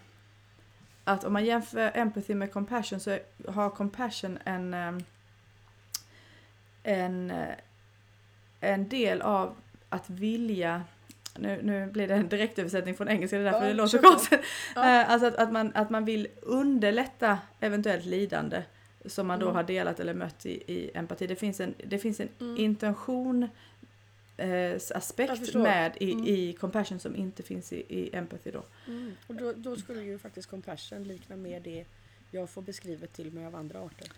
att 1.11 1.25
om 1.25 1.33
man 1.33 1.45
jämför 1.45 1.91
empathy 1.95 2.35
med 2.35 2.53
compassion 2.53 3.01
så 3.01 3.19
har 3.49 3.71
compassion 3.71 4.39
en 4.45 4.75
eh, 4.75 4.93
en, 6.83 7.31
eh, 7.31 7.49
en 8.61 8.89
del 8.89 9.23
av 9.23 9.55
att 9.89 10.11
vilja 10.11 10.83
nu, 11.39 11.61
nu 11.63 11.87
blir 11.87 12.09
det 12.09 12.15
en 12.15 12.29
direktöversättning 12.29 12.95
från 12.95 13.09
engelska, 13.09 13.37
det 13.37 13.43
är 13.43 13.45
därför 13.53 13.61
Ja, 13.61 13.69
det 13.69 13.75
låter 13.75 13.99
så 13.99 14.05
konstigt. 14.09 14.41
Ja. 14.75 15.01
Eh, 15.01 15.11
Alltså 15.11 15.27
att, 15.29 15.35
att, 15.35 15.53
man, 15.53 15.73
att 15.75 15.91
man 15.91 16.05
vill 16.05 16.29
underlätta 16.43 17.39
eventuellt 17.61 18.05
lidande 18.05 18.63
som 19.07 19.27
man 19.27 19.39
då 19.39 19.47
Mm. 19.47 19.57
har 19.57 19.63
delat 19.63 20.01
eller 20.01 20.15
mött 20.15 20.47
i, 20.47 20.51
i 20.73 20.91
empati. 20.95 21.27
Det 21.27 21.37
finns 21.37 21.61
en, 21.61 21.75
det 21.85 21.99
finns 21.99 22.21
en 22.21 22.29
Mm. 22.41 22.57
intention 22.57 23.49
aspekt 24.95 25.39
förstår. 25.39 25.63
med 25.63 25.97
i, 26.01 26.13
Mm. 26.13 26.25
i 26.25 26.53
compassion 26.53 26.99
som 27.01 27.17
inte 27.17 27.43
finns 27.43 27.73
i, 27.73 27.77
i 27.77 28.17
empathy 28.17 28.51
då. 28.51 28.63
Mm. 28.87 29.13
Och 29.27 29.35
då, 29.35 29.53
då 29.53 29.77
skulle 29.77 30.03
ju 30.03 30.19
faktiskt 30.19 30.51
compassion 30.51 31.05
likna 31.05 31.37
mer 31.37 31.61
det 31.61 31.85
jag 32.31 32.51
får 32.51 32.63
beskrivet 32.63 33.13
till 33.13 33.33
mig 33.33 33.47
av 33.47 33.55
andra 33.57 33.81
arter. 33.81 34.09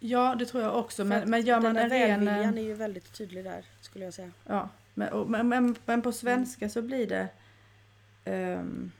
Ja, 0.00 0.34
det 0.38 0.46
tror 0.46 0.62
jag 0.62 0.76
också. 0.78 1.04
Men, 1.04 1.30
men 1.30 1.42
gör 1.42 1.60
man 1.60 1.76
en 1.76 1.90
ren... 1.90 2.10
eh, 2.10 2.34
välviljan 2.34 2.58
är 2.58 2.62
ju 2.62 2.74
väldigt 2.74 3.12
tydlig 3.12 3.44
där, 3.44 3.64
skulle 3.80 4.04
jag 4.04 4.14
säga. 4.14 4.30
Ja, 4.46 4.68
men, 4.94 5.08
och, 5.12 5.30
men, 5.30 5.76
men, 5.86 6.02
på 6.02 6.12
svenska 6.12 6.68
så 6.68 6.82
blir 6.82 7.06
det... 7.06 7.28
ehm, 8.24 8.90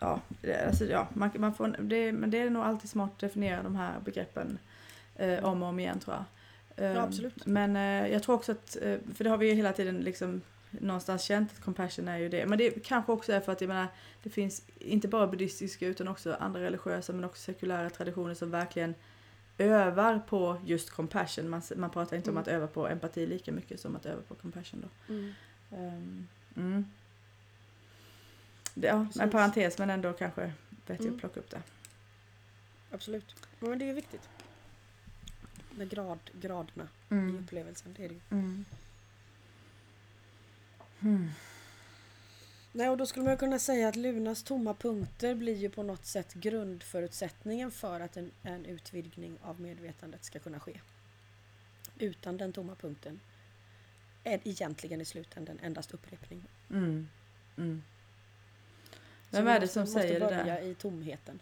ja, 0.00 0.20
alltså, 0.66 0.84
ja 0.84 1.08
man, 1.14 1.30
man 1.34 1.54
får, 1.54 1.76
det, 1.80 2.12
men 2.12 2.30
det 2.30 2.38
är 2.38 2.50
nog 2.50 2.62
alltid 2.62 2.90
smart 2.90 3.10
att 3.12 3.18
definiera 3.18 3.62
de 3.62 3.76
här 3.76 4.00
begreppen 4.04 4.58
eh, 5.16 5.44
om 5.44 5.62
och 5.62 5.68
om 5.68 5.78
igen 5.80 5.98
tror 5.98 6.16
jag. 6.16 6.24
Ehm, 6.80 6.96
Ja, 6.96 7.02
absolut. 7.02 7.46
Men 7.46 7.76
eh, 7.76 8.12
jag 8.12 8.22
tror 8.22 8.34
också 8.34 8.52
att, 8.52 8.76
eh, 8.82 8.98
för 9.14 9.24
det 9.24 9.30
har 9.30 9.36
vi 9.38 9.48
ju 9.48 9.54
hela 9.54 9.72
tiden 9.72 10.00
liksom 10.00 10.40
någonstans 10.70 11.22
känt 11.22 11.52
att 11.52 11.60
compassion 11.64 12.08
är 12.08 12.18
ju 12.18 12.28
det. 12.28 12.46
Men 12.46 12.58
det 12.58 12.70
kanske 12.84 13.12
också 13.12 13.32
är 13.32 13.40
för 13.40 13.52
att 13.52 13.60
jag 13.60 13.68
menar, 13.68 13.86
det 14.22 14.30
finns 14.30 14.62
inte 14.78 15.08
bara 15.08 15.26
buddhistiska 15.26 15.86
utan 15.86 16.08
också 16.08 16.36
andra 16.40 16.60
religiösa 16.60 17.12
men 17.12 17.24
också 17.24 17.42
sekulära 17.42 17.90
traditioner 17.90 18.34
som 18.34 18.50
verkligen 18.50 18.94
övar 19.58 20.18
på 20.18 20.60
just 20.64 20.90
compassion. 20.90 21.48
Man, 21.50 21.62
man 21.76 21.90
pratar 21.90 22.16
inte 22.16 22.30
om 22.30 22.36
Mm. 22.36 22.42
att 22.42 22.48
öva 22.48 22.66
på 22.66 22.88
empati 22.88 23.26
lika 23.26 23.52
mycket 23.52 23.80
som 23.80 23.96
att 23.96 24.06
öva 24.06 24.22
på 24.22 24.34
compassion 24.34 24.80
då. 25.06 25.14
Mm. 25.14 25.32
Ehm, 25.72 26.26
mm. 26.56 26.84
det, 28.74 28.86
ja, 28.86 28.94
en 28.94 29.06
Precis. 29.06 29.32
parentes 29.32 29.78
men 29.78 29.90
ändå 29.90 30.12
kanske 30.12 30.52
vettigt 30.86 31.00
Mm. 31.00 31.14
att 31.14 31.20
plocka 31.20 31.40
upp 31.40 31.50
det. 31.50 31.62
Absolut. 32.90 33.34
Men 33.58 33.78
det 33.78 33.90
är 33.90 33.94
viktigt. 33.94 34.28
Med 35.70 35.90
grad, 35.90 36.18
graderna 36.40 36.88
i 37.10 37.14
Mm. 37.14 37.38
upplevelsen, 37.38 37.94
det 37.96 38.04
är 38.04 38.08
det 38.08 38.14
ju. 38.14 38.20
Mm. 38.30 38.64
Mm. 41.00 41.30
Nej, 42.72 42.88
och 42.88 42.96
då 42.96 43.06
skulle 43.06 43.24
man 43.24 43.36
kunna 43.36 43.58
säga 43.58 43.88
att 43.88 43.96
Lunas 43.96 44.42
tomma 44.42 44.74
punkter 44.74 45.34
blir 45.34 45.56
ju 45.56 45.70
på 45.70 45.82
något 45.82 46.06
sätt 46.06 46.34
grundförutsättningen 46.34 47.70
för 47.70 48.00
att 48.00 48.16
en, 48.16 48.30
en 48.42 48.64
utvidgning 48.66 49.38
av 49.42 49.60
medvetandet 49.60 50.24
ska 50.24 50.38
kunna 50.38 50.60
ske. 50.60 50.80
Utan 51.98 52.36
den 52.36 52.52
tomma 52.52 52.74
punkten 52.74 53.20
är 54.24 54.40
egentligen 54.44 55.00
i 55.00 55.04
slutändan 55.04 55.58
endast 55.62 55.94
upprepning. 55.94 56.42
Mm. 56.70 57.08
Mm. 57.56 57.82
Vem 59.30 59.46
är 59.46 59.54
det 59.54 59.60
måste- 59.60 59.72
som 59.74 59.80
måste 59.82 60.00
säger 60.00 60.20
det 60.20 60.26
börja 60.26 60.44
där? 60.44 60.60
i 60.62 60.74
tomheten. 60.74 61.40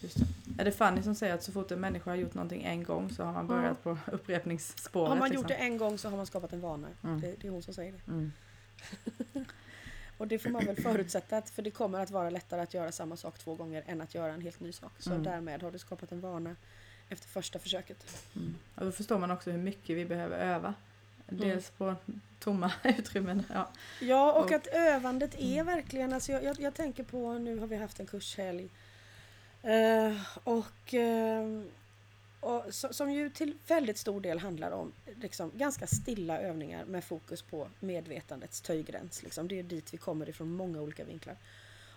Just 0.00 0.16
det. 0.18 0.26
Är 0.58 0.64
det 0.64 0.72
Fanny 0.72 1.02
som 1.02 1.14
säger 1.14 1.34
att 1.34 1.42
så 1.42 1.52
fort 1.52 1.70
en 1.70 1.80
människa 1.80 2.10
har 2.10 2.16
gjort 2.16 2.34
någonting 2.34 2.62
en 2.62 2.82
gång 2.82 3.10
så 3.10 3.22
har 3.24 3.32
man 3.32 3.46
börjat 3.46 3.82
på 3.82 3.98
upprepningsspåret? 4.12 5.08
Har 5.08 5.16
man 5.16 5.28
liksom? 5.28 5.42
gjort 5.42 5.48
det 5.48 5.54
en 5.54 5.78
gång 5.78 5.98
så 5.98 6.08
har 6.10 6.16
man 6.16 6.26
skapat 6.26 6.52
en 6.52 6.60
vana. 6.60 6.88
Mm. 7.04 7.20
Det, 7.20 7.34
det 7.40 7.46
är 7.46 7.50
hon 7.50 7.62
som 7.62 7.74
säger 7.74 7.92
det. 7.92 8.12
Mm. 8.12 8.32
Och 10.18 10.28
det 10.28 10.38
får 10.38 10.50
man 10.50 10.64
väl 10.66 10.76
förutsätta 10.76 11.36
att 11.36 11.50
för 11.50 11.62
det 11.62 11.70
kommer 11.70 12.00
att 12.00 12.10
vara 12.10 12.30
lättare 12.30 12.60
att 12.60 12.74
göra 12.74 12.92
samma 12.92 13.16
sak 13.16 13.38
två 13.38 13.54
gånger 13.54 13.82
än 13.86 14.00
att 14.00 14.14
göra 14.14 14.32
en 14.32 14.40
helt 14.40 14.60
ny 14.60 14.72
sak. 14.72 14.92
Så 14.98 15.10
Mm. 15.10 15.22
därmed 15.22 15.62
har 15.62 15.70
du 15.70 15.78
skapat 15.78 16.12
en 16.12 16.20
vana 16.20 16.56
efter 17.08 17.28
första 17.28 17.58
försöket. 17.58 18.26
Mm. 18.36 18.54
Och 18.74 18.84
då 18.84 18.92
förstår 18.92 19.18
man 19.18 19.30
också 19.30 19.50
hur 19.50 19.58
mycket 19.58 19.96
vi 19.96 20.04
behöver 20.04 20.38
öva. 20.38 20.74
Mm. 21.28 21.40
Dels 21.48 21.70
på 21.70 21.94
tomma 22.38 22.72
utrymmen. 22.84 23.42
Ja. 23.54 23.68
Ja, 24.00 24.32
och 24.32 24.44
Och- 24.44 24.52
att 24.52 24.66
övandet 24.66 25.34
är 25.38 25.64
verkligen, 25.64 26.12
alltså 26.12 26.32
jag, 26.32 26.44
jag, 26.44 26.60
jag 26.60 26.74
tänker 26.74 27.04
på, 27.04 27.38
nu 27.38 27.58
har 27.58 27.66
vi 27.66 27.76
haft 27.76 28.00
en 28.00 28.06
kurshelg. 28.06 28.68
Eh, 29.64 30.16
och, 30.44 30.94
eh, 30.94 31.60
och 32.40 32.64
so- 32.66 32.92
som 32.92 33.12
ju 33.12 33.30
till 33.30 33.54
väldigt 33.66 33.98
stor 33.98 34.20
del 34.20 34.38
handlar 34.38 34.70
om 34.70 34.92
liksom, 35.20 35.50
ganska 35.54 35.86
stilla 35.86 36.40
övningar 36.40 36.84
med 36.84 37.04
fokus 37.04 37.42
på 37.42 37.68
medvetandets 37.80 38.60
töjgräns. 38.60 39.22
Liksom. 39.22 39.48
Det 39.48 39.58
är 39.58 39.62
dit 39.62 39.94
vi 39.94 39.96
kommer 39.98 40.28
ifrån 40.28 40.52
många 40.52 40.80
olika 40.80 41.04
vinklar. 41.04 41.36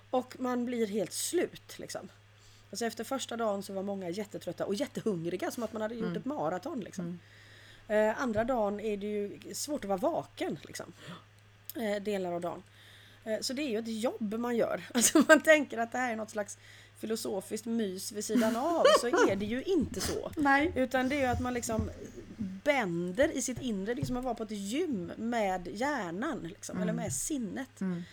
Och 0.10 0.36
man 0.40 0.66
blir 0.66 0.88
helt 0.88 1.14
slut. 1.14 1.80
Liksom. 1.80 2.10
Alltså 2.72 2.86
efter 2.86 3.04
första 3.04 3.38
dagen 3.38 3.64
så 3.64 3.74
var 3.74 3.84
många 3.84 4.10
jättetrötta 4.10 4.66
och 4.66 4.76
jättehungriga 4.76 5.52
som 5.52 5.64
att 5.64 5.74
man 5.74 5.82
hade 5.82 5.96
gjort 5.96 6.06
Mm. 6.06 6.18
ett 6.18 6.26
maraton. 6.26 6.80
Liksom. 6.80 7.20
Mm. 7.88 8.10
Eh, 8.10 8.22
andra 8.22 8.44
dagen 8.44 8.80
är 8.80 8.98
det 8.98 9.08
ju 9.08 9.40
svårt 9.54 9.84
att 9.84 9.90
vara 9.90 9.98
vaken. 10.00 10.60
Liksom. 10.64 10.94
Eh, 11.76 12.04
delar 12.04 12.32
av 12.32 12.42
dagen. 12.42 12.64
Eh, 13.24 13.40
så 13.42 13.54
det 13.54 13.62
är 13.62 13.70
ju 13.70 13.80
ett 13.80 14.02
jobb 14.02 14.34
man 14.34 14.56
gör. 14.56 14.88
Alltså 14.94 15.24
man 15.28 15.42
tänker 15.42 15.78
att 15.78 15.92
det 15.92 15.98
här 15.98 16.12
är 16.12 16.16
något 16.16 16.30
slags 16.30 16.58
filosofiskt 17.00 17.66
mys 17.66 18.12
vid 18.12 18.26
sidan 18.26 18.56
av 18.56 18.86
så 19.02 19.08
är 19.08 19.36
det 19.36 19.46
ju 19.46 19.64
inte 19.64 20.02
så. 20.02 20.32
Nej. 20.38 20.72
Utan 20.76 21.10
det 21.10 21.16
är 21.16 21.20
ju 21.20 21.26
att 21.26 21.42
man 21.42 21.54
liksom 21.54 21.90
bänder 22.38 23.38
i 23.38 23.42
sitt 23.42 23.62
inre, 23.62 23.94
det 23.94 24.02
är 24.02 24.06
som 24.06 24.18
att 24.18 24.24
vara 24.24 24.36
på 24.36 24.44
ett 24.44 24.52
gym 24.52 25.12
med 25.18 25.68
hjärnan. 25.68 26.40
Liksom, 26.48 26.78
Mm. 26.78 26.90
Eller 26.90 26.94
med 27.04 27.14
sinnet. 27.14 27.82
Mm. 27.82 28.04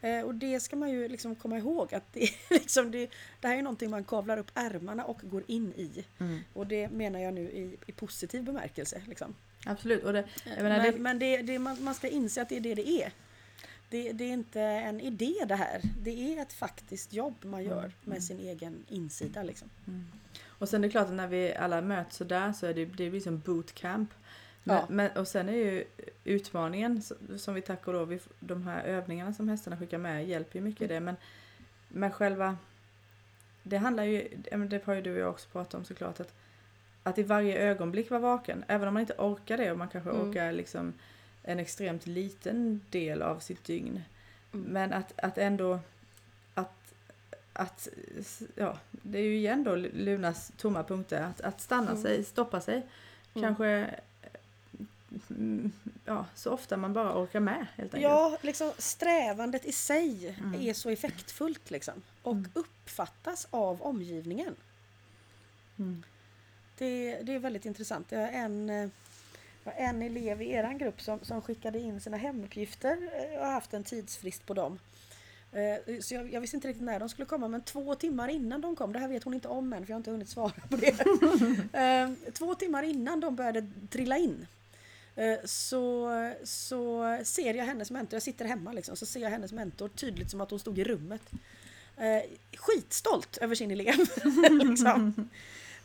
Eh, 0.00 0.20
och 0.20 0.34
det 0.34 0.60
ska 0.60 0.76
man 0.76 0.90
ju 0.90 1.08
liksom 1.08 1.34
komma 1.34 1.58
ihåg 1.58 1.94
att 1.94 2.12
det, 2.12 2.28
liksom 2.50 2.90
det, 2.90 3.10
det 3.40 3.48
här 3.48 3.56
är 3.56 3.62
någonting 3.62 3.90
man 3.90 4.04
kavlar 4.04 4.38
upp 4.38 4.50
ärmarna 4.54 5.04
och 5.04 5.20
går 5.22 5.42
in 5.46 5.72
i. 5.72 6.04
Mm. 6.18 6.40
Och 6.52 6.66
det 6.66 6.88
menar 6.88 7.20
jag 7.20 7.34
nu 7.34 7.40
i, 7.40 7.76
i 7.86 7.92
positiv 7.92 8.44
bemärkelse. 8.44 9.02
Liksom. 9.08 9.34
Absolut. 9.66 10.04
Och 10.04 10.12
det, 10.12 10.24
menar, 10.44 10.68
men 10.68 10.82
det, 10.82 10.98
men 10.98 11.18
det, 11.18 11.42
det, 11.42 11.58
man, 11.58 11.84
man 11.84 11.94
ska 11.94 12.08
inse 12.08 12.42
att 12.42 12.48
det 12.48 12.56
är 12.56 12.60
det 12.60 12.74
det 12.74 12.88
är. 12.88 13.12
Det, 13.92 14.12
det 14.12 14.24
är 14.24 14.32
inte 14.32 14.60
en 14.60 15.00
idé 15.00 15.34
det 15.46 15.54
här. 15.56 15.80
Det 16.02 16.10
är 16.34 16.42
ett 16.42 16.52
faktiskt 16.52 17.12
jobb 17.12 17.34
man 17.44 17.64
gör 17.64 17.78
Mm. 17.78 17.92
med 18.04 18.22
sin 18.24 18.38
egen 18.40 18.84
insida. 18.88 19.42
Liksom. 19.42 19.70
Mm. 19.86 20.04
Och 20.46 20.68
sen 20.68 20.84
är 20.84 20.88
det 20.88 20.92
klart 20.92 21.06
att 21.06 21.12
när 21.14 21.26
vi 21.26 21.54
alla 21.54 21.80
möts 21.82 22.16
så 22.16 22.24
där 22.24 22.52
så 22.52 22.66
är 22.66 22.74
det, 22.74 22.84
det 22.84 23.10
blir 23.10 23.20
som 23.20 23.38
bootcamp. 23.38 24.10
Men, 24.64 24.76
Ja. 24.76 24.86
men, 24.88 25.10
och 25.16 25.28
sen 25.28 25.48
är 25.48 25.52
ju 25.52 25.84
utmaningen 26.24 27.02
som 27.36 27.54
vi 27.54 27.62
tack 27.62 27.86
och 27.88 27.94
lov, 27.94 28.18
de 28.40 28.62
här 28.62 28.82
övningarna 28.84 29.32
som 29.34 29.48
hästarna 29.48 29.76
skickar 29.76 29.98
med 29.98 30.28
hjälper 30.28 30.58
ju 30.58 30.64
mycket 30.64 30.82
i 30.82 30.86
det. 30.86 31.00
Men, 31.00 31.16
men 31.88 32.10
själva, 32.10 32.56
det 33.62 33.76
handlar 33.76 34.04
ju, 34.04 34.28
det 34.68 34.84
har 34.86 34.94
ju 34.94 35.02
du 35.02 35.12
och 35.12 35.18
jag 35.18 35.30
också 35.30 35.48
pratat 35.48 35.74
om 35.74 35.84
såklart, 35.84 36.20
att, 36.20 36.34
att 37.02 37.18
i 37.18 37.22
varje 37.22 37.58
ögonblick 37.58 38.10
vara 38.10 38.20
vaken. 38.20 38.64
Även 38.68 38.88
om 38.88 38.94
man 38.94 39.00
inte 39.00 39.14
orkar 39.18 39.56
det 39.58 39.72
och 39.72 39.78
man 39.78 39.88
kanske 39.88 40.10
Mm. 40.10 40.28
orkar 40.30 40.52
liksom 40.52 40.92
en 41.42 41.58
extremt 41.58 42.06
liten 42.06 42.80
del 42.90 43.22
av 43.22 43.38
sitt 43.40 43.64
dygn. 43.64 44.02
Mm. 44.54 44.66
Men 44.66 44.92
att, 44.92 45.12
att 45.16 45.38
ändå 45.38 45.80
att, 46.54 46.94
att, 47.52 47.88
ja, 48.54 48.78
det 48.90 49.18
är 49.18 49.22
ju 49.22 49.36
igen 49.36 49.64
då 49.64 49.74
Lunas 49.76 50.52
tomma 50.56 50.82
punkter. 50.84 51.22
Att, 51.22 51.40
att 51.40 51.60
stanna 51.60 51.90
Mm. 51.90 52.02
sig, 52.02 52.24
stoppa 52.24 52.60
sig. 52.60 52.74
Mm. 53.34 53.42
Kanske 53.42 53.94
mm, 55.30 55.72
ja, 56.04 56.26
så 56.34 56.50
ofta 56.50 56.76
man 56.76 56.92
bara 56.92 57.22
orkar 57.22 57.40
med 57.40 57.66
helt 57.76 57.94
enkelt. 57.94 58.02
Ja, 58.02 58.38
liksom 58.42 58.72
strävandet 58.78 59.64
i 59.64 59.72
sig 59.72 60.36
Mm. 60.40 60.60
är 60.60 60.74
så 60.74 60.90
effektfullt 60.90 61.70
liksom. 61.70 62.02
Och 62.22 62.32
Mm. 62.32 62.50
uppfattas 62.54 63.46
av 63.50 63.82
omgivningen. 63.82 64.54
Mm. 65.78 66.02
Det, 66.78 67.20
det 67.22 67.34
är 67.34 67.38
väldigt 67.38 67.64
intressant. 67.66 68.12
Jag 68.12 68.20
har 68.20 68.28
en, 68.28 68.70
eh, 68.70 68.88
var 69.64 69.72
en 69.76 70.02
elev 70.02 70.42
i 70.42 70.50
er 70.52 70.78
grupp 70.78 71.00
som, 71.00 71.18
som 71.22 71.42
skickade 71.42 71.78
in 71.78 72.00
sina 72.00 72.16
hemuppgifter 72.16 72.96
eh, 73.12 73.38
och 73.38 73.46
har 73.46 73.52
haft 73.52 73.74
en 73.74 73.84
tidsfrist 73.84 74.46
på 74.46 74.54
dem. 74.54 74.78
Eh, 75.52 75.98
Så 76.00 76.14
jag, 76.14 76.32
jag 76.32 76.40
visste 76.40 76.56
inte 76.56 76.68
riktigt 76.68 76.84
när 76.84 77.00
de 77.00 77.08
skulle 77.08 77.26
komma 77.26 77.48
men 77.48 77.62
två 77.62 77.94
timmar 77.94 78.28
innan 78.28 78.60
de 78.60 78.76
kom, 78.76 78.92
det 78.92 78.98
här 78.98 79.08
vet 79.08 79.24
hon 79.24 79.34
inte 79.34 79.48
om 79.48 79.72
än 79.72 79.86
för 79.86 79.90
jag 79.90 79.94
har 79.94 80.00
inte 80.00 80.10
hunnit 80.10 80.28
svara 80.28 80.52
på 80.70 80.76
det. 80.76 80.94
Eh, 81.78 82.32
Två 82.32 82.54
timmar 82.54 82.82
innan 82.82 83.20
de 83.20 83.36
började 83.36 83.66
trilla 83.90 84.16
in 84.18 84.46
så, 85.44 86.10
så 86.44 87.18
ser 87.24 87.54
jag 87.54 87.64
hennes 87.64 87.90
mentor, 87.90 88.14
jag 88.16 88.22
sitter 88.22 88.44
hemma 88.44 88.72
liksom, 88.72 88.96
så 88.96 89.06
ser 89.06 89.20
jag 89.20 89.30
hennes 89.30 89.52
mentor 89.52 89.88
tydligt 89.88 90.30
som 90.30 90.40
att 90.40 90.50
hon 90.50 90.58
stod 90.60 90.78
i 90.78 90.84
rummet. 90.84 91.22
Skitstolt 92.56 93.36
över 93.36 93.54
sin 93.54 93.70
elev. 93.70 93.94
liksom. 94.50 95.28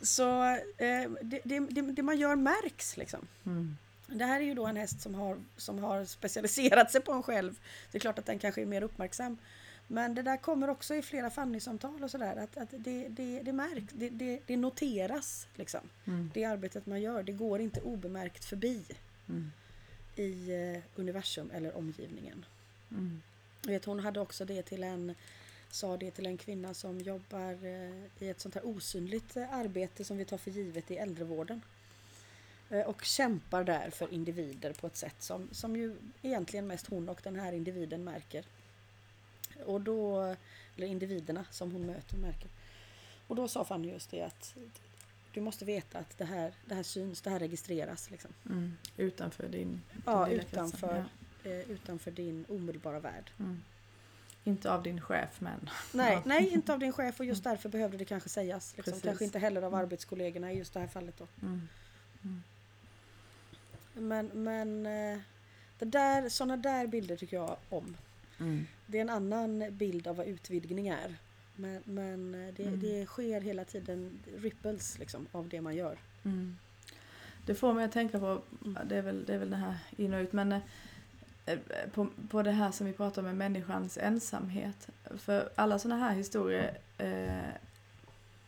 Så 0.02 0.44
eh, 0.78 1.12
det, 1.22 1.42
det, 1.44 1.82
det, 1.82 2.04
man 2.04 2.18
gör 2.18 2.36
märks 2.36 2.98
liksom. 2.98 3.28
Mm. 3.46 3.78
Det 4.08 4.26
här 4.26 4.40
är 4.42 4.46
ju 4.46 4.54
då 4.54 4.66
en 4.66 4.78
häst 4.78 5.02
som 5.02 5.16
har, 5.16 5.38
som 5.58 5.80
har 5.80 6.06
specialiserat 6.06 6.92
sig 6.92 7.02
på 7.02 7.12
en 7.12 7.24
själv. 7.24 7.60
Det 7.92 7.98
är 7.98 8.00
klart 8.00 8.20
att 8.20 8.26
den 8.26 8.40
kanske 8.40 8.62
är 8.62 8.66
mer 8.66 8.82
uppmärksam. 8.82 9.38
Men 9.88 10.16
det 10.16 10.22
där 10.22 10.38
kommer 10.38 10.70
också 10.70 10.96
i 10.96 11.02
flera 11.02 11.30
Fanny-samtal 11.30 12.04
och 12.04 12.12
sådär. 12.12 12.36
Att, 12.36 12.58
att 12.58 12.70
det, 12.78 13.08
det, 13.08 13.42
det 13.44 13.54
märks, 13.54 13.94
det, 13.94 14.10
det, 14.10 14.40
det 14.46 14.58
noteras 14.58 15.48
liksom. 15.56 15.82
Mm. 16.06 16.32
Det 16.34 16.44
arbetet 16.44 16.86
man 16.86 17.02
gör, 17.02 17.24
det 17.24 17.32
går 17.32 17.60
inte 17.60 17.82
obemärkt 17.82 18.46
förbi 18.46 18.84
Mm. 19.30 19.52
i 20.16 20.52
eh, 20.52 20.84
universum 20.96 21.52
eller 21.54 21.78
omgivningen. 21.78 22.46
Mm. 22.92 23.22
Vet, 23.68 23.86
hon 23.86 24.00
hade 24.00 24.20
också 24.20 24.46
det 24.46 24.64
till 24.64 24.84
en 24.84 25.16
sa 25.72 25.98
det 25.98 26.12
till 26.12 26.26
en 26.26 26.38
kvinna 26.38 26.74
som 26.74 27.00
jobbar 27.00 27.66
eh, 27.66 28.24
i 28.24 28.30
ett 28.30 28.40
sånt 28.40 28.56
här 28.56 28.66
osynligt 28.68 29.38
eh, 29.38 29.54
arbete 29.54 30.04
som 30.04 30.18
vi 30.18 30.26
tar 30.26 30.38
för 30.38 30.52
givet 30.52 30.92
i 30.92 30.98
äldrevården. 30.98 31.62
Eh, 32.70 32.82
Och 32.82 33.04
kämpar 33.06 33.64
där 33.64 33.90
för 33.90 34.14
individer 34.14 34.74
på 34.74 34.88
ett 34.88 34.96
sätt 34.98 35.16
som, 35.20 35.50
som 35.52 35.76
ju 35.76 35.96
egentligen 36.22 36.68
mest 36.68 36.88
hon 36.88 37.10
och 37.10 37.20
den 37.24 37.36
här 37.40 37.52
individen 37.54 38.04
märker. 38.04 38.46
Och 39.66 39.82
då, 39.82 40.22
eller 40.76 40.88
individerna 40.88 41.46
som 41.52 41.72
hon 41.72 41.86
möter 41.86 42.18
märker. 42.18 42.50
Och 43.28 43.36
då 43.36 43.48
sa 43.48 43.66
Fanny 43.66 43.90
just 43.92 44.12
det 44.12 44.22
att 44.22 44.56
du 45.34 45.42
måste 45.42 45.66
veta 45.66 46.00
att 46.00 46.18
det 46.18 46.26
här, 46.26 46.54
det 46.66 46.76
här 46.76 46.84
syns, 46.84 47.22
det 47.22 47.30
här 47.30 47.40
registreras. 47.40 48.12
Liksom. 48.12 48.32
Mm. 48.50 48.74
Utanför 48.98 49.48
din 49.48 49.82
Ja, 50.06 50.26
din 50.26 50.40
kretsen. 50.40 50.66
utanför, 50.66 51.06
eh, 51.44 51.72
utanför 51.72 52.12
din 52.12 52.46
omedelbara 52.50 53.00
värld. 53.00 53.32
Ja. 53.38 53.44
Mm. 53.44 53.64
Inte 54.48 54.72
av 54.72 54.84
din 54.84 55.02
chef 55.02 55.42
men. 55.42 55.70
Nej, 55.94 56.22
nej, 56.26 56.50
inte 56.54 56.74
av 56.74 56.80
din 56.86 56.94
chef 56.94 57.20
och 57.20 57.26
just 57.26 57.44
därför 57.44 57.70
behövde 57.70 57.98
det 57.98 58.06
kanske 58.06 58.30
sägas. 58.30 58.74
Liksom. 58.78 59.00
Kanske 59.02 59.26
inte 59.26 59.40
heller 59.40 59.62
av 59.62 59.68
Mm. 59.74 59.80
arbetskollegorna 59.80 60.52
i 60.52 60.58
just 60.58 60.74
det 60.74 60.80
här 60.80 60.88
fallet. 60.88 61.18
Då. 61.18 61.28
Mm. 61.42 61.68
Men, 63.94 64.28
men 64.34 64.86
eh, 64.86 65.20
det 65.80 65.86
där, 65.86 66.30
sådana 66.30 66.58
där 66.58 66.88
bilder 66.88 67.16
tycker 67.16 67.38
jag 67.38 67.58
om. 67.70 67.98
Mm. 68.40 68.68
Det 68.86 68.98
är 68.98 69.02
en 69.02 69.10
annan 69.10 69.66
bild 69.78 70.08
av 70.08 70.16
vad 70.16 70.28
utvidgning 70.28 70.88
är. 70.88 71.16
Men, 71.56 71.82
men 71.86 72.36
eh, 72.48 72.54
det, 72.54 72.64
Mm. 72.64 72.80
det 72.80 73.06
sker 73.06 73.42
hela 73.42 73.66
tiden 73.66 74.20
ripples 74.38 75.00
liksom, 75.00 75.28
av 75.32 75.50
det 75.50 75.62
man 75.62 75.76
gör. 75.76 75.98
Mm. 76.24 76.58
Det 77.46 77.56
får 77.56 77.74
mig 77.74 77.86
att 77.86 77.92
tänka 77.92 78.20
på, 78.20 78.42
Mm. 78.66 78.88
det 78.88 78.98
är 78.98 79.02
väl, 79.02 79.26
det 79.26 79.34
är 79.34 79.38
väl 79.38 79.50
det 79.50 79.56
här 79.58 79.76
in 79.98 80.14
och 80.14 80.20
ut, 80.22 80.34
men 80.34 80.52
eh, 80.52 80.60
på, 81.94 82.08
på 82.30 82.44
det 82.44 82.52
här 82.52 82.72
som 82.72 82.88
vi 82.88 82.94
pratar 82.94 83.22
om 83.22 83.26
med 83.26 83.36
människans 83.36 83.98
ensamhet. 83.98 84.90
För 85.18 85.50
alla 85.56 85.80
sådana 85.80 86.08
här 86.08 86.16
historier 86.16 86.78
eh, 86.98 87.52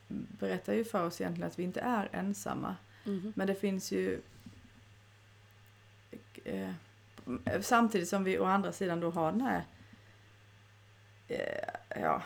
berättar 0.08 0.74
ju 0.74 0.84
för 0.84 1.06
oss 1.06 1.22
egentligen 1.22 1.47
att 1.47 1.60
vi 1.60 1.64
inte 1.64 1.80
är 1.80 2.10
ensamma. 2.12 2.76
Mhm. 3.04 3.34
Men 3.36 3.47
det 3.47 3.56
finns 3.56 3.91
ju 3.91 4.22
eh, 6.43 6.72
samtidigt 7.62 8.10
som 8.10 8.24
vi 8.24 8.39
å 8.39 8.45
andra 8.45 8.72
sidan 8.72 9.00
då 9.00 9.12
har 9.12 9.32
den 9.32 9.41
här 9.41 9.64
eh, 11.28 12.02
ja, 12.02 12.24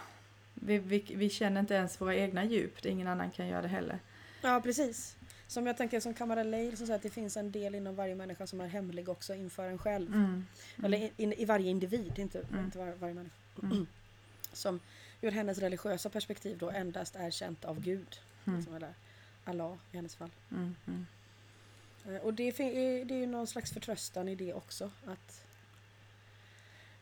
vi, 0.54 0.78
vi, 0.78 1.06
vi 1.16 1.30
känner 1.30 1.60
inte 1.60 1.74
ens 1.74 2.02
våra 2.02 2.16
egna 2.16 2.46
djup, 2.46 2.82
det 2.82 2.90
ingen 2.90 3.08
annan 3.08 3.32
kan 3.32 3.48
göra 3.48 3.62
det 3.62 3.68
heller. 3.68 4.00
Ja, 4.42 4.62
precis. 4.64 5.16
Som 5.54 5.68
jag 5.68 5.78
tänker 5.78 6.00
som 6.00 6.14
Kamara 6.14 6.44
som 6.44 6.78
säger 6.78 6.96
att 6.96 7.02
det 7.02 7.10
finns 7.10 7.38
en 7.38 7.52
del 7.52 7.76
inom 7.76 7.96
varje 7.96 8.16
människa 8.16 8.48
som 8.48 8.62
är 8.62 8.68
hemlig 8.68 9.10
också 9.10 9.36
inför 9.36 9.68
en 9.70 9.78
själv. 9.78 10.14
Mm. 10.14 10.46
Eller 10.84 10.98
i, 10.98 11.12
i, 11.18 11.42
i 11.42 11.46
varje 11.46 11.70
individ, 11.70 12.20
inte, 12.20 12.40
Mm. 12.52 12.66
inte 12.66 12.78
var, 12.78 12.92
varje 13.00 13.14
människa. 13.14 13.36
Mm. 13.64 13.88
Som 14.54 14.80
ur 15.22 15.32
hennes 15.32 15.58
religiösa 15.58 16.10
perspektiv 16.10 16.58
då 16.58 16.70
endast 16.70 17.16
är 17.16 17.32
känt 17.32 17.66
av 17.66 17.80
Gud. 17.80 18.20
Mm. 18.46 18.58
Liksom, 18.60 18.76
eller 18.76 18.94
Allah 19.46 19.74
i 19.92 19.96
hennes 19.96 20.16
fall. 20.16 20.30
Mm. 20.52 20.76
Mm. 20.88 21.06
Eh, 22.06 22.22
Och 22.22 22.34
det, 22.34 22.44
är- 22.60 23.06
det 23.06 23.14
är 23.16 23.20
ju 23.20 23.26
någon 23.28 23.48
slags 23.48 23.72
förtröstan 23.72 24.28
i 24.30 24.36
det 24.36 24.54
också. 24.54 24.92
Att 25.06 25.44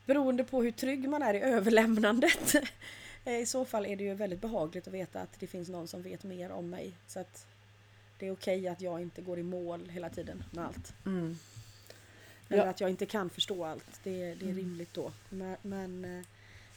beroende 0.06 0.43
på 0.43 0.62
hur 0.64 0.72
trygg 0.72 1.10
man 1.10 1.22
är 1.22 1.34
i 1.34 1.39
överlämnandet 1.39 2.56
eh, 3.26 3.39
i 3.39 3.45
så 3.45 3.66
fall 3.66 3.86
är 3.86 3.95
det 3.95 4.04
ju 4.04 4.14
väldigt 4.14 4.41
behagligt 4.41 4.88
att 4.88 4.93
veta 4.93 5.20
att 5.22 5.39
det 5.39 5.47
finns 5.47 5.70
någon 5.70 5.88
som 5.88 6.02
vet 6.02 6.24
mer 6.24 6.52
om 6.52 6.70
mig. 6.70 6.97
Så 7.08 7.20
att 7.20 7.45
det 8.22 8.28
är 8.28 8.32
okej 8.32 8.67
att 8.67 8.82
jag 8.82 9.01
inte 9.01 9.22
går 9.22 9.39
i 9.39 9.43
mål 9.43 9.89
hela 9.89 10.09
tiden 10.09 10.43
med 10.51 10.65
allt. 10.65 10.93
Mm. 11.05 11.38
Eller 12.49 12.63
Ja. 12.63 12.69
att 12.69 12.82
jag 12.82 12.89
inte 12.89 13.05
kan 13.05 13.30
förstå 13.30 13.65
allt. 13.65 13.99
Det, 14.03 14.11
det 14.11 14.26
är 14.26 14.34
Mm. 14.43 14.55
rimligt 14.57 14.93
då. 14.93 15.11
Men, 15.30 15.57
men 15.61 16.05
eh, 16.05 16.26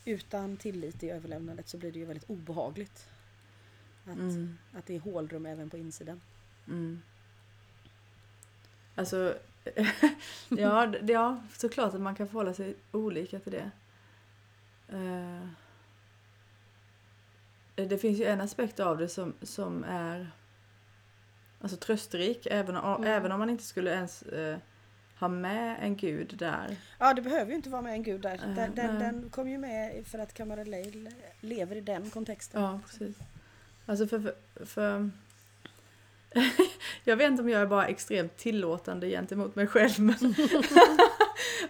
utan 0.04 0.56
tillit 0.56 1.02
i 1.02 1.10
överlämnandet 1.10 1.68
så 1.68 1.76
blir 1.78 1.92
det 1.92 1.98
ju 1.98 2.04
väldigt 2.04 2.30
obehagligt. 2.30 3.08
Att, 4.04 4.16
Mm. 4.16 4.58
att 4.72 4.86
det 4.86 4.94
är 4.96 5.00
hålrum 5.00 5.46
även 5.46 5.70
på 5.70 5.76
insidan. 5.78 6.20
Mm. 6.68 7.02
Alltså, 8.94 9.38
ja, 10.48 10.94
ja, 11.02 11.42
såklart 11.52 11.94
att 11.94 12.00
man 12.00 12.14
kan 12.14 12.26
förhålla 12.28 12.54
sig 12.54 12.74
olika 12.92 13.38
till 13.40 13.52
det. 13.52 13.70
Eh, 14.88 15.48
det 17.88 17.98
finns 17.98 18.18
ju 18.20 18.24
en 18.24 18.40
aspekt 18.40 18.80
av 18.80 18.98
det 18.98 19.08
som, 19.08 19.34
som 19.42 19.84
är 19.84 20.30
alltså 21.64 21.76
trösterik, 21.76 22.46
även 22.50 22.76
om, 22.76 22.94
Mm. 23.02 23.12
även 23.12 23.32
om 23.32 23.38
man 23.38 23.50
inte 23.50 23.64
skulle 23.64 23.90
ens 23.90 24.22
eh, 24.22 24.56
ha 25.18 25.28
med 25.28 25.76
en 25.80 25.96
gud 25.96 26.34
där. 26.38 26.76
Ja, 26.98 27.14
det 27.14 27.22
behöver 27.22 27.50
ju 27.50 27.56
inte 27.56 27.70
vara 27.70 27.82
med 27.82 27.92
en 27.92 28.02
gud 28.02 28.20
där. 28.20 28.34
Eh, 28.34 28.54
Den, 28.54 28.74
den, 28.74 28.94
nej. 28.94 28.98
den 28.98 29.30
kom 29.30 29.48
ju 29.48 29.58
med 29.58 30.06
för 30.06 30.18
att 30.18 30.34
Kamara 30.34 30.64
Leil 30.64 31.10
lever 31.40 31.76
i 31.76 31.80
den 31.80 32.10
kontexten. 32.10 32.62
Ja, 32.62 32.80
precis. 32.86 33.16
Alltså 33.86 34.06
för... 34.06 34.20
för, 34.20 34.64
för 34.64 35.10
jag 37.04 37.16
vet 37.16 37.30
inte 37.30 37.42
om 37.42 37.48
jag 37.48 37.62
är 37.62 37.66
bara 37.66 37.86
extremt 37.86 38.36
tillåtande 38.36 39.08
gentemot 39.08 39.54
mig 39.56 39.66
själv 39.66 40.00
men... 40.00 40.14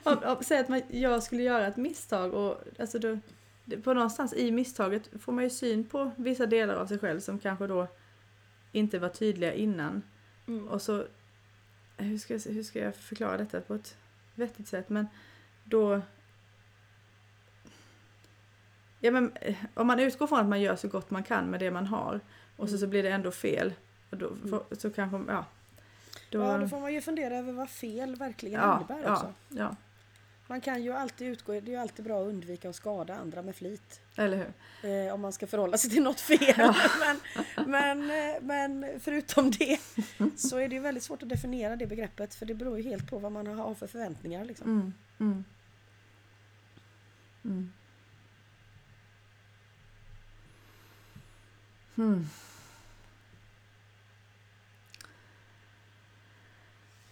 om, 0.03 0.19
om, 0.25 0.37
säg 0.45 0.59
att 0.59 0.69
man, 0.69 0.83
jag 0.89 1.23
skulle 1.23 1.43
göra 1.43 1.67
ett 1.67 1.77
misstag 1.77 2.35
och 2.35 2.61
alltså 2.79 2.99
då, 2.99 3.19
på 3.85 3.95
någonstans 3.95 4.35
i 4.35 4.51
misstaget 4.51 5.03
får 5.21 5.33
man 5.33 5.45
ju 5.45 5.51
syn 5.51 5.85
på 5.85 6.11
vissa 6.17 6.47
delar 6.47 6.75
av 6.75 6.87
sig 6.87 6.99
själv 6.99 7.21
som 7.21 7.39
kanske 7.39 7.67
då 7.67 7.87
inte 8.75 8.99
var 8.99 9.09
tydliga 9.09 9.53
innan. 9.55 10.03
Mm. 10.49 10.69
Och 10.69 10.83
så, 10.83 11.07
hur 11.97 12.19
ska, 12.19 12.35
jag, 12.35 12.41
hur 12.41 12.63
ska 12.63 12.79
jag 12.79 12.97
förklara 12.97 13.37
detta 13.37 13.61
på 13.61 13.75
ett 13.75 13.97
vettigt 14.35 14.69
sätt? 14.69 14.89
Men 14.89 15.07
då... 15.65 16.01
Ja, 19.01 19.11
men, 19.11 19.33
eh, 19.41 19.57
om 19.75 19.87
man 19.87 20.01
utgår 20.01 20.27
från 20.27 20.39
att 20.41 20.47
man 20.47 20.61
gör 20.61 20.77
så 20.77 20.89
gott 20.89 21.11
man 21.11 21.23
kan 21.23 21.51
med 21.51 21.61
det 21.61 21.71
man 21.71 21.87
har 21.87 22.21
och 22.57 22.69
så, 22.69 22.75
Mm. 22.75 22.81
så 22.81 22.87
blir 22.87 23.03
det 23.03 23.09
ändå 23.11 23.31
fel. 23.31 23.75
Och 24.11 24.17
då, 24.17 24.37
får- 24.51 24.77
så 24.77 24.91
kanske, 24.91 25.33
ja. 25.33 25.45
Då, 26.31 26.39
Ja, 26.41 26.59
då 26.59 26.69
får 26.69 26.81
man 26.81 26.93
ju 26.95 27.01
fundera 27.01 27.37
över 27.37 27.53
vad 27.53 27.71
fel 27.71 28.17
verkligen 28.17 28.61
ja, 28.61 28.77
innebär 28.77 29.13
också. 29.13 29.33
ja, 29.49 29.57
ja, 29.59 29.77
Man 30.47 30.61
kan 30.61 30.83
ju 30.83 30.93
alltid 30.93 31.29
utgå, 31.29 31.53
det 31.53 31.59
är 31.59 31.63
ju 31.71 31.77
alltid 31.77 32.05
bra 32.05 32.23
att 32.23 32.29
undvika 32.29 32.69
att 32.69 32.77
skada 32.77 33.15
andra 33.15 33.43
med 33.43 33.57
flit. 33.57 34.01
eller 34.17 34.37
hur? 34.37 35.07
Eh, 35.07 35.15
om 35.15 35.21
man 35.21 35.33
ska 35.33 35.47
förhålla 35.47 35.79
sig 35.79 35.91
till 35.91 36.03
något 36.03 36.21
fel. 36.21 36.55
Ja. 36.57 36.75
men, 36.99 37.21
men, 37.67 38.11
eh, 38.11 38.43
men 38.43 39.01
förutom 39.01 39.51
det 39.51 39.79
så 40.37 40.59
är 40.59 40.69
det 40.69 40.75
ju 40.75 40.81
väldigt 40.81 41.03
svårt 41.03 41.23
att 41.23 41.29
definiera 41.29 41.77
det 41.77 41.87
begreppet 41.87 42.35
för 42.35 42.47
det 42.47 42.55
beror 42.55 42.79
ju 42.79 42.83
helt 42.85 43.11
på 43.11 43.19
vad 43.19 43.33
man 43.33 43.47
har 43.47 43.75
för 43.75 43.87
förväntningar. 43.87 44.45
Liksom. 44.45 44.67
Mm, 44.71 44.95
mm. 45.21 45.45
Mm. 47.45 47.73
Hmm. 51.95 52.27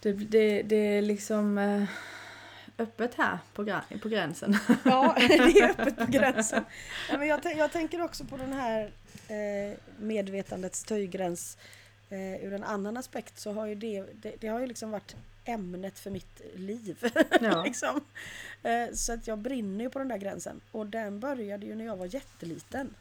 Det, 0.01 0.13
det, 0.13 0.63
det 0.63 0.77
är 0.77 1.03
liksom 1.03 1.59
eh, 1.59 1.85
öppet 2.83 3.15
här 3.15 3.39
på, 3.55 3.65
gra- 3.65 3.99
på 4.03 4.09
gränsen. 4.09 4.57
Ja, 4.85 5.15
det 5.29 5.35
är 5.35 5.71
öppet 5.71 5.97
på 5.97 6.07
gränsen. 6.07 6.65
Ja, 7.11 7.19
men 7.19 7.29
jag, 7.29 7.41
jag 7.57 7.73
tänker 7.73 8.03
också 8.03 8.25
på 8.25 8.37
den 8.37 8.53
här 8.53 8.93
eh, 9.29 9.79
medvetandets 9.99 10.85
töjgräns 10.85 11.59
eh, 12.11 12.45
ur 12.45 12.53
en 12.53 12.65
annan 12.65 12.97
aspekt 12.97 13.39
så 13.39 13.53
har 13.53 13.67
ju 13.67 13.75
det, 13.75 14.05
det, 14.13 14.35
det 14.41 14.49
har 14.49 14.61
ju 14.61 14.67
liksom 14.67 14.91
varit 14.91 15.17
ämnet 15.45 15.99
för 15.99 16.11
mitt 16.11 16.41
liv. 16.55 17.13
Ja. 17.41 17.63
liksom. 17.65 18.01
eh, 18.63 18.95
så 18.95 19.13
att 19.13 19.27
jag 19.27 19.39
brinner 19.39 19.85
ju 19.85 19.91
på 19.91 19.99
den 19.99 20.09
där 20.09 20.19
gränsen 20.19 20.61
och 20.73 20.87
den 20.87 21.21
började 21.21 21.67
ju 21.67 21.75
när 21.75 21.85
jag 21.85 21.97
var 21.97 22.15
jätteliten. 22.15 22.95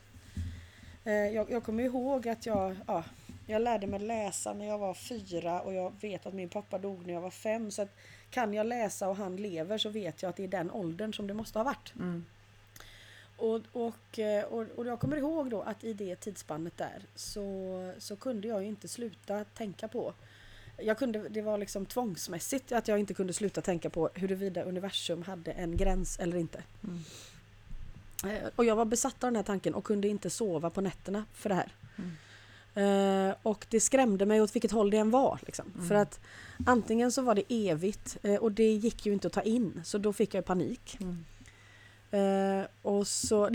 Eh, 1.03 1.13
jag, 1.13 1.51
jag 1.51 1.63
kommer 1.63 1.83
ihåg 1.83 2.27
att 2.27 2.45
jag, 2.45 2.75
ja, 2.87 3.03
jag 3.47 3.61
lärde 3.61 3.87
mig 3.87 3.99
läsa 3.99 4.53
när 4.53 4.65
jag 4.67 4.77
var 4.77 4.93
fyra 4.93 5.61
och 5.61 5.73
jag 5.73 5.93
vet 6.01 6.25
att 6.25 6.33
min 6.33 6.49
pappa 6.49 6.77
dog 6.77 7.07
när 7.07 7.13
jag 7.13 7.21
var 7.21 7.31
fem. 7.31 7.71
Så 7.71 7.81
att 7.81 7.97
kan 8.31 8.53
jag 8.53 8.65
läsa 8.65 9.09
och 9.09 9.15
han 9.15 9.35
lever 9.35 9.77
så 9.77 9.89
vet 9.89 10.21
jag 10.21 10.29
att 10.29 10.35
det 10.35 10.43
är 10.43 10.47
den 10.47 10.71
åldern 10.71 11.13
som 11.13 11.27
det 11.27 11.33
måste 11.33 11.59
ha 11.59 11.63
varit. 11.63 11.93
Mm. 11.99 12.25
Och, 13.37 13.61
och, 13.71 14.19
eh, 14.19 14.43
och, 14.43 14.65
och 14.75 14.85
jag 14.85 14.99
kommer 14.99 15.17
ihåg 15.17 15.49
då 15.49 15.61
att 15.61 15.83
i 15.83 15.93
det 15.93 16.15
tidsspannet 16.15 16.77
där 16.77 17.01
så, 17.15 17.93
så 17.97 18.15
kunde 18.15 18.47
jag 18.47 18.63
inte 18.63 18.87
sluta 18.87 19.43
tänka 19.43 19.87
på 19.87 20.13
jag 20.77 20.97
kunde, 20.97 21.29
det 21.29 21.41
var 21.41 21.57
liksom 21.57 21.85
tvångsmässigt 21.85 22.71
att 22.71 22.87
jag 22.87 22.99
inte 22.99 23.13
kunde 23.13 23.33
sluta 23.33 23.61
tänka 23.61 23.89
på 23.89 24.09
huruvida 24.13 24.63
universum 24.63 25.23
hade 25.23 25.51
en 25.51 25.77
gräns 25.77 26.19
eller 26.19 26.37
inte. 26.37 26.63
Mm. 26.83 27.03
Eh, 28.25 28.49
Och 28.55 28.65
jag 28.65 28.75
var 28.75 28.85
besatt 28.85 29.23
av 29.23 29.27
den 29.27 29.35
här 29.35 29.43
tanken 29.43 29.73
och 29.73 29.83
kunde 29.83 30.07
inte 30.07 30.29
sova 30.29 30.69
på 30.69 30.81
nätterna 30.81 31.25
för 31.33 31.49
det 31.49 31.55
här. 31.55 31.75
Mm. 31.97 32.11
Eh, 32.75 33.35
och 33.43 33.65
det 33.69 33.79
skrämde 33.79 34.25
mig 34.25 34.41
åt 34.41 34.55
vilket 34.55 34.71
håll 34.71 34.89
det 34.89 34.97
än 34.97 35.11
var. 35.11 35.39
Liksom. 35.45 35.65
Mm. 35.75 35.87
För 35.87 35.95
att 35.95 36.19
antingen 36.65 37.11
så 37.11 37.21
var 37.21 37.35
det 37.35 37.43
evigt 37.49 38.17
eh, 38.23 38.35
och 38.35 38.51
det 38.51 38.71
gick 38.71 39.05
ju 39.05 39.13
inte 39.13 39.27
att 39.27 39.33
ta 39.33 39.41
in 39.41 39.81
så 39.85 39.97
då 39.97 40.13
fick 40.13 40.33
jag 40.33 40.45
panik. 40.45 40.97
Mm. 41.01 41.25
Eh, 42.11 42.65
och 42.81 43.07
så, 43.07 43.49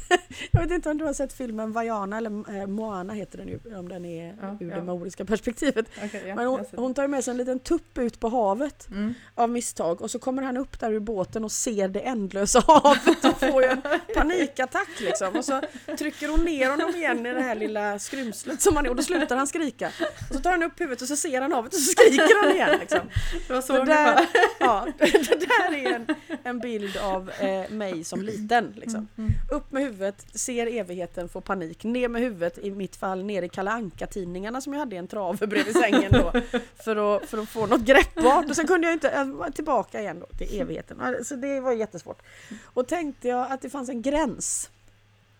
jag 0.50 0.60
vet 0.60 0.70
inte 0.70 0.90
om 0.90 0.98
du 0.98 1.04
har 1.04 1.12
sett 1.12 1.32
filmen 1.32 1.72
Vaiana 1.72 2.16
eller 2.16 2.60
eh, 2.60 2.66
Moana 2.66 3.12
heter 3.12 3.38
den 3.38 3.48
ju 3.48 3.58
om 3.78 3.88
den 3.88 4.04
är 4.04 4.36
Ja, 4.42 4.56
ur 4.60 4.70
ja. 4.70 4.76
det 4.76 4.82
maoriska 4.82 5.24
perspektivet. 5.24 5.86
Okej, 6.04 6.24
ja, 6.28 6.34
Men 6.34 6.46
hon, 6.46 6.64
hon 6.76 6.94
tar 6.94 7.06
med 7.08 7.24
sig 7.24 7.30
en 7.30 7.36
liten 7.36 7.58
tupp 7.58 7.98
ut 7.98 8.20
på 8.20 8.28
havet 8.28 8.88
Mm. 8.90 9.14
av 9.34 9.50
misstag 9.50 10.02
och 10.02 10.10
så 10.10 10.18
kommer 10.18 10.42
han 10.42 10.56
upp 10.56 10.80
där 10.80 10.92
ur 10.92 11.00
båten 11.00 11.44
och 11.44 11.52
ser 11.52 11.88
det 11.88 12.00
ändlösa 12.00 12.60
havet 12.66 13.24
och 13.24 13.40
får 13.40 13.62
ju 13.62 13.68
en 13.68 13.82
panikattack 14.14 15.00
liksom. 15.00 15.36
Och 15.36 15.44
så 15.44 15.60
trycker 15.98 16.28
hon 16.28 16.44
ner 16.44 16.70
honom 16.70 16.94
igen 16.94 17.26
i 17.26 17.32
det 17.34 17.42
här 17.42 17.54
lilla 17.54 17.98
skrymslet 17.98 18.62
som 18.62 18.76
han 18.76 18.86
är 18.86 18.90
och 18.90 18.96
då 18.96 19.02
slutar 19.02 19.36
han 19.36 19.46
skrika. 19.46 19.90
Och 20.28 20.34
så 20.36 20.40
tar 20.40 20.50
han 20.50 20.62
upp 20.62 20.80
huvudet 20.80 21.02
och 21.02 21.08
så 21.08 21.16
ser 21.16 21.40
han 21.40 21.52
havet 21.52 21.72
och 21.74 21.78
så 21.80 21.90
skriker 21.92 22.42
han 22.44 22.52
igen 22.52 22.76
liksom. 22.80 23.00
Det 23.48 23.52
var 23.54 23.60
så 23.62 23.72
Det 23.72 23.84
där, 23.84 24.26
ja, 24.60 24.86
det 24.98 25.46
där 25.46 25.74
är 25.74 25.92
en, 25.94 26.06
en 26.42 26.58
bild 26.58 26.96
av 26.96 27.30
eh, 27.30 27.70
mig 27.70 28.01
som 28.04 28.22
liten. 28.22 28.72
Liksom. 28.76 29.08
Mm. 29.18 29.30
Upp 29.50 29.72
med 29.72 29.82
huvudet, 29.82 30.26
ser 30.34 30.66
evigheten, 30.66 31.28
får 31.28 31.40
panik. 31.40 31.84
Ner 31.84 32.08
med 32.08 32.22
huvudet, 32.22 32.58
i 32.58 32.70
mitt 32.70 32.96
fall 32.96 33.24
ner 33.24 33.42
i 33.42 33.48
Kalle 33.48 33.70
Anka-tidningarna 33.70 34.60
som 34.60 34.72
jag 34.72 34.80
hade 34.80 34.94
i 34.96 34.98
en 34.98 35.08
trave 35.08 35.46
bredvid 35.46 35.76
sängen 35.76 36.12
då. 36.12 36.32
För 36.76 37.16
att, 37.16 37.24
för 37.24 37.38
att 37.38 37.48
få 37.48 37.66
något 37.66 37.80
greppbart. 37.80 38.48
Och 38.48 38.56
sen 38.56 38.66
kunde 38.66 38.86
jag 38.86 38.94
inte, 38.94 39.24
var 39.24 39.50
tillbaka 39.50 40.00
igen 40.00 40.20
då 40.20 40.26
till 40.26 40.60
evigheten. 40.60 41.24
Så 41.24 41.36
det 41.36 41.60
var 41.60 41.72
jättesvårt. 41.72 42.22
Och 42.64 42.88
tänkte 42.88 43.28
jag 43.28 43.52
att 43.52 43.62
det 43.62 43.70
fanns 43.70 43.88
en 43.88 44.02
gräns. 44.02 44.70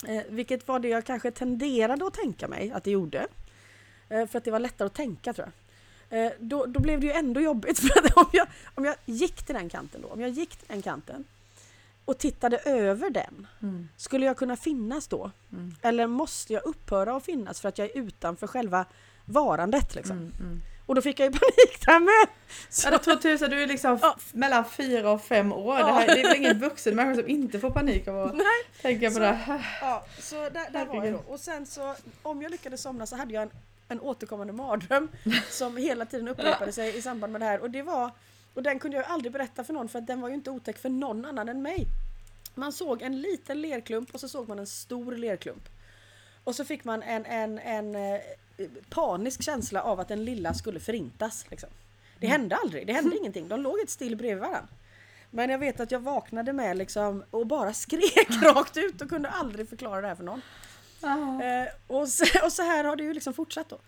Eh, 0.08 0.22
vilket 0.28 0.68
var 0.68 0.78
det 0.78 0.88
jag 0.88 1.04
kanske 1.04 1.30
tenderade 1.30 2.06
att 2.06 2.14
tänka 2.14 2.48
mig 2.48 2.70
att 2.70 2.84
det 2.84 2.90
gjorde. 2.90 3.26
Eh, 4.08 4.26
för 4.26 4.38
att 4.38 4.44
det 4.44 4.50
var 4.50 4.58
lättare 4.58 4.86
att 4.86 4.94
tänka 4.94 5.32
tror 5.32 5.46
jag. 5.46 5.52
Eh, 6.12 6.32
då, 6.38 6.66
då 6.66 6.80
blev 6.80 7.00
det 7.00 7.06
ju 7.06 7.12
ändå 7.12 7.40
jobbigt 7.40 7.78
för 7.80 7.98
att 7.98 8.16
om 8.16 8.30
jag, 8.32 8.46
om 8.74 8.84
jag 8.84 8.94
gick 9.04 9.42
till 9.42 9.54
den 9.54 9.68
kanten 9.68 10.02
då, 10.02 10.08
om 10.08 10.20
jag 10.20 10.30
gick 10.30 10.56
till 10.56 10.68
den 10.68 10.82
kanten 10.82 11.24
och 12.04 12.18
tittade 12.18 12.56
över 12.58 13.10
den, 13.10 13.46
Mm. 13.62 13.88
skulle 13.96 14.26
jag 14.26 14.36
kunna 14.36 14.56
finnas 14.56 15.08
då? 15.08 15.30
Mm. 15.52 15.74
Eller 15.82 16.06
måste 16.06 16.52
jag 16.52 16.64
upphöra 16.66 17.16
att 17.16 17.24
finnas 17.24 17.60
för 17.60 17.68
att 17.68 17.78
jag 17.78 17.90
är 17.90 17.98
utanför 17.98 18.46
själva 18.46 18.84
varandet 19.24 19.94
liksom? 19.94 20.16
Mm. 20.16 20.32
Mm. 20.40 20.60
Och 20.86 20.94
då 20.94 21.02
fick 21.02 21.20
jag 21.20 21.26
ju 21.26 21.30
panik 21.38 21.86
där 21.86 22.00
med! 22.00 22.28
Så, 22.70 22.86
Ja, 22.86 22.90
det 22.90 22.98
tror 22.98 23.16
tusan, 23.16 23.50
du 23.50 23.62
är 23.62 23.66
liksom 23.66 23.98
Ja. 24.02 24.16
mellan 24.32 24.64
fyra 24.64 25.10
och 25.10 25.22
fem 25.22 25.52
år. 25.52 25.78
Ja. 25.78 25.86
Det, 25.86 25.92
här, 25.92 26.06
det 26.06 26.20
är 26.20 26.28
väl 26.28 26.36
ingen 26.36 26.58
vuxen 26.58 26.96
människa 26.96 27.20
som 27.22 27.28
inte 27.30 27.58
får 27.60 27.70
panik 27.70 28.08
av 28.08 28.22
att 28.22 28.34
nej, 28.36 28.44
tänka 28.82 29.08
på 29.08 29.14
Så- 29.14 29.20
det 29.20 29.32
här. 29.32 29.78
ja, 29.80 30.04
så 30.18 30.34
där, 30.36 30.70
där 30.72 30.86
var 30.86 31.04
jag 31.04 31.12
då. 31.14 31.22
Och 31.32 31.40
sen 31.40 31.66
så, 31.66 31.94
om 32.22 32.42
jag 32.42 32.50
lyckades 32.50 32.82
somna 32.82 33.06
så 33.06 33.16
hade 33.16 33.34
jag 33.34 33.42
en, 33.42 33.50
en 33.88 34.00
återkommande 34.00 34.52
mardröm 34.52 35.08
som 35.50 35.76
hela 35.76 36.04
tiden 36.06 36.28
upprepade 36.28 36.72
sig 36.72 36.96
i 36.96 37.02
samband 37.02 37.32
med 37.32 37.40
det 37.40 37.46
här. 37.46 37.60
Och 37.60 37.70
det 37.70 37.82
var, 37.82 38.10
och 38.54 38.62
den 38.62 38.78
kunde 38.78 38.96
jag 38.96 39.06
aldrig 39.06 39.32
berätta 39.32 39.64
för 39.64 39.72
någon 39.72 39.88
för 39.88 39.98
att 39.98 40.06
den 40.06 40.20
var 40.20 40.28
ju 40.28 40.34
inte 40.34 40.50
otäck 40.50 40.78
för 40.78 40.88
någon 40.88 41.24
annan 41.24 41.48
än 41.48 41.62
mig. 41.62 41.86
Man 42.54 42.72
såg 42.72 43.02
en 43.02 43.20
liten 43.20 43.60
lerklump 43.60 44.14
och 44.14 44.20
så 44.20 44.28
såg 44.28 44.48
man 44.48 44.58
en 44.58 44.66
stor 44.66 45.12
lerklump. 45.16 45.68
Och 46.44 46.54
så 46.54 46.64
fick 46.64 46.84
man 46.84 47.02
en, 47.02 47.26
en, 47.26 47.58
en 47.58 47.94
eh, 47.94 48.20
panisk 48.88 49.42
känsla 49.42 49.82
av 49.82 50.00
att 50.00 50.08
den 50.08 50.24
lilla 50.24 50.54
skulle 50.54 50.80
förintas. 50.80 51.46
Liksom. 51.50 51.68
Det 52.18 52.26
hände 52.26 52.56
aldrig, 52.56 52.86
det 52.86 52.92
hände 52.92 53.16
ingenting. 53.16 53.48
De 53.48 53.60
låg 53.60 53.80
ett 53.80 53.90
still 53.90 54.16
bredvid 54.16 54.40
varandra. 54.40 54.68
Men 55.30 55.50
jag 55.50 55.58
vet 55.58 55.80
att 55.80 55.90
jag 55.90 56.00
vaknade 56.00 56.52
med 56.52 56.76
liksom 56.76 57.24
och 57.30 57.46
bara 57.46 57.72
skrek 57.72 58.28
rakt 58.42 58.76
ut 58.76 59.02
och 59.02 59.08
kunde 59.08 59.28
aldrig 59.28 59.68
förklara 59.68 60.00
det 60.00 60.08
här 60.08 60.14
för 60.14 60.24
någon. 60.24 60.42
Eh, 61.42 61.68
och, 61.86 62.08
så, 62.08 62.24
och 62.44 62.52
så 62.52 62.62
här 62.62 62.84
har 62.84 62.96
det 62.96 63.02
ju 63.02 63.14
liksom 63.14 63.34
fortsatt 63.34 63.68
då. 63.68 63.78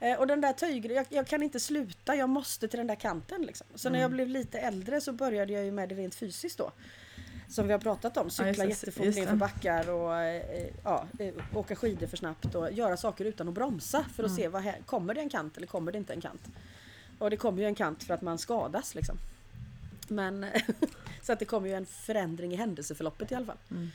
Eh, 0.00 0.18
och 0.18 0.26
den 0.26 0.40
där 0.40 0.52
töjgrejen, 0.52 1.04
jag, 1.10 1.18
jag 1.18 1.26
kan 1.26 1.42
inte 1.42 1.60
sluta, 1.60 2.14
jag 2.14 2.28
måste 2.28 2.68
till 2.68 2.78
den 2.78 2.86
där 2.86 2.94
kanten. 2.94 3.42
Liksom. 3.42 3.66
Så 3.74 3.90
när 3.90 4.00
jag 4.00 4.10
blev 4.10 4.28
lite 4.28 4.58
äldre 4.58 5.00
så 5.00 5.12
började 5.12 5.52
jag 5.52 5.64
ju 5.64 5.72
med 5.72 5.88
det 5.88 5.94
rent 5.94 6.14
fysiskt 6.14 6.58
då. 6.58 6.72
Som 7.48 7.66
vi 7.66 7.72
har 7.72 7.80
pratat 7.80 8.16
om, 8.16 8.30
cykla 8.30 8.64
just 8.64 8.80
det, 8.80 8.86
jättefort 8.86 9.04
nerför 9.16 9.36
backar 9.36 9.90
och 9.90 10.16
eh, 10.16 10.66
ja, 10.84 11.06
eh, 11.18 11.34
åka 11.54 11.76
skidor 11.76 12.06
för 12.06 12.16
snabbt 12.16 12.54
och 12.54 12.72
göra 12.72 12.96
saker 12.96 13.24
utan 13.24 13.48
att 13.48 13.54
bromsa 13.54 14.04
för 14.14 14.24
att 14.24 14.34
se 14.34 14.48
vad 14.48 14.62
hä- 14.62 14.82
kommer 14.86 15.14
det 15.14 15.20
en 15.20 15.28
kant 15.28 15.56
eller 15.56 15.66
kommer 15.66 15.92
det 15.92 15.98
inte 15.98 16.12
en 16.12 16.20
kant. 16.20 16.42
Och 17.18 17.30
det 17.30 17.36
kommer 17.36 17.62
ju 17.62 17.66
en 17.66 17.74
kant 17.74 18.02
för 18.04 18.14
att 18.14 18.22
man 18.22 18.38
skadas 18.38 18.94
liksom. 18.94 19.18
Men 20.08 20.46
så 21.22 21.32
att 21.32 21.38
det 21.38 21.44
kommer 21.44 21.68
ju 21.68 21.74
en 21.74 21.86
förändring 21.86 22.52
i 22.52 22.56
händelseförloppet 22.56 23.32
i 23.32 23.34
alla 23.34 23.46
fall. 23.46 23.58
Mm. 23.70 23.90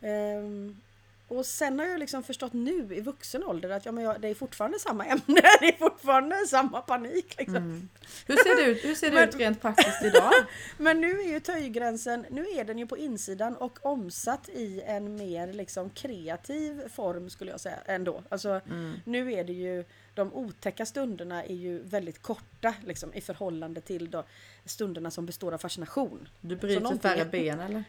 Ehm, 0.00 0.80
och 1.28 1.46
sen 1.46 1.78
har 1.78 1.86
jag 1.86 2.00
liksom 2.00 2.22
förstått 2.22 2.52
nu 2.52 2.88
i 2.94 3.00
vuxen 3.00 3.44
ålder 3.44 3.70
att 3.70 3.86
ja, 3.86 3.92
men 3.92 4.04
jag, 4.04 4.20
det 4.20 4.28
är 4.28 4.34
fortfarande 4.34 4.78
samma 4.78 5.04
ämne, 5.04 5.22
det 5.60 5.68
är 5.68 5.78
fortfarande 5.78 6.36
samma 6.46 6.80
panik. 6.80 7.34
Liksom. 7.38 7.56
Mm. 7.56 7.88
Hur 8.26 8.36
ser 8.36 8.64
det 8.64 8.70
ut, 8.70 8.84
hur 8.84 8.94
ser 8.94 9.10
det 9.10 9.14
Men- 9.14 9.28
ut 9.28 9.36
rent 9.36 9.60
praktiskt 9.60 10.02
idag? 10.04 10.32
Men 10.78 11.00
nu 11.00 11.20
är 11.20 11.28
ju 11.32 11.40
töjgränsen, 11.40 12.26
nu 12.30 12.46
är 12.56 12.64
den 12.64 12.78
ju 12.78 12.86
på 12.86 12.98
insidan 12.98 13.56
och 13.56 13.86
omsatt 13.86 14.48
i 14.48 14.80
en 14.86 15.16
mer 15.16 15.52
liksom 15.52 15.90
kreativ 15.90 16.88
form 16.88 17.30
skulle 17.30 17.50
jag 17.50 17.60
säga 17.60 17.78
ändå. 17.86 18.22
Alltså 18.28 18.60
Mm. 18.70 18.94
nu 19.04 19.32
är 19.32 19.44
det 19.44 19.52
ju, 19.52 19.84
de 20.14 20.34
otäcka 20.34 20.86
stunderna 20.86 21.44
är 21.44 21.54
ju 21.54 21.78
väldigt 21.82 22.22
korta 22.22 22.74
liksom, 22.86 23.14
i 23.14 23.20
förhållande 23.20 23.80
till 23.80 24.10
då, 24.10 24.24
stunderna 24.64 25.10
som 25.10 25.26
består 25.26 25.52
av 25.54 25.58
fascination. 25.58 26.28
Du 26.40 26.56
bryter 26.56 26.98
färre 26.98 27.24
ben 27.24 27.60
eller? 27.60 27.84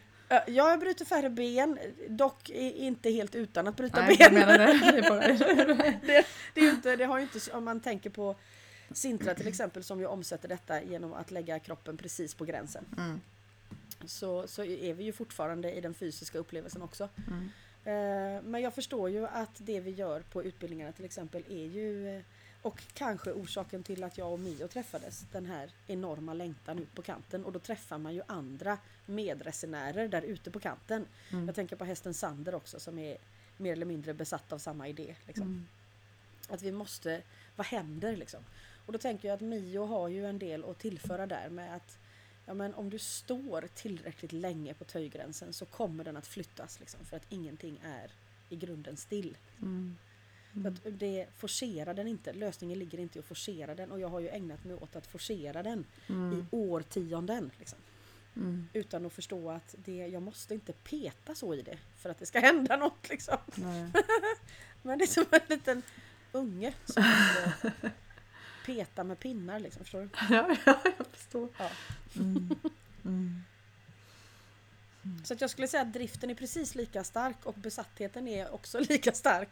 Jag 0.47 0.79
bryter 0.79 1.05
färre 1.05 1.29
ben, 1.29 1.79
dock 2.09 2.49
inte 2.49 3.09
helt 3.09 3.35
utan 3.35 3.67
att 3.67 3.77
bryta 3.77 4.01
Nej, 4.01 4.17
ben. 4.17 4.33
menar 4.33 4.57
det. 4.57 4.91
det, 4.91 4.97
är 4.97 5.09
bara... 5.09 5.27
det, 6.07 6.25
det, 6.53 6.59
är 6.59 6.63
ju 6.63 6.71
inte, 6.71 6.95
det 6.95 7.05
har 7.05 7.17
ju 7.17 7.23
inte, 7.23 7.51
om 7.51 7.65
man 7.65 7.79
tänker 7.79 8.09
på 8.09 8.35
Sintra 8.91 9.33
till 9.33 9.47
exempel 9.47 9.83
som 9.83 9.99
ju 9.99 10.05
omsätter 10.05 10.47
detta 10.47 10.83
genom 10.83 11.13
att 11.13 11.31
lägga 11.31 11.59
kroppen 11.59 11.97
precis 11.97 12.33
på 12.35 12.45
gränsen. 12.45 12.85
Mm. 12.97 13.21
Så, 14.05 14.47
så 14.47 14.63
är 14.63 14.93
vi 14.93 15.03
ju 15.03 15.11
fortfarande 15.11 15.73
i 15.73 15.81
den 15.81 15.93
fysiska 15.93 16.37
upplevelsen 16.37 16.81
också. 16.81 17.09
Mm. 17.27 17.49
Eh, 17.85 18.43
Men 18.43 18.61
jag 18.61 18.73
förstår 18.73 19.09
ju 19.09 19.27
att 19.27 19.55
det 19.57 19.79
vi 19.79 19.91
gör 19.91 20.21
på 20.21 20.43
utbildningarna 20.43 20.91
till 20.91 21.05
exempel 21.05 21.43
är 21.49 21.65
ju 21.65 22.17
eh, 22.17 22.21
och 22.65 22.83
kanske 22.93 23.31
orsaken 23.31 23.83
till 23.83 24.03
att 24.03 24.17
jag 24.17 24.33
och 24.33 24.39
Mio 24.39 24.67
träffades, 24.67 25.25
den 25.31 25.45
här 25.45 25.71
enorma 25.87 26.33
längtan 26.33 26.79
ut 26.79 26.95
på 26.95 27.01
kanten 27.01 27.45
och 27.45 27.51
då 27.51 27.59
träffar 27.59 27.97
man 27.97 28.13
ju 28.13 28.21
andra 28.27 28.77
medresenärer 29.05 30.07
där 30.07 30.21
ute 30.21 30.51
på 30.51 30.59
kanten. 30.59 31.05
Mm. 31.31 31.45
Jag 31.45 31.55
tänker 31.55 31.75
på 31.75 31.85
hästen 31.85 32.13
Sander 32.13 32.55
också 32.55 32.79
som 32.79 32.99
är 32.99 33.17
mer 33.57 33.71
eller 33.71 33.85
mindre 33.85 34.13
besatt 34.13 34.53
av 34.53 34.57
samma 34.57 34.87
idé. 34.87 35.15
Liksom. 35.27 35.47
Mm. 35.47 35.67
Att 36.49 36.61
vi 36.61 36.71
måste, 36.71 37.21
vad 37.55 37.67
händer 37.67 38.15
liksom? 38.15 38.43
Och 38.85 38.93
då 38.93 38.99
tänker 38.99 39.27
jag 39.27 39.35
att 39.35 39.41
Mio 39.41 39.85
har 39.85 40.07
ju 40.07 40.25
en 40.25 40.39
del 40.39 40.65
att 40.65 40.79
tillföra 40.79 41.27
där 41.27 41.49
med 41.49 41.75
att 41.75 41.97
ja, 42.45 42.53
men 42.53 42.73
om 42.73 42.89
du 42.89 42.99
står 42.99 43.67
tillräckligt 43.75 44.31
länge 44.31 44.73
på 44.73 44.83
töjgränsen 44.83 45.53
så 45.53 45.65
kommer 45.65 46.03
den 46.03 46.17
att 46.17 46.27
flyttas 46.27 46.79
liksom, 46.79 47.05
för 47.05 47.17
att 47.17 47.25
ingenting 47.29 47.79
är 47.83 48.11
i 48.49 48.55
grunden 48.55 48.97
still. 48.97 49.37
Mm. 49.61 49.97
För 50.61 50.69
att 50.69 50.99
det 50.99 51.27
forcera 51.37 51.93
den 51.93 52.07
inte. 52.07 52.33
Lösningen 52.33 52.79
ligger 52.79 52.99
inte 52.99 53.17
i 53.17 53.19
att 53.19 53.25
forcera 53.25 53.75
den 53.75 53.91
och 53.91 53.99
jag 53.99 54.07
har 54.07 54.19
ju 54.19 54.29
ägnat 54.29 54.63
mig 54.63 54.75
åt 54.75 54.95
att 54.95 55.07
forcera 55.07 55.63
den 55.63 55.85
Mm. 56.07 56.39
i 56.39 56.45
årtionden. 56.51 57.51
Liksom. 57.59 57.79
Mm. 58.35 58.67
Utan 58.73 59.05
att 59.05 59.13
förstå 59.13 59.49
att 59.51 59.75
det, 59.77 59.95
jag 60.07 60.21
måste 60.21 60.53
inte 60.53 60.73
peta 60.73 61.35
så 61.35 61.53
i 61.53 61.61
det 61.61 61.77
för 61.97 62.09
att 62.09 62.17
det 62.19 62.25
ska 62.25 62.39
hända 62.49 62.77
något. 62.77 63.09
Liksom. 63.09 63.37
Men 64.81 64.97
det 64.99 65.05
är 65.05 65.07
som 65.07 65.25
en 65.31 65.39
liten 65.49 65.81
unge 66.31 66.73
som 66.85 67.03
peta 68.65 69.03
med 69.03 69.19
pinnar. 69.19 69.59
Liksom, 69.59 69.83
förstår 69.83 70.01
du? 70.01 70.09
Ja, 70.35 70.55
ja, 70.65 70.79
jag 70.97 71.07
förstår. 71.11 71.49
Ja. 71.57 71.69
Mm. 72.15 72.55
Mm. 73.05 73.43
Så 75.23 75.33
att 75.33 75.41
jag 75.41 75.49
skulle 75.49 75.67
säga 75.67 75.81
att 75.83 75.93
driften 75.93 76.29
är 76.29 76.35
precis 76.35 76.75
lika 76.75 77.03
stark 77.03 77.45
och 77.45 77.53
besattheten 77.53 78.27
är 78.27 78.53
också 78.53 78.79
lika 78.79 79.11
stark. 79.11 79.49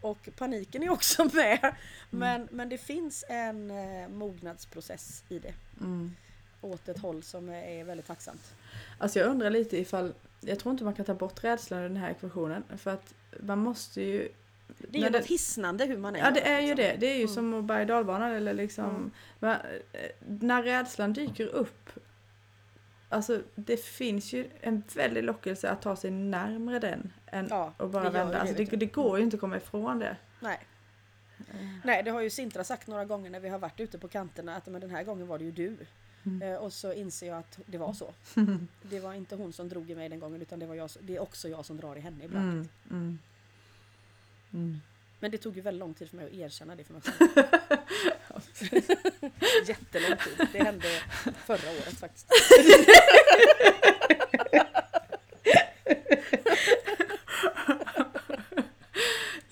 Och 0.00 0.28
paniken 0.36 0.82
är 0.82 0.90
också 0.90 1.24
med. 1.32 1.74
Men, 2.10 2.48
men 2.50 2.68
det 2.68 2.78
finns 2.78 3.24
en 3.28 3.70
eh, 3.70 4.08
mognadsprocess 4.08 5.24
i 5.28 5.38
det. 5.38 5.54
Mm. 5.80 6.16
Åt 6.60 6.88
ett 6.88 6.98
håll 6.98 7.22
som 7.22 7.48
är, 7.48 7.84
väldigt 7.84 8.06
tacksamt. 8.06 8.54
Alltså 8.98 9.18
jag 9.18 9.28
undrar 9.28 9.50
lite 9.50 9.76
ifall, 9.78 10.12
jag 10.40 10.58
tror 10.58 10.72
inte 10.72 10.84
man 10.84 10.94
kan 10.94 11.04
ta 11.04 11.14
bort 11.14 11.44
rädslan 11.44 11.80
ur 11.80 11.88
den 11.88 11.96
här 11.96 12.10
ekvationen. 12.10 12.64
För 12.78 12.90
att 12.90 13.14
man 13.40 13.58
måste 13.58 14.02
ju... 14.02 14.28
Det 14.78 14.98
är 14.98 15.02
ju 15.02 15.10
något 15.10 15.26
hisnande 15.26 15.84
hur 15.84 15.98
man 15.98 16.16
är. 16.16 16.20
Ja 16.20 16.30
det 16.30 16.40
är 16.48 16.60
ju 16.60 16.74
liksom. 16.74 16.84
det. 16.84 16.96
Det 17.00 17.06
är 17.06 17.16
ju 17.16 17.22
Mm. 17.22 17.34
som 17.34 17.66
berg 17.66 17.80
och 17.80 17.86
dalbana 17.88 18.36
eller 18.36 18.54
liksom. 18.54 19.12
Mm. 19.40 19.60
Eh, 19.92 20.10
när 20.28 20.62
rädslan 20.62 21.12
dyker 21.12 21.46
upp. 21.46 21.90
Alltså 23.12 23.42
det 23.54 23.76
finns 23.76 24.32
ju 24.32 24.50
en 24.60 24.82
väldig 24.94 25.24
lockelse 25.24 25.70
att 25.70 25.82
ta 25.82 25.96
sig 25.96 26.10
närmre 26.10 26.78
den 26.78 27.12
än 27.26 27.46
Ja, 27.50 27.72
att 27.76 27.90
bara 27.90 28.10
vända. 28.10 28.40
Alltså, 28.40 28.54
det, 28.54 28.64
det 28.64 28.86
går 28.86 29.18
ju 29.18 29.24
inte 29.24 29.36
att 29.36 29.40
komma 29.40 29.56
ifrån 29.56 29.98
det. 29.98 30.16
Nej. 30.40 30.58
Nej, 31.84 32.02
det 32.02 32.10
har 32.10 32.20
ju 32.20 32.30
Sintra 32.30 32.64
sagt 32.64 32.86
några 32.86 33.04
gånger 33.04 33.30
när 33.30 33.40
vi 33.40 33.48
har 33.48 33.58
varit 33.58 33.80
ute 33.80 33.98
på 33.98 34.08
kanterna 34.08 34.56
att 34.56 34.66
men 34.66 34.80
den 34.80 34.90
här 34.90 35.04
gången 35.04 35.26
var 35.26 35.38
det 35.38 35.44
ju 35.44 35.52
du. 35.52 35.76
Mm. 36.26 36.42
Eh, 36.42 36.58
och 36.58 36.72
så 36.72 36.92
inser 36.92 37.26
jag 37.26 37.38
att 37.38 37.58
det 37.66 37.78
var 37.78 37.92
så. 37.92 38.14
Det 38.82 39.00
var 39.00 39.14
inte 39.14 39.36
hon 39.36 39.52
som 39.52 39.68
drog 39.68 39.90
i 39.90 39.94
mig 39.94 40.08
den 40.08 40.20
gången 40.20 40.42
utan 40.42 40.58
det 40.58 40.66
var 40.66 40.74
jag, 40.74 40.90
det 41.00 41.16
är 41.16 41.20
också 41.20 41.48
jag 41.48 41.64
som 41.64 41.76
drar 41.76 41.96
i 41.96 42.00
henne 42.00 42.24
ibland. 42.24 42.52
Mm, 42.52 42.68
mm, 42.90 43.18
mm. 44.52 44.80
Men 45.20 45.30
det 45.30 45.38
tog 45.38 45.56
ju 45.56 45.62
väldigt 45.62 45.80
lång 45.80 45.94
tid 45.94 46.10
för 46.10 46.16
mig 46.16 46.26
att 46.26 46.32
erkänna 46.32 46.76
det 46.76 46.84
för 46.84 46.92
mig 46.92 47.02
själv. 47.04 47.38
Jättelång 49.66 50.18
tid. 50.18 50.48
Det 50.52 50.58
hände 50.58 50.88
förra 51.46 51.70
året 51.70 52.00
faktiskt. 52.00 52.26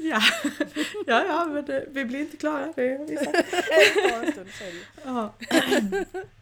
Ja. 0.00 0.20
ja, 1.06 1.24
ja, 1.26 1.44
men 1.44 1.64
det, 1.64 1.84
vi 1.88 2.04
blir 2.04 2.20
inte 2.20 2.36
klara. 2.36 2.72
Det 2.76 2.82
vi. 2.82 3.14
Det 3.14 3.24
tar 4.10 4.22
en 4.24 4.32
stund 4.32 4.48
är. 4.60 4.74
Ja. 5.04 5.34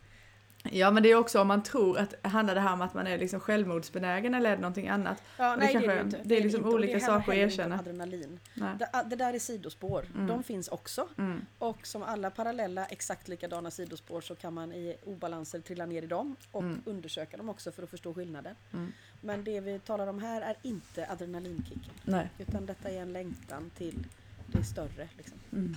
ja, 0.78 0.90
men 0.90 1.02
det 1.02 1.10
är 1.10 1.14
också 1.14 1.40
om 1.40 1.48
man 1.48 1.62
tror 1.62 1.98
att 1.98 2.14
handlar 2.22 2.54
det 2.54 2.60
här 2.60 2.72
om 2.72 2.82
att 2.82 2.94
man 2.94 3.06
är 3.06 3.18
liksom 3.18 3.40
självmordsbenägen 3.40 4.34
eller 4.34 4.50
är 4.50 4.56
det 4.56 4.62
någonting 4.62 4.88
annat? 4.88 5.22
Ja, 5.36 5.50
det 5.50 5.56
nej, 5.56 5.66
det 5.66 5.72
kanske 5.72 5.90
är 5.92 5.94
det 5.94 6.00
är- 6.00 6.04
ju 6.04 6.04
inte. 6.04 6.20
det 6.24 6.36
är 6.36 6.42
liksom 6.42 6.60
inte. 6.60 6.74
Olika 6.74 6.94
det 6.94 7.00
saker 7.00 7.32
att 7.32 7.38
erkänna. 7.38 7.78
Adrenalin. 7.78 8.40
Det, 8.54 8.88
det 9.06 9.16
där 9.16 9.34
är 9.34 9.38
sidospår. 9.38 10.06
Mm. 10.14 10.26
De 10.26 10.42
finns 10.42 10.68
också. 10.68 11.08
Mm, 11.18 11.46
Och 11.58 11.86
som 11.86 12.02
alla 12.02 12.30
parallella 12.30 12.86
exakt 12.86 13.28
likadana 13.28 13.70
sidospår 13.70 14.20
så 14.20 14.34
kan 14.34 14.54
man 14.54 14.72
i 14.72 14.96
obalanser 15.04 15.60
trilla 15.60 15.86
ner 15.86 16.02
i 16.02 16.06
dem 16.06 16.36
och 16.52 16.62
Mm. 16.62 16.82
undersöka 16.86 17.36
dem 17.36 17.48
också 17.48 17.72
för 17.72 17.82
att 17.82 17.90
förstå 17.90 18.14
skillnaden. 18.14 18.54
mm. 18.72 18.92
Men 19.20 19.44
det 19.44 19.60
vi 19.60 19.78
talar 19.78 20.06
om 20.06 20.18
här 20.22 20.40
är 20.42 20.56
inte 20.62 21.06
adrenalinkicken. 21.10 21.92
Nej. 22.04 22.30
Utan 22.38 22.66
detta 22.66 22.88
är 22.90 23.00
en 23.02 23.12
längtan 23.12 23.70
till 23.78 24.06
det 24.46 24.64
större. 24.64 25.08
Liksom. 25.16 25.38
Mm. 25.52 25.76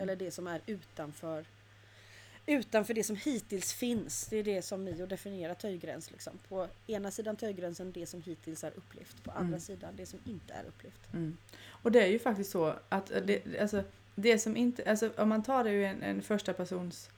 Eller 0.00 0.16
det 0.16 0.30
som 0.30 0.46
är 0.46 0.60
utanför 0.66 1.44
Utanför 2.46 2.94
det 2.94 3.04
som 3.04 3.16
hittills 3.16 3.72
finns. 3.72 4.26
Det 4.26 4.36
är 4.36 4.44
det 4.44 4.62
som 4.62 4.84
Mio 4.84 5.06
definierar 5.06 5.54
töjgräns. 5.54 6.10
Liksom. 6.10 6.38
På 6.48 6.68
ena 6.86 7.10
sidan 7.10 7.36
töjgränsen 7.36 7.92
det 7.92 8.06
som 8.06 8.22
hittills 8.22 8.64
är 8.64 8.72
upplevt. 8.76 9.24
På 9.24 9.30
andra 9.30 9.46
Mm. 9.46 9.60
sidan 9.60 9.96
det 9.96 10.06
som 10.06 10.18
inte 10.24 10.54
är 10.54 10.64
upplevt. 10.64 11.12
Mm. 11.12 11.36
Och 11.64 11.92
det 11.92 12.02
är 12.02 12.06
ju 12.06 12.18
faktiskt 12.18 12.50
så 12.50 12.74
att 12.88 13.06
det, 13.26 13.60
alltså, 13.60 13.84
det 14.14 14.38
som 14.38 14.56
inte, 14.56 14.90
alltså, 14.90 15.10
om 15.16 15.28
man 15.28 15.42
tar 15.42 15.64
det 15.64 15.70
ur 15.70 15.84
en, 15.84 16.02
en 16.02 16.22
första 16.22 16.52
persons 16.52 17.10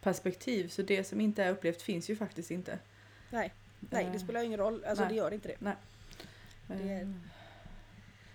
perspektiv 0.00 0.68
så 0.68 0.82
det 0.82 1.04
som 1.04 1.20
inte 1.20 1.44
är 1.44 1.50
upplevt 1.50 1.82
finns 1.82 2.10
ju 2.10 2.16
faktiskt 2.16 2.50
inte. 2.50 2.78
Nej, 3.30 3.52
nej 3.80 4.04
det 4.04 4.10
Eh, 4.18 4.24
spelar 4.24 4.42
ingen 4.42 4.58
roll. 4.58 4.84
Alltså 4.84 5.04
nej. 5.04 5.12
det 5.12 5.16
gör 5.18 5.34
inte 5.34 5.48
det. 5.48 5.56
Det 6.66 6.74
är- 6.92 7.02
eh, 7.02 7.08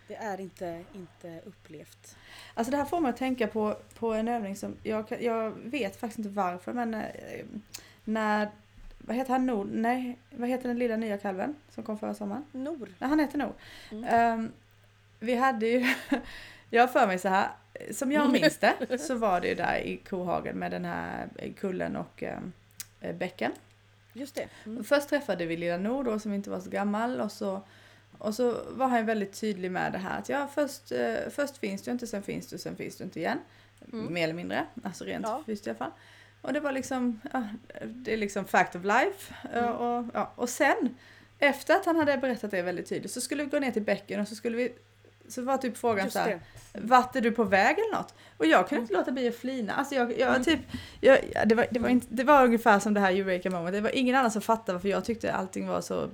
Det 0.08 0.16
är 0.16 0.42
inte, 0.42 0.84
inte 0.94 1.42
upplevt. 1.46 2.18
Alltså 2.54 2.72
det 2.72 2.78
här 2.78 2.86
får 2.86 3.00
mig 3.00 3.10
att 3.10 3.18
tänka 3.18 3.48
på, 3.48 3.78
på 4.00 4.14
en 4.14 4.28
övning 4.28 4.56
som, 4.56 4.76
jag, 4.84 5.22
jag 5.22 5.52
vet 5.52 5.96
faktiskt 5.96 6.20
inte 6.20 6.30
varför 6.30 6.74
men 6.74 6.94
eh, 6.94 7.46
när, 8.04 8.50
vad 8.98 9.16
heter 9.16 9.32
han 9.32 9.46
Nord? 9.46 9.68
Nej, 9.72 10.18
vad 10.32 10.50
heter 10.50 10.68
den 10.68 10.80
lilla 10.80 10.98
nya 10.98 11.18
kalven 11.18 11.56
som 11.70 11.84
kom 11.84 11.98
förra 11.98 12.14
sommaren? 12.14 12.46
Nor. 12.52 12.90
Nej, 13.00 13.10
han 13.10 13.20
heter 13.20 13.38
Nord. 13.38 13.54
Mm. 13.92 14.04
Ehm, 14.04 14.52
vi 15.20 15.36
hade 15.36 15.68
ju, 15.68 15.86
jag 16.70 16.94
för 16.94 17.08
mig 17.08 17.20
så 17.20 17.30
här, 17.30 17.50
som 17.92 18.12
jag 18.12 18.32
minns 18.32 18.58
det 18.58 19.00
så 19.00 19.16
var 19.16 19.42
det 19.42 19.48
ju 19.48 19.56
där 19.56 19.78
i 19.78 19.98
kohagen 19.98 20.58
med 20.58 20.72
den 20.72 20.86
här 20.86 21.28
kullen 21.60 21.96
och 21.96 22.24
eh, 22.24 23.16
bäcken. 23.16 23.52
Just 24.14 24.36
det. 24.36 24.48
Mm. 24.66 24.84
Först 24.84 25.10
träffade 25.10 25.46
vi 25.46 25.58
lilla 25.58 25.78
Nord 25.78 26.06
då 26.06 26.20
som 26.20 26.34
inte 26.34 26.50
var 26.50 26.60
så 26.60 26.70
gammal 26.70 27.22
och 27.22 27.32
så, 27.32 27.62
och 28.20 28.36
så 28.36 28.62
var 28.70 28.88
han 28.88 29.06
väldigt 29.06 29.34
tydlig 29.40 29.72
med 29.72 29.92
det 29.92 29.98
här 29.98 30.20
att 30.20 30.30
ja 30.30 30.48
först, 30.56 30.92
eh, 30.92 31.16
först 31.30 31.58
finns 31.58 31.82
du 31.82 31.92
inte, 31.92 32.08
sen 32.08 32.24
finns 32.24 32.48
du, 32.48 32.58
sen 32.58 32.76
finns 32.76 32.98
du 32.98 33.04
inte 33.04 33.20
igen. 33.20 33.40
Mm. 33.94 34.14
Mer 34.14 34.24
eller 34.24 34.34
mindre, 34.34 34.66
alltså 34.84 35.04
rent 35.04 35.26
Ja. 35.26 35.44
fysiskt 35.46 35.68
i 35.68 35.70
alla 35.70 35.78
fall. 35.80 35.92
Och 36.42 36.54
det 36.54 36.60
var 36.60 36.72
liksom, 36.72 37.22
ja, 37.34 37.44
det 37.86 38.14
är 38.14 38.18
liksom 38.18 38.46
fact 38.46 38.76
of 38.76 38.84
life. 38.84 39.34
Eh, 39.54 39.58
Mm. 39.64 39.74
Och, 39.76 40.06
ja, 40.14 40.32
och 40.36 40.50
sen, 40.50 40.96
efter 41.40 41.76
att 41.76 41.86
han 41.86 41.96
hade 41.96 42.18
berättat 42.18 42.52
det 42.52 42.62
väldigt 42.62 42.90
tydligt 42.90 43.12
så 43.12 43.22
skulle 43.22 43.44
vi 43.44 43.50
gå 43.50 43.60
ner 43.60 43.72
till 43.72 43.82
bäcken 43.84 44.20
och 44.20 44.28
så 44.28 44.36
skulle 44.36 44.58
vi, 44.58 44.74
så 45.28 45.42
var 45.42 45.58
typ 45.58 45.78
frågan 45.78 46.06
Just 46.06 46.14
så 46.14 46.20
här, 46.20 46.30
det. 46.74 46.80
vart 46.80 47.16
är 47.16 47.22
du 47.22 47.32
på 47.32 47.44
väg 47.44 47.78
eller 47.80 47.98
något? 47.98 48.14
Och 48.38 48.46
jag 48.46 48.70
kunde 48.70 48.82
inte 48.82 48.94
låta 48.94 49.12
bli 49.12 49.28
att 49.28 49.36
flina. 49.36 49.74
Alltså 49.74 49.96
jag, 49.96 50.20
jag 50.20 50.30
Mm. 50.30 50.44
typ, 50.44 50.60
jag, 51.02 51.20
ja, 51.36 51.46
det, 51.46 51.56
var, 51.56 51.66
det, 51.72 51.80
var 51.80 51.90
inte, 51.90 52.08
det 52.10 52.24
var 52.24 52.44
ungefär 52.44 52.80
som 52.80 52.94
det 52.94 53.00
här 53.00 53.12
Eureka 53.12 53.50
moment. 53.50 53.74
Det 53.74 53.82
var 53.82 53.96
ingen 53.96 54.16
annan 54.16 54.32
som 54.32 54.42
fattade 54.42 54.74
varför 54.74 54.90
jag 54.90 55.06
tyckte 55.06 55.34
allting 55.34 55.68
var 55.68 55.82
så 55.82 56.04
eh, 56.04 56.10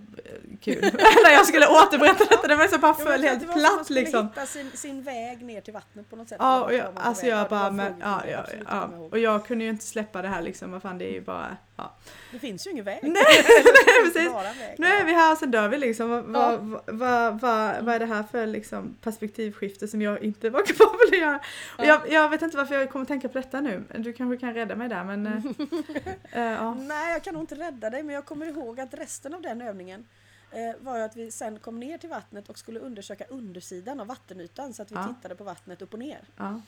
kul. 0.62 0.82
När 1.26 1.32
jag 1.34 1.46
skulle 1.48 1.68
återberätta 1.68 2.26
detta, 2.30 2.48
det 2.48 2.56
var 2.56 2.68
så 2.68 2.78
bara 2.78 2.94
föll 2.94 3.24
helt 3.24 3.44
var 3.44 3.54
som 3.54 3.62
man 3.62 3.72
platt 3.76 3.86
skulle 3.86 4.00
liksom. 4.02 4.28
hitta 4.28 4.46
sin, 4.46 4.72
sin 4.74 5.04
väg 5.04 5.44
ner 5.44 5.62
till 5.62 5.74
vattnet 5.74 6.10
på 6.10 6.16
något 6.16 6.30
sätt. 6.30 6.38
Ja, 6.40 6.64
och 6.64 6.74
jag, 6.74 6.86
alltså 6.96 7.26
jag 7.26 7.50
bara, 7.50 7.72
men, 7.72 7.94
ja, 8.02 8.22
ja, 8.32 8.46
ja. 8.70 8.90
Och 9.12 9.20
jag 9.20 9.46
kunde 9.46 9.64
ju 9.64 9.70
inte 9.70 9.86
släppa 9.86 10.22
det 10.22 10.28
här 10.28 10.42
liksom, 10.42 10.72
vad 10.72 10.82
fan 10.82 10.98
det 10.98 11.06
är 11.10 11.14
ju 11.14 11.22
bara, 11.22 11.58
ja. 11.76 11.96
Det 12.32 12.40
finns 12.40 12.68
ju 12.68 12.72
ingen 12.72 12.86
väg. 12.86 13.00
Nej, 13.04 13.24
finns 13.44 14.14
precis. 14.14 14.32
väg. 14.34 14.76
Nu 14.78 14.88
är 14.88 15.04
vi 15.06 15.14
här 15.14 15.32
och 15.32 15.38
sen 15.38 15.52
dör 15.52 15.68
vi 15.70 15.78
liksom. 15.78 16.10
Vad, 16.10 16.24
Ja. 16.36 16.58
vad, 16.62 16.82
vad, 17.00 17.40
vad, 17.42 17.84
vad 17.86 17.96
är 17.96 18.00
det 18.00 18.06
här 18.06 18.24
för 18.32 18.46
liksom 18.48 18.98
perspektivskifte 19.02 19.88
som 19.88 20.02
jag 20.02 20.24
inte 20.24 20.50
var 20.50 20.62
kapabel 20.66 21.08
att 21.12 21.18
göra? 21.18 21.36
Och 21.78 21.86
Ja. 21.86 22.02
jag, 22.06 22.12
jag 22.14 22.30
vet 22.30 22.42
inte 22.42 22.58
varför 22.58 22.76
jag 22.76 22.90
kommer 22.90 23.06
tänka 23.06 23.30
på 23.30 23.38
detta 23.38 23.62
nu. 23.62 23.84
Du 23.98 24.14
kanske 24.14 24.38
kan 24.38 24.54
rädda 24.54 24.76
mig 24.76 24.90
där 24.90 25.04
men... 25.04 25.28
eh, 26.32 26.42
ja. 26.42 26.74
Nej, 26.74 27.14
jag 27.14 27.24
kan 27.24 27.34
nog 27.34 27.44
inte 27.44 27.56
rädda 27.56 27.90
dig, 27.90 28.04
men 28.04 28.16
jag 28.16 28.26
kommer 28.26 28.46
ihåg 28.46 28.80
att 28.80 28.94
resten 28.94 29.34
av 29.34 29.42
den 29.42 29.62
övningen 29.62 30.06
eh, 30.52 30.76
var 30.80 30.98
ju 30.98 31.04
att 31.04 31.16
vi 31.16 31.32
sen 31.32 31.60
kom 31.60 31.80
ner 31.80 31.98
till 31.98 32.10
vattnet 32.10 32.50
och 32.50 32.58
skulle 32.60 32.80
undersöka 32.80 33.26
undersidan 33.26 34.00
av 34.00 34.08
vattenytan 34.08 34.74
så 34.74 34.82
att 34.82 34.92
vi 34.92 34.96
Ja. 34.96 35.08
tittade 35.16 35.36
på 35.36 35.44
vattnet 35.44 35.82
upp 35.82 35.94
och 35.94 36.00
ner. 36.00 36.22
Ja. 36.38 36.62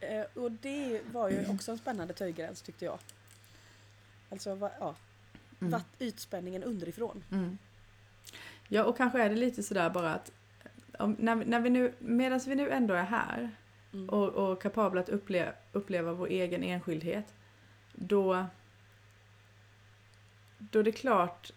Eh, 0.00 0.24
och 0.34 0.52
det 0.52 1.00
var 1.12 1.28
ju 1.30 1.46
också 1.48 1.70
en 1.72 1.78
spännande 1.78 2.14
töjgräns 2.14 2.62
tyckte 2.62 2.84
jag. 2.84 2.98
Alltså, 4.30 4.54
va, 4.54 4.70
ja, 4.80 4.94
Mm. 5.60 5.70
vatt, 5.72 5.86
ytspänningen 5.98 6.62
underifrån. 6.62 7.24
Mm. 7.32 7.58
Ja 8.68 8.84
och 8.84 8.96
kanske 8.96 9.22
är 9.22 9.28
det 9.28 9.34
lite 9.36 9.62
sådär 9.62 9.90
bara 9.90 10.14
att 10.14 10.32
om, 10.98 11.16
när, 11.18 11.34
när 11.34 11.60
vi 11.60 11.70
nu, 11.70 11.92
medan 11.98 12.40
vi 12.46 12.54
nu 12.54 12.70
ändå 12.70 12.94
är 12.94 13.02
här 13.02 13.50
Mm. 13.92 14.08
och, 14.08 14.28
och 14.28 14.62
kapabla 14.62 15.00
att 15.00 15.08
uppleva, 15.08 15.52
uppleva 15.72 16.12
vår 16.12 16.26
egen 16.26 16.62
enskildhet 16.62 17.34
då 17.94 18.46
då 20.58 20.78
är 20.78 20.82
det 20.82 20.92
klart 20.92 21.52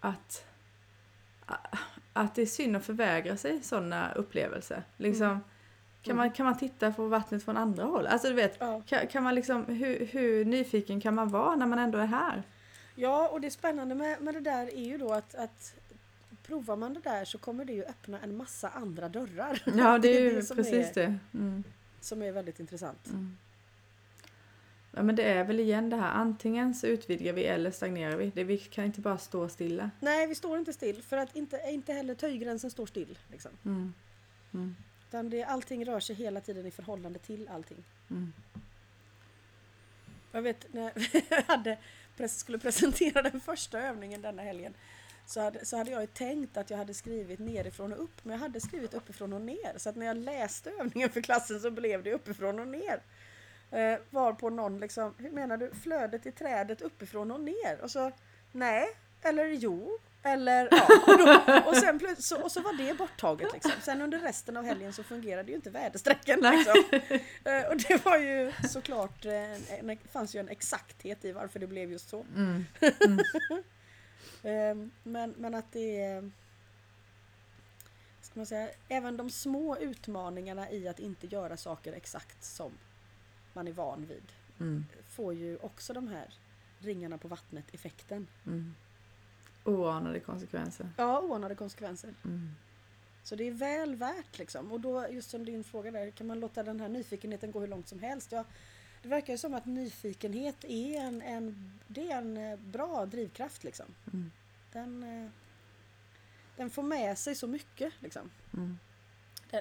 att 0.00 0.44
att 2.12 2.34
det 2.34 2.42
är 2.42 2.46
synd 2.46 2.76
att 2.76 2.84
förvägra 2.86 3.36
sig 3.36 3.62
sådana 3.62 4.12
upplevelser. 4.12 4.82
Liksom, 4.96 5.26
Mm. 5.26 5.40
kan, 6.02 6.16
man, 6.16 6.30
kan 6.32 6.46
man 6.46 6.58
titta 6.58 6.92
på 6.92 7.06
vattnet 7.08 7.44
från 7.44 7.56
andra 7.56 7.84
håll? 7.84 8.06
Alltså 8.06 8.28
du 8.28 8.34
vet, 8.34 8.56
Ja. 8.60 8.82
kan, 8.86 9.06
kan 9.06 9.22
man 9.22 9.34
liksom, 9.34 9.64
hur, 9.66 10.06
hur 10.06 10.44
nyfiken 10.44 11.00
kan 11.00 11.14
man 11.14 11.28
vara 11.28 11.56
när 11.56 11.66
man 11.66 11.78
ändå 11.78 11.98
är 11.98 12.06
här? 12.06 12.42
ja, 12.94 13.28
och 13.28 13.40
det 13.40 13.50
spännande 13.50 13.94
med, 13.94 14.20
med 14.22 14.34
det 14.34 14.40
där 14.40 14.74
är 14.74 14.84
ju 14.84 14.98
då 14.98 15.12
att, 15.12 15.34
att 15.34 15.74
provar 16.50 16.76
man 16.76 16.94
det 16.94 17.00
där 17.00 17.24
så 17.24 17.38
kommer 17.38 17.64
det 17.64 17.72
ju 17.72 17.84
öppna 17.84 18.20
en 18.20 18.36
massa 18.36 18.68
andra 18.68 19.08
dörrar. 19.08 19.62
Ja, 19.76 19.98
det 20.02 20.16
är 20.16 20.20
ju 20.20 20.40
det 20.40 20.54
precis 20.54 20.90
är, 20.90 20.94
det. 20.94 21.18
Mm. 21.34 21.64
Som 22.00 22.22
är 22.22 22.32
väldigt 22.32 22.60
intressant. 22.60 23.06
Mm. 23.06 23.36
Ja 24.92 25.02
men 25.02 25.16
det 25.16 25.22
är 25.22 25.44
väl 25.44 25.60
igen 25.60 25.90
det 25.90 25.96
här, 25.96 26.10
antingen 26.10 26.74
så 26.74 26.86
utvidgar 26.86 27.32
vi 27.32 27.44
eller 27.44 27.70
stagnerar 27.70 28.16
vi. 28.16 28.32
Det, 28.34 28.44
vi 28.44 28.58
kan 28.58 28.84
inte 28.84 29.00
bara 29.00 29.18
stå 29.18 29.48
stilla. 29.48 29.90
Nej, 30.00 30.26
vi 30.26 30.34
står 30.34 30.58
inte 30.58 30.72
still 30.72 31.02
för 31.02 31.16
att 31.16 31.36
inte, 31.36 31.60
inte 31.66 31.92
heller 31.92 32.14
töjgränsen 32.14 32.70
står 32.70 32.86
still. 32.86 33.18
Liksom. 33.30 33.50
Mm. 33.64 33.94
Mm. 34.54 34.76
Utan 35.08 35.30
det, 35.30 35.44
allting 35.44 35.84
rör 35.84 36.00
sig 36.00 36.16
hela 36.16 36.40
tiden 36.40 36.66
i 36.66 36.70
förhållande 36.70 37.18
till 37.18 37.48
allting. 37.48 37.84
Mm. 38.10 38.32
Jag 40.32 40.42
vet 40.42 40.72
när 40.72 40.92
jag 41.30 41.42
hade, 41.42 41.78
skulle 42.28 42.58
presentera 42.58 43.22
den 43.22 43.40
första 43.40 43.80
övningen 43.80 44.22
denna 44.22 44.42
helgen 44.42 44.74
så 45.30 45.40
hade, 45.40 45.64
så 45.64 45.76
hade 45.76 45.90
jag 45.90 46.00
ju 46.00 46.06
tänkt 46.06 46.56
att 46.56 46.70
jag 46.70 46.78
hade 46.78 46.94
skrivit 46.94 47.38
nerifrån 47.38 47.92
och 47.92 48.02
upp 48.02 48.24
men 48.24 48.32
jag 48.32 48.40
hade 48.40 48.60
skrivit 48.60 48.94
uppifrån 48.94 49.32
och 49.32 49.40
ner. 49.40 49.74
Så 49.76 49.88
att 49.88 49.96
när 49.96 50.06
jag 50.06 50.16
läste 50.16 50.70
övningen 50.70 51.10
för 51.10 51.20
klassen 51.20 51.60
så 51.60 51.70
blev 51.70 52.02
det 52.02 52.12
uppifrån 52.12 52.58
och 52.58 52.68
ner. 52.68 53.02
Eh, 53.70 53.98
var 54.10 54.32
på 54.32 54.50
någon 54.50 54.80
liksom, 54.80 55.14
hur 55.18 55.30
menar 55.30 55.56
du, 55.56 55.70
flödet 55.82 56.26
i 56.26 56.32
trädet 56.32 56.82
uppifrån 56.82 57.30
och 57.30 57.40
ner? 57.40 57.80
Och 57.82 57.90
så, 57.90 58.12
nej, 58.52 58.86
eller 59.22 59.46
jo, 59.46 59.98
eller 60.22 60.68
ja. 60.70 60.86
Och, 61.06 61.18
då, 61.18 61.70
och, 61.70 61.76
sen 61.76 62.16
så, 62.18 62.42
och 62.42 62.52
så 62.52 62.60
var 62.60 62.72
det 62.72 62.94
borttaget 62.94 63.52
liksom. 63.52 63.72
Sen 63.82 64.02
under 64.02 64.18
resten 64.18 64.56
av 64.56 64.64
helgen 64.64 64.92
så 64.92 65.02
fungerade 65.02 65.48
ju 65.48 65.54
inte 65.56 65.70
väderstrecken 65.70 66.40
liksom. 66.40 67.00
Eh, 67.44 67.64
Och 67.70 67.76
det 67.76 68.04
var 68.04 68.18
ju 68.18 68.52
såklart, 68.68 69.24
eh, 69.24 69.78
en, 69.78 69.90
en, 69.90 69.98
fanns 70.12 70.34
ju 70.34 70.40
en 70.40 70.48
exakthet 70.48 71.24
i 71.24 71.32
varför 71.32 71.58
det 71.58 71.66
blev 71.66 71.92
just 71.92 72.08
så. 72.08 72.26
Mm. 72.36 72.64
Eh, 72.80 72.92
Men, 75.02 75.34
men 75.36 75.54
att 75.54 75.72
det 75.72 76.00
är 76.00 76.30
ska 78.22 78.40
man 78.40 78.46
säga, 78.46 78.70
även 78.88 79.16
de 79.16 79.30
små 79.30 79.76
utmaningarna 79.76 80.70
i 80.70 80.88
att 80.88 80.98
inte 80.98 81.26
göra 81.26 81.56
saker 81.56 81.92
exakt 81.92 82.44
som 82.44 82.72
man 83.52 83.68
är 83.68 83.72
van 83.72 84.06
vid 84.06 84.32
Mm. 84.60 84.84
får 85.08 85.34
ju 85.34 85.56
också 85.56 85.92
de 85.92 86.08
här 86.08 86.34
ringarna 86.78 87.18
på 87.18 87.28
vattnet 87.28 87.74
effekten. 87.74 88.26
Mm. 88.46 88.74
Oanade 89.64 90.20
konsekvenser. 90.20 90.90
Ja, 90.96 91.20
oanade 91.20 91.54
konsekvenser. 91.54 92.14
Mm. 92.24 92.54
Så 93.22 93.36
det 93.36 93.44
är 93.44 93.52
väl 93.52 93.94
värt 93.94 94.38
liksom. 94.38 94.72
Och 94.72 94.80
då, 94.80 95.06
just 95.10 95.30
som 95.30 95.44
din 95.44 95.64
fråga 95.64 95.90
där, 95.90 96.10
kan 96.10 96.26
man 96.26 96.40
låta 96.40 96.62
den 96.62 96.80
här 96.80 96.88
nyfikenheten 96.88 97.50
gå 97.50 97.60
hur 97.60 97.66
långt 97.66 97.88
som 97.88 97.98
helst? 97.98 98.32
Ja, 98.32 98.44
det 99.02 99.08
verkar 99.08 99.36
som 99.36 99.54
att 99.54 99.66
nyfikenhet 99.66 100.64
är 100.64 101.00
en, 101.00 101.22
en, 101.22 101.72
det 101.88 102.10
är 102.10 102.18
en 102.18 102.36
eh, 102.36 102.58
bra 102.58 103.06
drivkraft 103.06 103.64
liksom. 103.64 103.86
Mm. 104.12 104.30
Den, 104.72 105.02
eh, 105.02 105.30
den 106.56 106.70
får 106.70 106.82
med 106.82 107.18
sig 107.18 107.34
så 107.34 107.46
mycket 107.46 107.92
liksom. 108.00 108.30
Mm. 108.54 108.78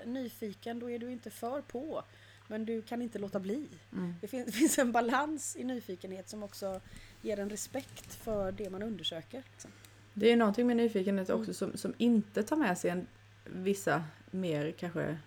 Nyfiken, 0.05 0.79
då 0.79 0.89
är 0.89 0.99
du 0.99 1.11
inte 1.11 1.29
för 1.29 1.61
på. 1.61 2.03
Men 2.47 2.65
du 2.65 2.81
kan 2.81 3.01
inte 3.01 3.19
låta 3.19 3.39
bli. 3.39 3.67
Mm. 3.93 4.15
Det 4.21 4.27
finns, 4.27 4.45
det 4.51 4.51
finns 4.51 4.79
en 4.79 4.91
balans 4.91 5.55
i 5.55 5.63
nyfikenhet 5.63 6.29
som 6.29 6.43
också 6.43 6.81
ger 7.21 7.39
en 7.39 7.49
respekt 7.49 8.15
för 8.15 8.51
det 8.51 8.69
man 8.69 8.83
undersöker. 8.83 9.43
Liksom. 9.51 9.71
Det 10.13 10.31
är 10.31 10.35
någonting 10.35 10.67
med 10.67 10.77
nyfikenhet 10.77 11.29
Mm. 11.29 11.41
också 11.41 11.53
som, 11.53 11.77
som 11.77 11.93
inte 11.97 12.43
tar 12.43 12.55
med 12.55 12.77
sig 12.77 12.91
en, 12.91 13.07
vissa 13.45 14.03
mer 14.31 14.71
kanske 14.71 15.17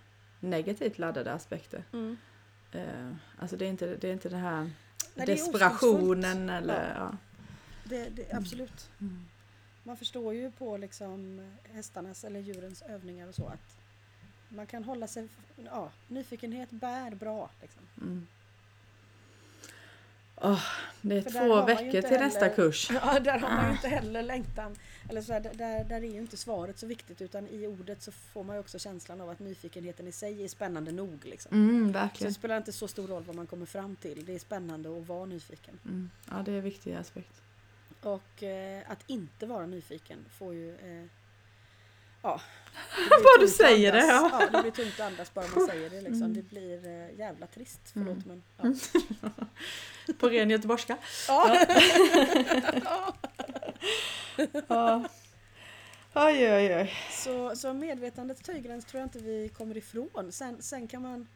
negativt 0.41 0.99
laddade 0.99 1.33
aspekter. 1.33 1.85
Eh, 2.75 3.13
alltså 3.39 3.57
det 3.57 3.65
är 3.65 3.69
inte, 3.69 3.97
det 3.97 4.09
är 4.09 4.13
inte 4.13 4.29
den 4.29 4.41
här 4.41 4.61
Nej, 5.15 5.27
det 5.27 5.33
desperationen 5.33 6.51
eller... 6.51 6.95
Ja. 6.97 7.17
Det, 7.85 8.09
det, 8.09 8.35
absolut. 8.35 8.91
Mm. 9.01 9.25
Man 9.83 9.97
förstår 9.97 10.35
ju 10.35 10.51
på 10.51 10.77
liksom 10.77 11.51
hästarnas 11.75 12.25
eller 12.25 12.41
djurens 12.41 12.83
övningar 12.83 13.29
och 13.29 13.35
så 13.35 13.47
att 13.47 13.77
man 14.49 14.67
kan 14.67 14.85
hålla 14.85 15.07
sig... 15.07 15.29
Ja, 15.65 15.91
nyfikenhet 16.09 16.71
bär 16.71 17.15
bra. 17.15 17.51
Liksom. 17.61 17.83
Mm. 18.01 18.27
Åh, 20.45 20.63
det 21.01 21.17
är 21.19 21.23
För 21.23 21.31
två 21.31 21.63
veckor 21.67 21.91
till 22.03 22.11
nästa 22.19 22.41
heller- 22.41 22.55
kurs. 22.57 22.91
Ja, 23.03 23.19
där 23.21 23.39
har 23.39 23.49
man 23.49 23.65
Ah. 23.65 23.69
ju 23.69 23.73
inte 23.73 23.89
heller 23.89 24.23
längtan. 24.23 24.77
Eller 25.11 25.23
så 25.23 25.33
här, 25.33 25.41
där, 25.41 25.85
där 25.85 25.97
är 25.97 26.01
ju 26.13 26.19
inte 26.19 26.37
svaret 26.37 26.79
så 26.79 26.87
viktigt 26.87 27.23
utan 27.23 27.49
i 27.49 27.67
ordet 27.67 28.03
så 28.03 28.13
får 28.13 28.45
man 28.45 28.57
ju 28.57 28.61
också 28.61 28.79
känslan 28.79 29.21
av 29.21 29.31
att 29.31 29.39
nyfikenheten 29.39 30.09
i 30.09 30.13
sig 30.13 30.45
är 30.45 30.49
spännande 30.49 30.93
nog. 30.93 31.25
Liksom. 31.25 31.53
Mm, 31.57 31.87
Så 31.87 31.93
det 31.93 31.99
verkligen. 31.99 32.35
spelar 32.35 32.57
inte 32.57 32.73
så 32.73 32.89
stor 32.89 33.07
roll 33.09 33.23
vad 33.25 33.37
man 33.37 33.47
kommer 33.47 33.67
fram 33.67 33.97
till. 33.97 34.25
Det 34.25 34.35
är 34.35 34.39
spännande 34.39 34.99
att 34.99 35.07
vara 35.07 35.27
nyfiken. 35.27 35.79
Mm. 35.85 36.11
Ja, 36.31 36.43
det 36.45 36.53
är 36.53 36.57
en 36.57 36.65
viktig 36.65 36.93
aspekt. 36.95 37.43
Och 38.03 38.43
eh, 38.43 38.83
att 38.89 39.05
inte 39.07 39.47
vara 39.47 39.67
nyfiken 39.67 40.19
får 40.39 40.55
ju... 40.55 40.71
Eh, 40.75 41.05
ja. 42.23 42.41
Bara 43.11 43.41
du 43.41 43.49
säger 43.49 43.93
det, 43.93 44.07
ja. 44.07 44.31
ja. 44.33 44.49
Det 44.53 44.63
blir 44.63 44.73
tungt 44.73 45.01
att 45.01 45.07
andas 45.07 45.35
bara 45.35 45.47
man 45.57 45.67
säger 45.71 45.91
det 45.91 46.01
liksom. 46.01 46.23
Mm. 46.23 46.35
Det 46.35 46.43
blir 46.43 46.87
eh, 46.87 47.19
jävla 47.19 47.47
trist. 47.47 47.97
Mm. 47.97 48.07
Förlåt 48.07 48.27
men... 48.27 48.43
Ja. 49.21 49.31
På 50.19 50.29
ren 50.29 50.51
göteborgska. 50.51 50.97
Ja. 51.29 51.67
Ja. 54.69 55.05
Oj, 56.15 56.53
oj, 56.53 56.77
oj. 56.77 56.93
Så, 57.11 57.57
så 57.57 57.73
medvetandets 57.73 58.43
töjgräns 58.43 58.85
tror 58.85 59.01
jag 59.01 59.07
inte 59.07 59.19
vi 59.19 59.49
kommer 59.49 59.77
ifrån. 59.77 60.33
Sen, 60.33 60.63
sen 60.63 60.89
kan 60.89 61.03
man 61.03 61.27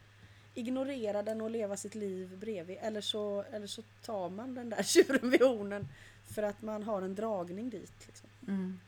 ignorera 0.53 1.23
den 1.23 1.41
och 1.41 1.51
leva 1.51 1.77
sitt 1.77 1.95
liv 1.95 2.37
bredvid. 2.37 2.77
Eller 2.81 3.01
så, 3.01 3.43
eller 3.51 3.67
så 3.67 3.81
tar 4.05 4.29
man 4.29 4.55
den 4.55 4.69
där 4.69 4.83
tjuren 4.83 5.29
vid 5.29 5.41
hornen 5.41 5.87
för 6.35 6.43
att 6.43 6.61
man 6.61 6.83
har 6.83 7.01
en 7.01 7.15
dragning 7.15 7.69
dit. 7.69 8.07
Liksom. 8.07 8.29
Mm. 8.47 8.79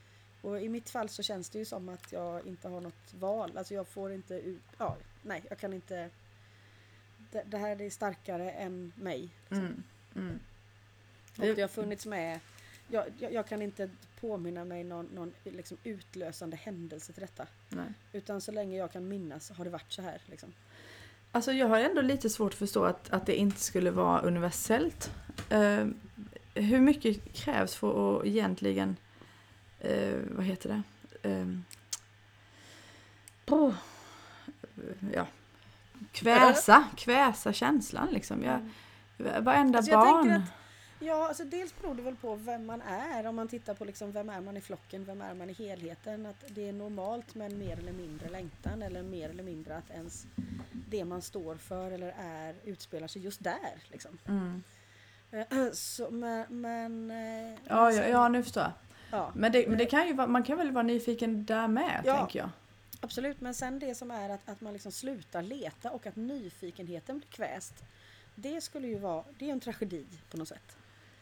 Och 0.42 0.62
i 0.62 0.70
mitt 0.70 0.90
fall 0.90 1.10
så 1.10 1.24
känns 1.24 1.50
det 1.50 1.60
ju 1.60 1.66
som 1.66 1.90
att 1.90 2.12
jag 2.12 2.48
inte 2.48 2.68
har 2.68 2.82
något 2.82 3.14
val. 3.14 3.58
Alltså 3.58 3.74
jag 3.74 3.88
får 3.88 4.12
inte 4.14 4.34
ut... 4.34 4.62
Ja, 4.78 4.98
nej, 5.22 5.44
jag 5.50 5.58
kan 5.58 5.74
inte... 5.74 6.10
Det, 7.32 7.44
det 7.46 7.58
här 7.58 7.82
är 7.82 7.90
starkare 7.90 8.52
än 8.52 8.92
mig. 8.96 9.30
Liksom. 9.50 9.66
Mm. 9.66 9.84
Mm. 10.16 10.40
Och 11.36 11.56
det 11.56 11.62
har 11.62 11.68
funnits 11.68 12.06
med... 12.06 12.40
Jag, 12.88 13.06
jag, 13.20 13.34
jag 13.34 13.48
kan 13.48 13.62
inte 13.62 13.90
påminna 14.20 14.66
mig 14.66 14.84
någon, 14.84 15.06
någon 15.06 15.34
liksom 15.44 15.78
utlösande 15.84 16.58
händelse 16.58 17.14
till 17.14 17.22
detta. 17.22 17.48
Nej. 17.70 17.94
Utan 18.14 18.42
så 18.42 18.52
länge 18.52 18.78
jag 18.78 18.92
kan 18.92 19.08
minnas 19.08 19.52
har 19.52 19.66
det 19.66 19.72
varit 19.72 19.92
så 19.92 20.02
här. 20.02 20.22
Liksom. 20.26 20.54
Alltså 21.32 21.52
jag 21.52 21.68
har 21.68 21.80
ändå 21.80 22.02
lite 22.02 22.30
svårt 22.30 22.54
att 22.54 22.60
förstå 22.60 22.84
att, 22.84 23.10
att 23.10 23.26
det 23.26 23.36
inte 23.36 23.60
skulle 23.60 23.92
vara 23.92 24.22
universellt. 24.22 25.12
Eh, 25.50 25.88
hur 26.54 26.80
mycket 26.80 27.34
krävs 27.34 27.76
för 27.76 28.20
att 28.20 28.26
egentligen, 28.26 28.96
eh, 29.80 30.18
vad 30.26 30.46
heter 30.46 30.70
det? 30.70 31.30
Eh, 31.30 31.48
oh, 33.48 33.74
ja, 35.14 35.28
kväsa, 36.12 36.88
kväsa 36.96 37.54
känslan 37.54 38.08
liksom. 38.12 38.44
Jag, 38.44 38.70
varenda 39.42 39.78
Alltså 39.78 39.92
jag 39.92 40.08
barn. 40.08 40.24
tänker 40.24 40.52
Ja, 41.02 41.28
alltså 41.28 41.44
dels 41.44 41.82
beror 41.82 41.96
det 41.96 42.02
väl 42.02 42.16
på 42.16 42.36
vem 42.36 42.66
man 42.66 42.82
är. 42.82 43.26
Om 43.28 43.36
man 43.36 43.48
tittar 43.48 43.74
på 43.74 43.86
liksom 43.86 44.12
vem 44.12 44.30
är 44.30 44.42
man 44.42 44.58
i 44.58 44.62
flocken, 44.62 45.06
vem 45.06 45.22
är 45.22 45.34
man 45.34 45.50
i 45.50 45.54
helheten. 45.54 46.26
Att 46.26 46.44
det 46.48 46.70
är 46.70 46.74
normalt 46.74 47.36
med 47.36 47.52
en 47.52 47.60
mer 47.60 47.78
eller 47.78 47.92
mindre 47.92 48.30
längtan 48.30 48.82
eller 48.82 49.04
mer 49.04 49.30
eller 49.30 49.44
mindre 49.44 49.78
att 49.78 49.90
ens 49.90 50.26
det 50.72 51.06
man 51.06 51.22
står 51.22 51.56
för 51.56 51.92
eller 51.92 52.14
är 52.18 52.56
utspelar 52.64 53.08
sig 53.08 53.22
just 53.22 53.44
där. 53.44 53.84
Liksom. 53.92 54.18
Mm. 54.28 54.64
Eh, 55.32 55.46
Så, 55.74 56.10
men, 56.12 56.46
men, 56.62 57.12
eh, 57.12 57.60
Ja, 57.68 57.76
alltså, 57.76 58.02
ja, 58.02 58.08
ja, 58.08 58.28
nu 58.28 58.44
förstår 58.44 58.64
jag. 58.64 58.72
Ja, 59.12 59.32
Men, 59.36 59.52
det, 59.52 59.68
men 59.68 59.78
det 59.78 59.86
kan 59.86 60.08
ju 60.08 60.14
vara, 60.14 60.28
man 60.28 60.44
kan 60.44 60.58
väl 60.58 60.72
vara 60.72 60.84
nyfiken 60.84 61.46
där 61.46 61.68
med, 61.68 62.02
Ja. 62.06 62.18
tänker 62.18 62.40
jag. 62.40 62.50
absolut. 63.02 63.42
Men 63.42 63.54
sen 63.54 63.80
det 63.80 63.96
som 63.96 64.12
är 64.12 64.30
att, 64.30 64.50
att 64.50 64.62
man 64.62 64.74
liksom 64.74 64.92
slutar 64.92 65.42
leta 65.42 65.92
och 65.92 66.08
att 66.08 66.16
nyfikenheten 66.16 67.18
blir 67.20 67.30
kväst. 67.30 67.74
Det 68.36 68.62
skulle 68.62 68.88
ju 68.88 69.00
vara, 69.00 69.24
det 69.40 69.48
är 69.48 69.52
en 69.52 69.60
tragedi 69.60 70.06
på 70.32 70.38
något 70.38 70.48
sätt. 70.48 70.76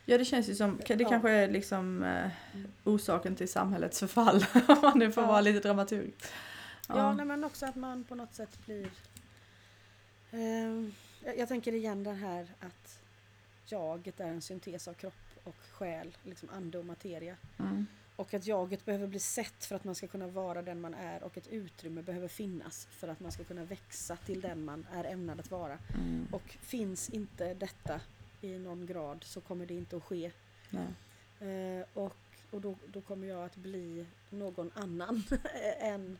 Ja, 0.05 0.17
det 0.17 0.25
känns 0.25 0.49
ju 0.49 0.55
som, 0.55 0.79
det 0.87 0.93
Ja. 1.01 1.09
kanske 1.09 1.29
är 1.31 1.47
liksom 1.47 2.03
eh, 2.03 2.29
orsaken 2.83 3.35
till 3.35 3.49
samhällets 3.51 3.99
förfall, 3.99 4.45
om 4.67 4.77
man 4.81 4.99
nu 4.99 5.11
får 5.11 5.23
Ja. 5.23 5.27
vara 5.27 5.41
lite 5.41 5.59
dramaturg. 5.67 6.11
Ja, 6.87 7.13
nej, 7.13 7.25
men 7.25 7.43
också 7.43 7.65
att 7.65 7.75
man 7.75 8.03
på 8.03 8.15
något 8.15 8.33
sätt 8.35 8.65
blir... 8.65 8.89
Ehm, 10.31 10.93
jag, 11.37 11.47
tänker 11.47 11.71
igen 11.73 12.03
det 12.03 12.13
här 12.13 12.47
att 12.59 12.99
jaget 13.65 14.19
är 14.19 14.27
en 14.27 14.41
syntes 14.41 14.87
av 14.87 14.93
kropp 14.93 15.13
och 15.47 15.55
själ, 15.71 16.17
liksom 16.23 16.49
ande 16.49 16.77
och 16.77 16.85
materia. 16.85 17.35
Mm. 17.59 17.85
Och 18.15 18.33
att 18.33 18.47
jaget 18.47 18.85
behöver 18.85 19.07
bli 19.07 19.19
sett 19.19 19.65
för 19.65 19.75
att 19.75 19.83
man 19.83 19.95
ska 19.95 20.07
kunna 20.07 20.27
vara 20.27 20.61
den 20.61 20.81
man 20.81 20.93
är 20.93 21.23
och 21.23 21.37
ett 21.37 21.47
utrymme 21.47 22.01
behöver 22.01 22.27
finnas 22.27 22.87
för 22.91 23.07
att 23.07 23.19
man 23.19 23.31
ska 23.31 23.43
kunna 23.43 23.63
växa 23.63 24.15
till 24.15 24.41
den 24.41 24.65
man 24.65 24.87
är 24.93 25.03
ämnad 25.03 25.39
att 25.39 25.51
vara. 25.51 25.77
Mm. 25.93 26.27
Och 26.31 26.57
finns 26.61 27.09
inte 27.09 27.53
detta 27.53 28.01
i 28.41 28.59
någon 28.59 28.85
grad 28.85 29.23
så 29.23 29.41
kommer 29.41 29.65
det 29.65 29.73
inte 29.73 29.97
att 29.97 30.03
ske. 30.03 30.31
Eh, 31.39 31.85
och 31.93 32.15
och 32.51 32.61
då, 32.61 32.75
då 32.87 33.01
kommer 33.01 33.27
jag 33.27 33.45
att 33.45 33.55
bli 33.55 34.05
någon 34.29 34.71
annan 34.73 35.23
än, 35.79 36.17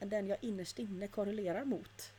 än 0.00 0.08
den 0.08 0.26
jag 0.26 0.38
innerst 0.40 0.78
inne 0.78 1.06
korrelerar 1.06 1.64
mot. 1.64 2.12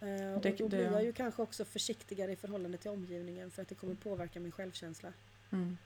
Eh, 0.00 0.34
och 0.34 0.56
då 0.58 0.68
blir 0.68 0.92
jag 0.92 1.04
ju 1.04 1.12
kanske 1.12 1.42
också 1.42 1.64
försiktigare 1.64 2.32
i 2.32 2.36
förhållande 2.36 2.78
till 2.78 2.90
omgivningen 2.90 3.50
för 3.50 3.62
att 3.62 3.68
det 3.68 3.74
kommer 3.74 3.94
påverka 3.94 4.40
min 4.40 4.52
självkänsla. 4.52 5.12
Mm. 5.52 5.78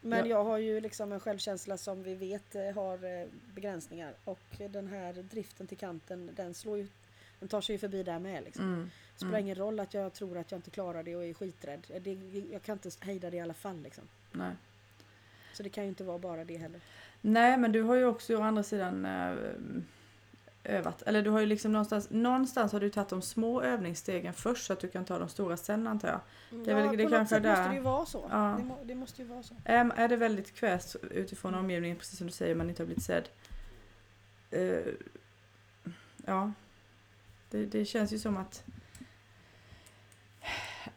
Men 0.00 0.18
Ja. 0.18 0.26
jag 0.26 0.44
har 0.44 0.58
ju 0.58 0.80
liksom 0.80 1.12
en 1.12 1.20
självkänsla 1.20 1.76
som 1.76 2.02
vi 2.02 2.14
vet 2.14 2.54
eh, 2.54 2.70
har 2.70 3.20
eh, 3.22 3.26
begränsningar 3.54 4.14
och 4.24 4.40
den 4.70 4.86
här 4.86 5.12
driften 5.12 5.66
till 5.66 5.78
kanten 5.78 6.30
den 6.36 6.54
slår 6.54 6.78
ju 6.78 6.86
den 7.40 7.48
tar 7.48 7.60
sig 7.60 7.74
ju 7.74 7.78
förbi 7.78 8.02
där 8.02 8.18
med. 8.18 8.44
Liksom. 8.44 8.64
Mm. 8.64 8.90
Det 9.12 9.16
spelar 9.16 9.30
Mm. 9.32 9.44
ingen 9.46 9.56
roll 9.56 9.80
att 9.80 9.94
jag 9.94 10.12
tror 10.12 10.38
att 10.38 10.50
jag 10.50 10.58
inte 10.58 10.70
klarar 10.70 11.02
det 11.02 11.16
och 11.16 11.24
är 11.24 11.34
skiträdd. 11.34 11.86
Det, 12.00 12.12
jag 12.52 12.62
kan 12.62 12.72
inte 12.72 12.90
hejda 13.00 13.30
det 13.30 13.36
i 13.36 13.40
alla 13.40 13.54
fall. 13.54 13.82
Liksom. 13.82 14.04
Nej. 14.32 14.52
Så 15.52 15.62
det 15.62 15.68
kan 15.68 15.84
ju 15.84 15.88
inte 15.88 16.04
vara 16.04 16.18
bara 16.18 16.44
det 16.44 16.56
heller. 16.56 16.80
Nej, 17.20 17.56
men 17.58 17.72
du 17.72 17.82
har 17.82 17.94
ju 17.94 18.04
också 18.04 18.36
å 18.36 18.42
andra 18.42 18.62
sidan 18.62 19.04
eh, 19.04 19.34
övat. 20.64 21.02
Eller 21.02 21.22
du 21.22 21.30
har 21.30 21.40
ju 21.40 21.46
liksom 21.46 21.72
någonstans, 21.72 22.10
någonstans 22.10 22.72
har 22.72 22.80
du 22.80 22.90
tagit 22.90 23.08
de 23.08 23.22
små 23.22 23.62
övningsstegen 23.62 24.32
först 24.34 24.66
så 24.66 24.72
att 24.72 24.80
du 24.80 24.88
kan 24.88 25.04
ta 25.04 25.18
de 25.18 25.28
stora 25.28 25.56
sen 25.56 25.86
antar 25.86 26.08
jag. 26.08 26.20
Det 26.64 26.70
är 26.70 26.74
väl- 26.74 26.96
det 26.96 26.96
på 26.96 27.02
något 27.02 27.12
kanske 27.18 27.34
sätt 27.34 27.42
där- 27.42 27.50
måste 27.56 27.68
det 27.68 27.74
ju 27.74 27.80
vara 27.80 28.06
så. 28.06 28.26
Ja. 28.30 28.54
Det, 28.58 28.64
må, 28.64 28.78
det 28.84 28.94
måste 28.94 29.22
ju 29.22 29.28
vara 29.28 29.42
så. 29.42 29.54
Är, 29.64 29.90
är 29.96 30.08
det 30.08 30.16
väldigt 30.16 30.54
kväst 30.54 30.96
utifrån 31.10 31.54
omgivningen, 31.54 31.96
precis 31.96 32.18
som 32.18 32.26
du 32.26 32.32
säger, 32.32 32.54
man 32.54 32.68
inte 32.70 32.82
har 32.82 32.86
blivit 32.86 33.04
sedd. 33.04 33.28
Eh, 34.50 34.78
ja, 36.26 36.52
det, 37.50 37.66
det 37.66 37.84
känns 37.84 38.12
ju 38.12 38.18
som 38.18 38.36
att 38.36 38.64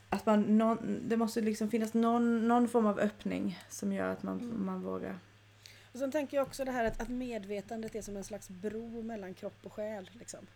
att 0.10 0.26
man, 0.26 0.58
någon, 0.58 1.00
det 1.08 1.18
måste 1.18 1.42
liksom 1.42 1.70
finnas 1.70 1.94
någon, 1.94 2.48
någon 2.48 2.68
form 2.68 2.86
av 2.86 3.00
öppning 3.00 3.60
som 3.70 3.94
gör 3.94 4.08
att 4.10 4.24
man, 4.24 4.40
Mm. 4.40 4.66
man 4.66 4.82
vågar. 4.82 5.20
Och 5.94 6.00
sen 6.00 6.12
tänker 6.12 6.38
jag 6.38 6.48
också 6.48 6.66
det 6.66 6.72
här 6.72 6.86
att, 6.86 7.02
att 7.02 7.10
medvetandet 7.10 7.96
är 7.96 8.02
som 8.02 8.18
en 8.18 8.24
slags 8.24 8.50
bro 8.50 9.02
mellan 9.02 9.34
kropp 9.34 9.66
och 9.66 9.74
själ. 9.74 10.10
Liksom. 10.14 10.48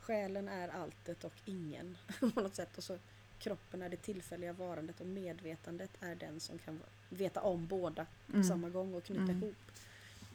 Själen 0.00 0.48
är 0.48 0.68
alltet 0.68 1.24
och 1.24 1.32
ingen 1.44 1.96
på 2.34 2.40
något 2.40 2.54
sätt. 2.54 2.78
Och 2.78 2.84
så 2.84 2.98
kroppen 3.38 3.82
är 3.82 3.88
det 3.88 3.96
tillfälliga 3.96 4.52
varandet 4.52 5.00
och 5.00 5.06
medvetandet 5.06 5.90
är 6.00 6.14
den 6.14 6.40
som 6.40 6.58
kan 6.58 6.80
veta 7.08 7.40
om 7.40 7.66
båda 7.66 8.06
på 8.26 8.32
Mm. 8.32 8.44
samma 8.44 8.68
gång 8.68 8.94
och 8.94 9.04
knyta 9.04 9.22
Mm. 9.22 9.36
ihop. 9.42 9.56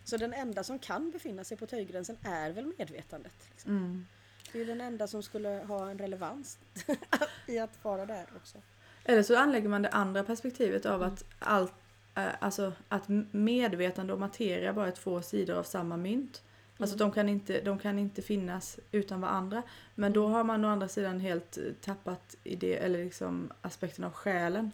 Så 0.04 0.18
den 0.18 0.34
enda 0.34 0.64
som 0.64 0.80
kan 0.80 1.12
befinna 1.12 1.44
sig 1.44 1.58
på 1.58 1.66
töjgränsen 1.66 2.18
är 2.24 2.52
väl 2.52 2.74
medvetandet. 2.78 3.34
Liksom. 3.52 3.72
Mm. 3.78 4.06
Det 4.52 4.58
är 4.58 4.60
ju 4.60 4.66
den 4.68 4.82
enda 4.82 5.08
som 5.08 5.24
skulle 5.24 5.50
ha 5.50 5.90
en 5.90 5.98
relevans 6.00 6.58
i 7.48 7.60
att 7.60 7.84
vara 7.84 8.06
där 8.06 8.26
också. 8.36 8.58
Eller 9.06 9.24
så 9.24 9.38
anlägger 9.38 9.70
man 9.70 9.82
det 9.82 9.90
andra 9.90 10.24
perspektivet 10.24 10.86
av 10.86 11.02
Mm. 11.04 11.14
att 11.14 11.26
allt, 11.40 11.74
alltså 12.14 12.74
att 12.90 13.04
medvetande 13.32 14.14
och 14.14 14.20
materia 14.20 14.74
bara 14.74 14.88
är 14.88 14.92
två 14.92 15.22
sidor 15.22 15.56
av 15.58 15.64
samma 15.64 15.98
mynt. 15.98 16.44
Alltså 16.78 16.96
Mm. 16.96 17.08
de 17.10 17.12
kan, 17.14 17.30
inte, 17.30 17.62
de 17.62 17.80
kan 17.80 18.00
inte 18.00 18.22
finnas 18.22 18.80
utan 18.92 19.22
varandra. 19.22 19.64
Men 19.96 20.14
då 20.14 20.22
Mm. 20.26 20.34
har 20.34 20.44
man 20.44 20.66
å 20.66 20.68
andra 20.68 20.88
sidan 20.88 21.20
helt 21.20 21.58
eh, 21.58 21.64
tappat 21.82 22.36
idé, 22.44 22.74
eller 22.76 23.04
liksom 23.04 23.52
aspekten 23.62 24.06
av 24.06 24.12
själen. 24.12 24.72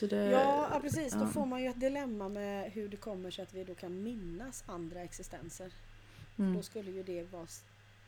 Det, 0.00 0.16
Ja, 0.16 0.68
ja 0.72 0.80
precis. 0.80 1.12
Då 1.12 1.20
ja. 1.20 1.26
får 1.26 1.46
man 1.46 1.62
ju 1.62 1.68
ett 1.68 1.80
dilemma 1.80 2.28
med 2.28 2.70
hur 2.72 2.88
det 2.88 2.96
kommer 2.96 3.30
sig 3.30 3.42
att 3.42 3.54
vi 3.54 3.64
då 3.64 3.74
kan 3.74 4.02
minnas 4.02 4.64
andra 4.66 5.00
existenser. 5.02 5.72
mm. 6.38 6.54
Då 6.56 6.62
skulle 6.62 6.90
ju 6.90 7.02
det 7.02 7.22
vara 7.32 7.46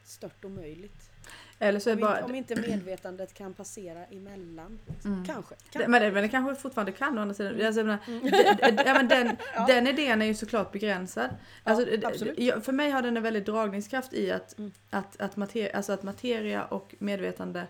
stört 0.04 0.44
omöjligt. 0.44 1.10
Eller 1.58 1.80
så 1.80 1.90
är 1.90 1.94
Om, 1.94 2.00
bara... 2.00 2.16
inte, 2.18 2.24
om 2.24 2.34
inte 2.34 2.56
medvetandet 2.56 3.34
kan 3.34 3.54
passera 3.54 4.04
emellan. 4.04 4.78
Mm. 5.04 5.24
Kanske. 5.26 5.54
Det, 5.72 5.78
Kan. 5.78 5.90
men, 5.90 6.02
det, 6.02 6.10
men 6.12 6.22
det 6.22 6.28
kanske 6.28 6.62
fortfarande 6.62 6.92
kan 6.92 7.18
å 7.18 7.20
andra 7.22 7.34
sidan. 7.34 7.54
Mm. 7.54 7.66
Alltså, 7.66 7.82
menar, 7.84 7.98
Mm. 8.06 8.22
d- 8.22 8.56
d- 8.76 8.82
ja, 8.86 8.94
men 8.94 9.08
den, 9.08 9.36
Ja. 9.54 9.66
den 9.66 9.86
idén 9.86 10.22
är 10.22 10.26
ju 10.26 10.34
såklart 10.34 10.72
begränsad. 10.72 11.30
Alltså, 11.64 11.88
Ja, 12.36 12.56
d- 12.56 12.60
för 12.62 12.72
mig 12.72 12.90
har 12.90 13.02
den 13.02 13.16
en 13.16 13.22
väldig 13.22 13.44
dragningskraft 13.44 14.12
i 14.12 14.30
att, 14.30 14.58
Mm. 14.58 14.72
att, 14.90 15.20
att, 15.20 15.36
materia, 15.36 15.76
alltså 15.76 15.92
att 15.92 16.02
materia 16.02 16.64
och 16.64 16.94
medvetande 16.98 17.66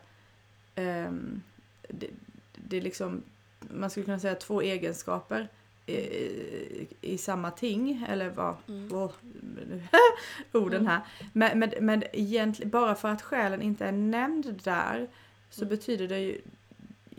ehm, 0.74 1.42
det, 1.88 2.06
det 2.54 2.76
är 2.76 2.80
liksom, 2.80 3.22
man 3.60 3.90
skulle 3.90 4.04
kunna 4.06 4.18
säga 4.20 4.34
två 4.34 4.62
egenskaper 4.62 5.48
i, 5.86 5.96
i 7.00 7.18
samma 7.18 7.50
ting, 7.50 8.06
eller 8.08 8.28
vad, 8.28 8.56
Mm. 8.68 8.88
Åh, 9.72 9.98
orden 10.62 10.80
Mm. 10.80 10.86
här. 10.92 11.00
Men, 11.32 11.58
men, 11.58 11.70
men 11.80 12.02
egentligen, 12.12 12.70
bara 12.70 12.94
för 12.94 13.08
att 13.08 13.22
själen 13.22 13.62
inte 13.62 13.86
är 13.86 13.92
nämnd 13.92 14.60
där 14.64 15.08
så 15.50 15.60
Mm. 15.62 15.68
betyder 15.76 16.08
det 16.08 16.18
ju 16.18 16.40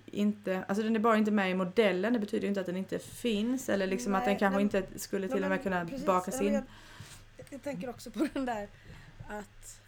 inte, 0.06 0.64
alltså 0.68 0.84
den 0.84 0.96
är 0.96 1.00
bara 1.00 1.18
inte 1.18 1.32
med 1.32 1.52
i 1.52 1.54
modellen, 1.54 2.14
det 2.14 2.20
betyder 2.20 2.42
ju 2.44 2.48
inte 2.48 2.60
att 2.60 2.66
den 2.66 2.78
inte 2.78 3.00
finns 3.00 3.70
eller 3.70 3.88
liksom 3.88 4.16
att 4.16 4.22
Nej, 4.26 4.30
den 4.30 4.40
kanske 4.40 4.56
nej, 4.56 4.64
inte 4.64 5.00
skulle 5.00 5.28
till 5.28 5.44
och 5.44 5.50
med 5.50 5.64
kunna 5.64 5.86
precis. 5.86 6.06
bakas 6.06 6.42
in. 6.42 6.54
Jag, 6.54 6.64
jag 7.50 7.64
tänker 7.64 7.90
också 7.90 8.12
på 8.12 8.28
den 8.34 8.46
där 8.46 8.68
att 9.30 9.82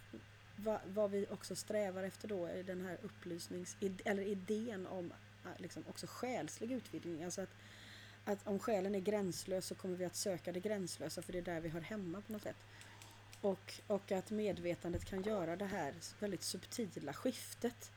va, 0.56 0.80
vad 0.86 1.10
vi 1.10 1.26
också 1.30 1.56
strävar 1.56 2.02
efter 2.02 2.28
då 2.28 2.46
är 2.46 2.62
den 2.62 2.80
här 2.86 2.96
upplysnings... 3.02 3.76
Eller 4.04 4.22
idén 4.22 4.86
om 4.86 5.12
äh, 5.44 5.50
liksom 5.62 5.82
också 5.88 6.06
själslig 6.08 6.72
utvidgning. 6.72 7.24
Alltså 7.24 7.40
att, 7.40 7.50
att 8.28 8.46
om 8.46 8.58
själen 8.58 8.94
är 8.94 9.00
gränslös 9.00 9.66
så 9.66 9.74
kommer 9.74 9.96
vi 9.96 10.04
att 10.04 10.16
söka 10.16 10.52
det 10.52 10.60
gränslösa 10.60 11.22
för 11.22 11.32
det 11.32 11.38
är 11.38 11.42
där 11.42 11.60
vi 11.60 11.68
hör 11.68 11.80
hemma 11.80 12.20
på 12.20 12.32
något 12.32 12.42
sätt. 12.42 12.56
Och, 13.40 13.80
och 13.86 14.12
att 14.12 14.30
medvetandet 14.30 15.04
kan 15.04 15.22
göra 15.22 15.56
det 15.56 15.64
här 15.64 15.94
väldigt 16.20 16.42
subtila 16.42 17.12
skiftet. 17.12 17.90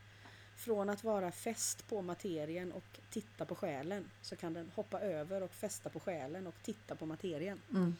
Från 0.55 0.89
att 0.89 1.03
vara 1.03 1.31
fäst 1.31 1.87
på 1.87 2.01
materien 2.01 2.71
och 2.71 2.99
titta 3.09 3.45
på 3.45 3.55
själen 3.55 4.09
så 4.21 4.35
kan 4.35 4.53
den 4.53 4.71
hoppa 4.75 4.99
över 4.99 5.43
och 5.43 5.51
fästa 5.51 5.89
på 5.89 5.99
själen 5.99 6.47
och 6.47 6.55
titta 6.63 6.95
på 6.95 7.05
materien. 7.05 7.61
Mm. 7.69 7.95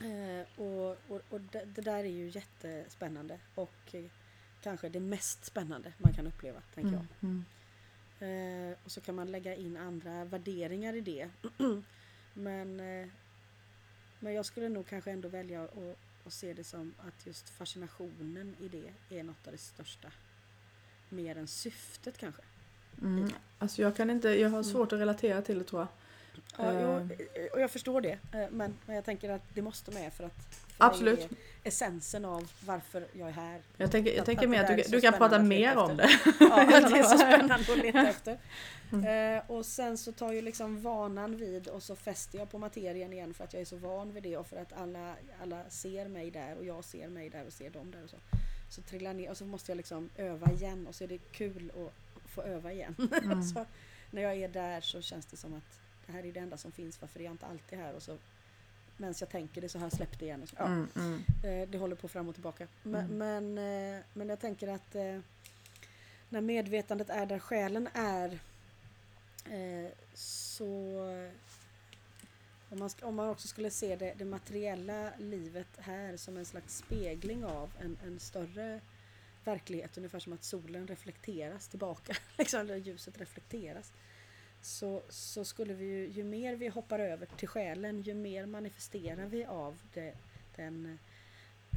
Eh, 0.00 0.46
och 0.60 0.96
och, 1.08 1.20
och 1.30 1.40
det, 1.40 1.64
det 1.64 1.82
där 1.82 1.98
är 1.98 2.04
ju 2.04 2.28
jättespännande 2.28 3.38
och 3.54 3.94
eh, 3.94 4.04
kanske 4.62 4.88
det 4.88 5.00
mest 5.00 5.44
spännande 5.44 5.92
man 5.98 6.12
kan 6.12 6.26
uppleva, 6.26 6.62
tänker 6.74 6.92
jag. 6.92 7.06
Mm. 7.20 7.44
Mm. 8.20 8.70
Eh, 8.70 8.76
och 8.84 8.90
så 8.90 9.00
kan 9.00 9.14
man 9.14 9.30
lägga 9.30 9.54
in 9.54 9.76
andra 9.76 10.24
värderingar 10.24 10.94
i 10.94 11.00
det. 11.00 11.28
men, 12.34 12.80
eh, 12.80 13.08
men 14.20 14.32
jag 14.34 14.44
skulle 14.46 14.68
nog 14.68 14.86
kanske 14.86 15.10
ändå 15.10 15.28
välja 15.28 15.62
att, 15.64 15.96
att 16.26 16.32
se 16.32 16.52
det 16.52 16.64
som 16.64 16.94
att 16.98 17.26
just 17.26 17.48
fascinationen 17.48 18.56
i 18.60 18.68
det 18.68 19.18
är 19.18 19.22
något 19.22 19.46
av 19.46 19.52
det 19.52 19.58
största. 19.58 20.08
Mer 21.08 21.36
än 21.38 21.46
syftet 21.46 22.18
kanske. 22.18 22.42
Mm. 23.02 23.28
Alltså 23.58 23.82
jag 23.82 23.96
kan 23.96 24.10
inte, 24.10 24.28
jag 24.28 24.48
har 24.50 24.58
Mm. 24.58 24.64
svårt 24.72 24.92
att 24.92 25.00
relatera 25.00 25.42
till 25.42 25.58
det 25.58 25.64
tror 25.64 25.80
jag. 25.80 25.88
Ja, 26.58 26.80
jo, 26.80 27.14
eh, 27.34 27.46
och 27.52 27.60
jag 27.60 27.70
förstår 27.70 28.00
det. 28.00 28.12
eh, 28.32 28.50
Men, 28.50 28.74
men 28.86 28.96
jag 28.96 29.04
tänker 29.04 29.30
att 29.30 29.42
det 29.54 29.62
måste 29.62 29.90
med 29.90 30.12
för 30.12 30.24
att 30.24 30.67
Absolut. 30.78 31.20
är 31.20 31.28
essensen 31.64 32.24
av 32.24 32.50
varför 32.66 33.06
jag 33.12 33.28
är 33.28 33.32
här. 33.32 33.60
Jag 33.76 33.90
tänker, 33.90 34.16
jag 34.16 34.26
tänker 34.26 34.46
mer 34.46 34.64
att 34.64 34.76
du, 34.76 34.82
du 34.88 35.00
kan 35.00 35.12
prata 35.12 35.38
mer 35.38 35.76
om 35.76 35.96
det. 35.96 36.10
Ja, 36.40 36.64
det 36.66 36.98
är 36.98 37.02
så 37.02 37.18
spännande 37.18 37.72
att 37.72 37.78
leta 37.78 38.08
efter. 38.08 38.38
Mm. 38.92 39.36
Eh, 39.36 39.50
och 39.50 39.66
sen 39.66 39.98
så 39.98 40.12
tar 40.12 40.32
ju 40.32 40.42
liksom 40.42 40.82
vanan 40.82 41.36
vid 41.36 41.68
och 41.68 41.82
så 41.82 41.96
fäster 41.96 42.38
jag 42.38 42.50
på 42.50 42.58
materien 42.58 43.12
igen 43.12 43.34
för 43.34 43.44
att 43.44 43.52
jag 43.52 43.62
är 43.62 43.66
så 43.66 43.76
van 43.76 44.12
vid 44.12 44.22
det 44.22 44.36
och 44.36 44.46
för 44.46 44.56
att 44.56 44.72
alla, 44.72 45.14
alla 45.42 45.62
ser 45.68 46.08
mig 46.08 46.30
där 46.30 46.56
och 46.58 46.64
jag 46.64 46.84
ser 46.84 47.08
mig 47.08 47.30
där 47.30 47.46
och 47.46 47.52
ser 47.52 47.70
dem 47.70 47.90
där 47.90 48.04
och 48.04 48.10
så. 48.10 48.16
Så 48.70 48.82
trillar 48.82 49.14
ner 49.14 49.30
och 49.30 49.36
så 49.36 49.44
måste 49.44 49.70
jag 49.72 49.76
liksom 49.76 50.10
öva 50.16 50.52
igen 50.52 50.86
och 50.86 50.94
så 50.94 51.04
är 51.04 51.08
det 51.08 51.18
kul 51.18 51.72
att 51.76 52.30
få 52.30 52.42
öva 52.42 52.72
igen. 52.72 52.94
Mm. 53.22 53.42
så 53.42 53.64
när 54.10 54.22
jag 54.22 54.36
är 54.36 54.48
där 54.48 54.80
så 54.80 55.02
känns 55.02 55.26
det 55.26 55.36
som 55.36 55.54
att 55.54 55.80
det 56.06 56.12
här 56.12 56.26
är 56.26 56.32
det 56.32 56.40
enda 56.40 56.56
som 56.56 56.72
finns, 56.72 57.00
varför 57.00 57.20
är 57.20 57.24
jag 57.24 57.32
inte 57.32 57.46
alltid 57.46 57.78
här? 57.78 57.94
Och 57.94 58.02
så 58.02 58.16
medan 58.98 59.14
jag 59.20 59.28
tänker 59.28 59.60
det 59.60 59.68
så 59.68 59.78
har 59.78 59.84
jag 59.86 59.92
släppt 59.92 60.18
det 60.18 60.24
igen. 60.24 60.42
Och 60.42 60.48
så, 60.48 60.54
ja. 60.58 60.66
Mm. 60.66 60.88
Mm. 60.96 61.22
Eh, 61.62 61.68
Det 61.68 61.78
håller 61.78 61.96
på 61.96 62.08
fram 62.08 62.28
och 62.28 62.34
tillbaka. 62.34 62.66
Men, 62.82 63.04
Mm. 63.20 63.54
men, 63.54 63.94
eh, 63.98 64.04
men 64.12 64.28
jag 64.28 64.40
tänker 64.40 64.68
att 64.68 64.94
eh, 64.94 65.18
när 66.28 66.40
medvetandet 66.40 67.10
är 67.10 67.26
där 67.26 67.38
själen 67.38 67.88
är 67.94 68.38
så 70.14 71.00
om 72.70 72.78
man, 72.78 72.90
om 73.02 73.14
man 73.14 73.28
också 73.28 73.48
skulle 73.48 73.70
se 73.70 73.96
det, 73.96 74.14
det 74.18 74.24
materiella 74.24 75.12
livet 75.18 75.66
här 75.78 76.16
som 76.16 76.36
en 76.36 76.44
slags 76.44 76.76
spegling 76.76 77.44
av 77.44 77.70
en, 77.80 77.98
en 78.06 78.20
större 78.20 78.80
verklighet, 79.44 79.96
ungefär 79.98 80.18
som 80.18 80.32
att 80.32 80.44
solen 80.44 80.86
reflekteras 80.86 81.68
tillbaka, 81.68 82.16
liksom, 82.38 82.60
eller 82.60 82.76
ljuset 82.76 83.18
reflekteras. 83.18 83.92
Så, 84.60 85.02
så 85.08 85.44
skulle 85.44 85.74
vi 85.74 85.84
ju, 85.84 86.08
ju 86.08 86.24
mer 86.24 86.56
vi 86.56 86.68
hoppar 86.68 86.98
över 86.98 87.26
till 87.26 87.48
själen, 87.48 88.02
ju 88.02 88.14
mer 88.14 88.46
manifesterar 88.46 89.26
vi 89.26 89.44
av 89.44 89.78
det, 89.94 90.14
den 90.56 90.98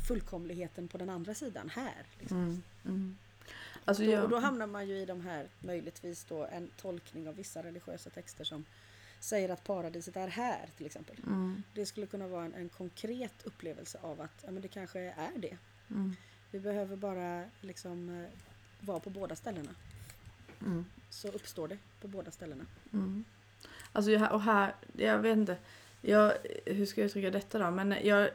fullkomligheten 0.08 0.88
på 0.88 0.98
den 0.98 1.10
andra 1.10 1.34
sidan 1.34 1.70
här. 1.70 2.06
Liksom. 2.20 2.38
Mm. 2.38 2.62
Mm. 2.86 3.18
Alltså 3.86 4.04
Då, 4.04 4.12
jag, 4.12 4.24
och 4.24 4.30
då 4.30 4.40
hamnar 4.40 4.68
man 4.68 4.88
ju 4.88 4.98
i 4.98 5.06
de 5.06 5.22
här, 5.22 5.48
möjligtvis 5.60 6.24
då, 6.24 6.46
en 6.46 6.70
tolkning 6.78 7.28
av 7.28 7.36
vissa 7.36 7.64
religiösa 7.64 8.10
texter 8.10 8.44
som 8.44 8.66
säger 9.20 9.50
att 9.50 9.64
paradiset 9.64 10.16
är 10.16 10.28
här 10.28 10.70
till 10.78 10.86
exempel. 10.86 11.18
mm. 11.28 11.64
Det 11.74 11.86
skulle 11.86 12.08
kunna 12.08 12.28
vara 12.28 12.46
en, 12.46 12.54
en 12.54 12.70
konkret 12.70 13.44
upplevelse 13.44 14.00
av 14.02 14.22
att 14.22 14.44
ja, 14.46 14.52
men 14.52 14.62
det 14.62 14.68
kanske 14.68 15.00
är 15.00 15.38
det. 15.38 15.58
Mm. 15.90 16.16
Vi 16.52 16.60
behöver 16.60 16.96
bara 16.96 17.46
liksom 17.62 18.10
eh, 18.10 18.30
vara 18.80 19.00
på 19.00 19.10
båda 19.10 19.36
ställena. 19.36 19.76
Mm. 20.66 20.86
Så 21.10 21.28
uppstår 21.28 21.68
det 21.68 21.78
på 22.02 22.08
båda 22.08 22.32
ställena. 22.32 22.66
Mm. 22.94 23.26
Alltså 23.92 24.12
jag, 24.12 24.32
och 24.32 24.42
här, 24.42 24.76
jag 24.94 25.20
vet 25.20 25.38
inte, 25.38 25.58
jag, 26.02 26.34
hur 26.66 26.86
ska 26.86 27.02
jag 27.02 27.06
uttrycka 27.06 27.32
detta 27.32 27.60
då? 27.60 27.72
Men 27.72 27.96
jag, 28.04 28.30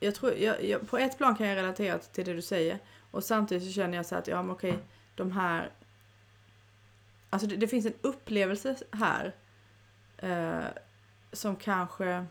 jag 0.00 0.14
tror, 0.14 0.34
jag, 0.34 0.64
jag, 0.64 0.88
på 0.88 0.98
ett 0.98 1.18
plan 1.18 1.36
kan 1.36 1.46
jag 1.46 1.56
relatera 1.56 1.98
till 1.98 2.24
det 2.24 2.32
du 2.32 2.42
säger 2.42 2.78
och 3.10 3.24
samtidigt 3.24 3.64
så 3.64 3.72
känner 3.72 3.96
jag 3.96 4.06
så 4.06 4.14
att 4.14 4.28
ja 4.28 4.42
men 4.42 4.50
okej, 4.50 4.78
de 5.14 5.32
här, 5.32 5.70
alltså 7.30 7.48
det, 7.48 7.56
det 7.56 7.68
finns 7.68 7.86
en 7.86 7.94
upplevelse 8.00 8.76
här 8.92 9.34
eh, 10.18 10.64
som 11.32 11.56
kanske, 11.56 12.26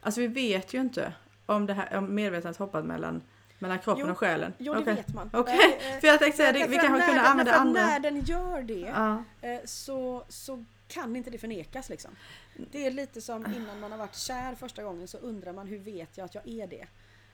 alltså 0.00 0.20
vi 0.20 0.26
vet 0.26 0.74
ju 0.74 0.80
inte 0.80 1.12
om 1.46 1.66
det 1.66 1.74
här, 1.74 1.98
om 1.98 2.14
medvetandet 2.14 2.58
hoppat 2.58 2.84
mellan, 2.84 3.22
mellan 3.64 3.78
kroppen 3.78 4.04
Jo, 4.06 4.12
och 4.12 4.18
själen. 4.18 4.52
Jo, 4.58 4.72
det 4.74 4.80
Okej. 4.80 4.94
vet 4.94 5.14
man. 5.14 5.30
Okej, 5.32 5.78
Eh, 5.80 5.94
eh, 5.94 6.00
För 6.00 6.06
jag 6.08 6.18
tänkte 6.18 6.36
säga, 6.36 6.52
det, 6.52 6.58
därför 6.58 6.70
vi 6.70 6.78
att 6.78 6.84
kanske 6.84 7.06
kunde 7.06 7.20
använda 7.22 7.52
att 7.54 7.60
andra. 7.60 7.86
När 7.86 8.00
den 8.00 8.20
gör 8.20 8.62
det 8.62 8.74
Ja. 8.94 9.22
eh, 9.40 9.60
så, 9.64 10.24
så 10.28 10.64
kan 10.88 11.16
inte 11.16 11.30
det 11.30 11.38
förnekas 11.38 11.88
liksom. 11.88 12.10
Det 12.72 12.86
är 12.86 12.90
lite 12.90 13.20
som 13.20 13.46
innan 13.56 13.80
man 13.80 13.90
har 13.92 13.98
varit 13.98 14.16
kär 14.16 14.54
första 14.54 14.82
gången 14.82 15.08
så 15.08 15.18
undrar 15.18 15.52
man 15.52 15.66
hur 15.66 15.78
vet 15.78 16.18
jag 16.18 16.24
att 16.24 16.34
jag 16.34 16.48
är 16.48 16.66
det? 16.66 16.86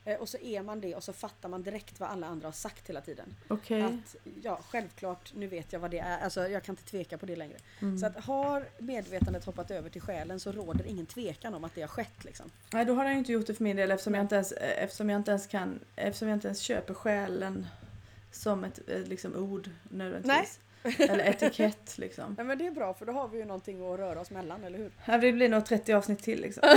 Eh, 0.05 0.15
Och 0.19 0.29
så 0.29 0.37
är 0.37 0.61
man 0.61 0.81
det 0.81 0.95
och 0.95 1.03
så 1.03 1.13
fattar 1.13 1.49
man 1.49 1.63
direkt 1.63 1.99
vad 1.99 2.09
alla 2.09 2.27
andra 2.27 2.47
har 2.47 2.53
sagt 2.53 2.89
hela 2.89 3.01
tiden. 3.01 3.35
Okej. 3.47 3.81
Att 3.81 4.15
ja, 4.43 4.59
självklart, 4.69 5.33
nu 5.35 5.47
vet 5.47 5.73
jag 5.73 5.79
vad 5.79 5.91
det 5.91 5.99
är. 5.99 6.19
Alltså 6.23 6.47
jag 6.47 6.63
kan 6.63 6.73
inte 6.73 6.83
tveka 6.91 7.17
på 7.17 7.25
det 7.25 7.35
längre. 7.35 7.57
Mm. 7.81 7.97
Så 7.97 8.05
att 8.05 8.25
har 8.25 8.65
medvetandet 8.77 9.45
hoppat 9.45 9.71
över 9.71 9.89
till 9.89 10.01
själen 10.01 10.39
så 10.39 10.51
råder 10.51 10.85
ingen 10.87 11.05
tvekan 11.05 11.53
om 11.53 11.63
att 11.63 11.75
det 11.75 11.81
har 11.81 11.87
skett 11.87 12.23
liksom. 12.25 12.51
Nej, 12.73 12.85
då 12.85 12.93
har 12.93 13.05
den 13.05 13.17
inte 13.17 13.31
gjort 13.31 13.47
det 13.47 13.53
för 13.53 13.63
min 13.63 13.75
del 13.75 13.91
eftersom 13.91 14.13
jag 14.13 14.23
inte 14.23 14.35
ens, 14.35 14.51
eh, 14.51 14.83
eftersom 14.83 15.09
jag 15.09 15.19
inte 15.19 15.31
ens 15.31 15.47
kan, 15.47 15.79
eftersom 15.95 16.27
jag 16.27 16.35
inte 16.35 16.47
ens 16.47 16.59
köper 16.59 16.93
själen 16.93 17.67
som 18.31 18.63
ett 18.63 18.79
eh, 18.87 18.99
liksom, 18.99 19.35
ord 19.35 19.69
nödvändigtvis. 19.83 20.59
Eller 20.83 21.23
etikett 21.29 21.97
liksom. 21.97 22.33
Nej 22.37 22.45
men 22.45 22.57
det 22.57 22.67
är 22.67 22.71
bra 22.71 22.93
för 22.93 23.05
då 23.05 23.11
har 23.13 23.27
vi 23.27 23.37
ju 23.37 23.45
någonting 23.45 23.93
att 23.93 23.99
röra 23.99 24.21
oss 24.21 24.31
mellan, 24.31 24.63
eller 24.63 24.77
hur? 24.77 24.91
Ja, 25.05 25.17
Det 25.17 25.31
blir 25.31 25.49
nog 25.49 25.65
30 25.65 25.93
avsnitt 25.93 26.23
till 26.23 26.41
liksom. 26.41 26.63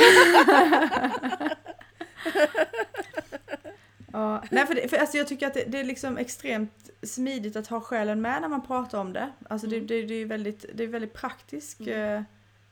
ja, 4.13 4.43
nej, 4.51 4.67
för, 4.67 4.75
det, 4.75 4.89
för 4.89 4.97
alltså, 4.97 5.17
jag 5.17 5.29
tycker 5.29 5.47
att 5.47 5.55
det, 5.55 5.65
det 5.69 5.81
är 5.81 5.85
liksom 5.85 6.19
extremt 6.19 6.91
smidigt 7.03 7.57
att 7.57 7.67
ha 7.67 7.81
själen 7.81 8.21
med 8.21 8.41
när 8.41 8.49
man 8.49 8.67
pratar 8.67 8.99
om 8.99 9.13
det. 9.13 9.31
Alltså 9.49 9.67
det, 9.67 9.77
Mm. 9.77 9.87
det, 9.87 10.03
det 10.03 10.15
är 10.15 10.27
väldigt, 10.27 10.65
det 10.75 10.85
är 10.85 10.89
väldigt 10.89 11.13
praktiskt. 11.15 11.81
Mm. 11.81 11.93
eh, 11.93 12.23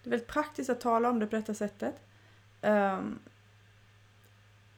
Det 0.03 0.09
är 0.09 0.11
väldigt 0.11 0.29
praktiskt 0.29 0.71
att 0.71 0.81
tala 0.81 1.11
om 1.11 1.19
det 1.19 1.27
på 1.27 1.37
detta 1.37 1.55
sättet. 1.55 1.95
Ehm, 2.63 3.19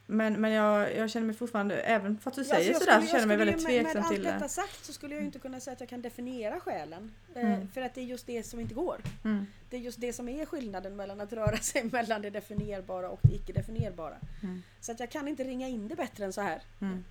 Men, 0.07 0.41
men 0.41 0.51
jag, 0.53 0.97
jag 0.97 1.11
känner 1.11 1.27
mig 1.27 1.37
fortfarande, 1.37 1.81
även 1.81 2.19
för 2.19 2.31
att 2.31 2.35
du 2.37 2.43
Ja, 2.43 2.49
säger 2.49 2.69
alltså, 2.75 2.85
sådär, 2.85 3.01
så 3.01 3.07
känner 3.07 3.21
jag 3.21 3.29
mig 3.29 3.37
väldigt 3.37 3.61
ju- 3.61 3.63
med, 3.83 3.85
tveksam 3.85 4.03
med 4.03 4.11
till 4.11 4.17
allt 4.27 4.35
detta 4.35 4.45
det. 4.45 4.49
sagt 4.49 4.85
så 4.85 4.93
skulle 4.93 5.15
jag 5.15 5.21
ju 5.21 5.27
inte 5.27 5.39
kunna 5.39 5.61
säga 5.61 5.73
att 5.75 5.81
jag 5.81 5.89
kan 5.89 6.03
definiera 6.03 6.61
själen. 6.61 7.13
Eh, 7.35 7.45
Mm. 7.55 7.69
För 7.69 7.81
att 7.83 7.95
det 7.95 8.01
är 8.01 8.05
just 8.05 8.27
det 8.27 8.43
som 8.47 8.61
inte 8.61 8.75
går. 8.75 9.01
Mm. 9.25 9.47
Det 9.71 9.77
är 9.77 9.81
just 9.81 10.01
det 10.01 10.13
som 10.13 10.29
är 10.29 10.47
skillnaden 10.47 10.97
mellan 10.97 11.21
att 11.21 11.33
röra 11.33 11.57
sig 11.57 11.85
mellan 11.93 12.23
det 12.23 12.31
definierbara 12.31 13.11
och 13.11 13.21
det 13.23 13.35
icke 13.35 13.53
definierbara. 13.53 14.15
Mm. 14.43 14.63
Så 14.81 14.93
att 14.93 15.01
jag 15.01 15.11
kan 15.11 15.29
inte 15.29 15.45
ringa 15.45 15.69
in 15.69 15.89
det 15.89 15.97
bättre 15.97 16.25
än 16.25 16.33
så 16.33 16.41
här. 16.41 16.63
Mm. 16.81 17.05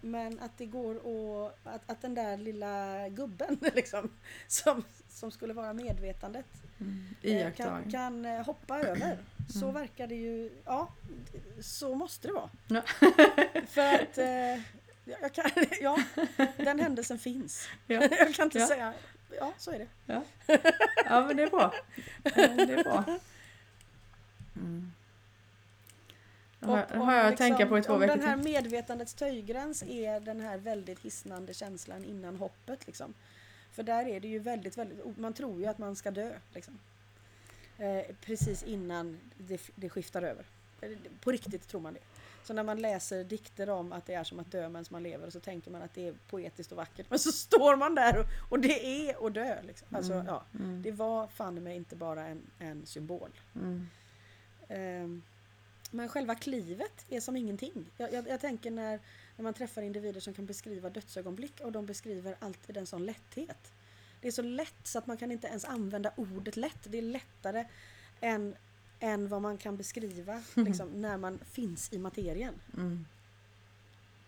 Men 0.00 0.38
att 0.40 0.58
det 0.58 0.66
går 0.66 0.94
att, 0.96 1.54
att, 1.64 1.90
att 1.90 2.02
den 2.02 2.14
där 2.14 2.36
lilla 2.36 3.08
gubben 3.08 3.58
liksom, 3.74 4.10
som, 4.48 4.84
som 5.08 5.30
skulle 5.30 5.52
vara 5.54 5.72
medvetandet 5.72 6.46
Mm. 6.80 7.04
eh, 7.22 7.52
kan, 7.52 7.90
kan 7.90 8.24
eh, 8.24 8.44
hoppa 8.46 8.78
över. 8.80 9.18
Så 9.48 9.62
Mm. 9.68 9.74
verkar 9.74 10.06
det 10.06 10.14
ju, 10.14 10.50
ja, 10.64 10.88
så 11.60 11.94
måste 11.94 12.28
det 12.28 12.34
vara. 12.34 12.50
Ja. 12.68 12.82
För 13.66 13.94
att, 13.94 14.18
eh, 14.18 14.62
jag 15.04 15.32
kan, 15.34 15.50
ja, 15.80 15.98
den 16.56 16.80
händelsen 16.80 17.18
finns. 17.18 17.68
Ja. 17.86 18.02
Jag 18.10 18.34
kan 18.34 18.44
inte 18.44 18.58
Ja. 18.58 18.66
säga, 18.66 18.94
ja 19.38 19.52
så 19.58 19.70
är 19.70 19.78
det. 19.78 19.86
Ja. 20.06 20.22
ja, 21.04 21.26
men 21.26 21.36
det 21.36 21.42
är 21.42 21.50
bra. 21.50 21.74
Det 22.22 22.40
är 22.42 22.84
bra. 22.84 23.04
Mm. 24.56 24.92
Har, 26.60 26.86
Och 26.96 27.06
har 27.06 27.14
jag 27.14 27.26
att 27.26 27.36
tänka 27.36 27.66
på 27.66 27.78
i 27.78 27.82
två 27.82 27.92
om 27.92 28.00
veckor 28.00 28.16
den 28.16 28.26
här 28.28 28.36
medvetandets 28.36 29.14
töjgräns 29.14 29.82
är 29.82 30.20
den 30.20 30.40
här 30.40 30.58
väldigt 30.58 30.98
hisnande 30.98 31.54
känslan 31.54 32.04
innan 32.04 32.36
hoppet. 32.36 32.86
Liksom. 32.86 33.14
För 33.72 33.82
där 33.82 34.06
är 34.06 34.20
det 34.20 34.28
ju 34.28 34.38
väldigt, 34.38 34.78
väldigt, 34.78 35.18
man 35.18 35.32
tror 35.32 35.60
ju 35.60 35.66
att 35.66 35.78
man 35.78 35.96
ska 35.96 36.10
dö. 36.10 36.38
Liksom. 36.54 36.78
Eh, 37.78 38.14
precis 38.20 38.62
innan 38.62 39.18
det, 39.38 39.60
det 39.74 39.88
skiftar 39.88 40.22
över. 40.22 40.46
Eh, 40.80 40.90
På 41.20 41.30
riktigt 41.32 41.68
tror 41.68 41.80
man 41.80 41.94
det. 41.94 42.00
Så 42.44 42.54
när 42.54 42.62
man 42.64 42.80
läser 42.80 43.24
dikter 43.24 43.68
om 43.70 43.92
att 43.92 44.06
det 44.06 44.14
är 44.14 44.24
som 44.24 44.38
att 44.40 44.50
dö 44.52 44.68
medan 44.68 44.84
man 44.90 45.02
lever 45.02 45.30
så 45.30 45.40
tänker 45.40 45.70
man 45.70 45.82
att 45.82 45.94
det 45.94 46.08
är 46.08 46.14
poetiskt 46.30 46.72
och 46.72 46.76
vackert. 46.78 47.06
Men 47.10 47.18
så 47.18 47.32
står 47.32 47.76
man 47.76 47.94
där 47.94 48.18
och, 48.18 48.24
och 48.50 48.60
det 48.60 49.08
är 49.10 49.26
att 49.26 49.34
dö. 49.34 49.62
Liksom. 49.62 49.88
Alltså, 49.96 50.12
Mm. 50.12 50.26
ja, 50.26 50.44
Mm. 50.54 50.82
det 50.82 50.90
var 50.92 51.26
fan 51.28 51.54
mig 51.62 51.76
inte 51.76 51.96
bara 51.96 52.26
en, 52.26 52.42
en 52.58 52.86
symbol. 52.86 53.30
Mm. 53.54 53.86
Ehm, 54.68 55.22
Men 55.90 56.08
själva 56.08 56.34
klivet 56.34 57.06
är 57.08 57.20
som 57.20 57.36
ingenting. 57.36 57.90
Jag, 57.96 58.12
jag, 58.12 58.28
jag 58.28 58.40
tänker 58.40 58.70
när, 58.70 59.00
när 59.36 59.42
man 59.42 59.54
träffar 59.54 59.82
individer 59.82 60.20
som 60.20 60.34
kan 60.34 60.46
beskriva 60.46 60.90
dödsögonblick 60.90 61.60
och 61.60 61.72
de 61.72 61.86
beskriver 61.86 62.36
alltid 62.38 62.76
en 62.76 62.86
sån 62.86 63.06
lätthet. 63.06 63.72
Det 64.20 64.28
är 64.28 64.32
så 64.32 64.42
lätt 64.42 64.86
så 64.86 64.98
att 64.98 65.06
man 65.06 65.16
kan 65.16 65.32
inte 65.32 65.46
ens 65.46 65.64
använda 65.64 66.12
ordet 66.16 66.56
lätt. 66.56 66.78
Det 66.82 66.98
är 66.98 67.02
lättare 67.02 67.66
än, 68.20 68.56
än 69.00 69.28
vad 69.28 69.42
man 69.42 69.58
kan 69.58 69.76
beskriva 69.76 70.42
liksom, 70.54 71.00
när 71.00 71.16
man 71.16 71.38
finns 71.38 71.92
i 71.92 71.98
materien. 71.98 72.54
Mm. 72.76 73.06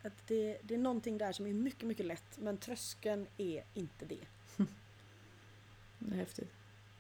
Att 0.03 0.27
det, 0.27 0.59
det 0.63 0.75
är 0.75 0.79
någonting 0.79 1.19
där 1.19 1.33
som 1.33 1.47
är 1.47 1.53
mycket, 1.53 1.83
mycket 1.83 2.07
lätt 2.07 2.39
men 2.39 2.59
tröskeln 2.59 3.27
är 3.37 3.65
inte 3.75 4.05
det. 4.05 4.27
Det 5.99 6.15
är 6.15 6.19
häftigt. 6.19 6.51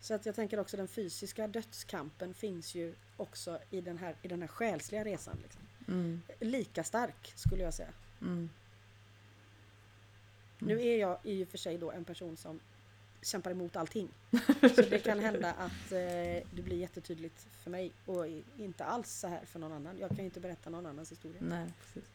Så 0.01 0.14
att 0.14 0.26
jag 0.26 0.34
tänker 0.34 0.61
också 0.61 0.76
den 0.76 0.88
fysiska 0.88 1.49
dödskampen 1.49 2.34
finns 2.34 2.74
ju 2.74 2.95
också 3.16 3.59
i 3.70 3.80
den 3.80 3.99
här, 3.99 4.16
i 4.22 4.28
den 4.28 4.41
här 4.41 4.49
själsliga 4.49 5.05
resan. 5.05 5.38
Liksom. 5.43 5.62
Mm. 5.88 6.22
Lika 6.41 6.84
stark 6.84 7.32
skulle 7.36 7.62
jag 7.62 7.74
säga. 7.74 7.93
Mm. 8.20 8.51
Nu 10.59 10.82
är 10.82 10.97
jag 10.97 11.18
i 11.24 11.45
och 11.45 11.49
för 11.49 11.59
sig 11.59 11.78
då 11.78 11.91
en 11.91 12.05
person 12.05 12.36
som 12.36 12.61
kämpar 13.23 13.51
emot 13.51 13.77
allting. 13.77 14.09
Så 14.75 14.83
det 14.83 14.99
kan 15.05 15.18
hända 15.18 15.51
att 15.51 15.93
eh, 15.93 15.99
det 16.53 16.62
blir 16.62 16.77
jättetydligt 16.77 17.47
för 17.62 17.71
mig 17.71 17.93
och 18.07 18.27
inte 18.57 18.85
alls 18.85 19.11
så 19.11 19.29
här 19.29 19.41
för 19.47 19.59
någon 19.59 19.73
annan. 19.73 19.99
Jag 19.99 20.09
kan 20.09 20.18
ju 20.18 20.25
inte 20.25 20.41
berätta 20.41 20.71
någon 20.71 20.87
annans 20.87 21.12
historia. 21.12 21.39
Nej, 21.41 21.73
precis. 21.81 22.11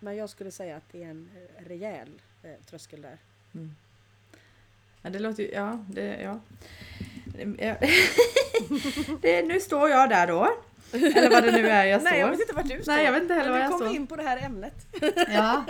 Men 0.00 0.16
jag 0.16 0.30
skulle 0.30 0.50
säga 0.50 0.76
att 0.76 0.92
det 0.92 1.02
är 1.02 1.08
en 1.08 1.30
eh, 1.36 1.68
rejäl 1.68 2.08
eh, 2.42 2.50
tröskel 2.66 3.02
där. 3.02 3.18
Mm. 3.54 3.74
Ja, 5.02 5.10
det 5.10 5.18
låter 5.18 5.42
ju... 5.42 5.50
Ja, 5.50 5.84
det... 5.90 6.22
Ja. 6.22 6.40
Det, 9.22 9.42
nu 9.42 9.60
står 9.60 9.88
jag 9.88 10.08
där 10.08 10.26
då. 10.26 10.56
Eller 10.92 11.30
vad 11.30 11.42
det 11.42 11.52
nu 11.52 11.68
är 11.68 11.84
jag 11.84 12.00
står. 12.00 12.10
Nej 12.10 12.20
jag 12.20 12.30
vet 12.30 12.40
inte 12.40 12.52
vart 12.52 12.68
du 12.68 12.82
står. 12.82 12.92
Nej, 12.92 13.04
jag 13.04 13.12
vet 13.12 13.22
inte 13.22 13.34
heller 13.34 13.50
var 13.50 13.58
jag 13.58 13.70
kom 13.70 13.80
vi 13.80 13.86
står. 13.86 13.96
in 13.96 14.06
på 14.06 14.16
det 14.16 14.22
här 14.22 14.44
ämnet. 14.46 14.86
Ja, 15.28 15.64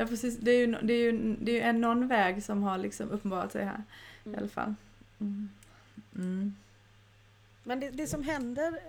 ja 0.00 0.06
precis. 0.06 0.36
Det 0.36 0.50
är 0.50 0.58
ju, 0.58 0.66
det 0.82 0.92
är 0.92 0.98
ju, 1.12 1.36
det 1.40 1.50
är 1.52 1.54
ju 1.54 1.60
en 1.60 1.80
någon 1.80 2.08
väg 2.08 2.44
som 2.44 2.62
har 2.62 2.78
liksom 2.78 3.10
uppenbarat 3.10 3.52
sig 3.52 3.64
här. 3.64 3.82
I 4.24 4.28
Mm. 4.28 4.38
alla 4.38 4.48
fall. 4.48 4.74
Mm. 5.20 5.48
Mm. 6.14 6.54
Men 7.64 7.80
det, 7.80 7.90
det 7.90 8.06
som 8.06 8.22
händer, 8.22 8.80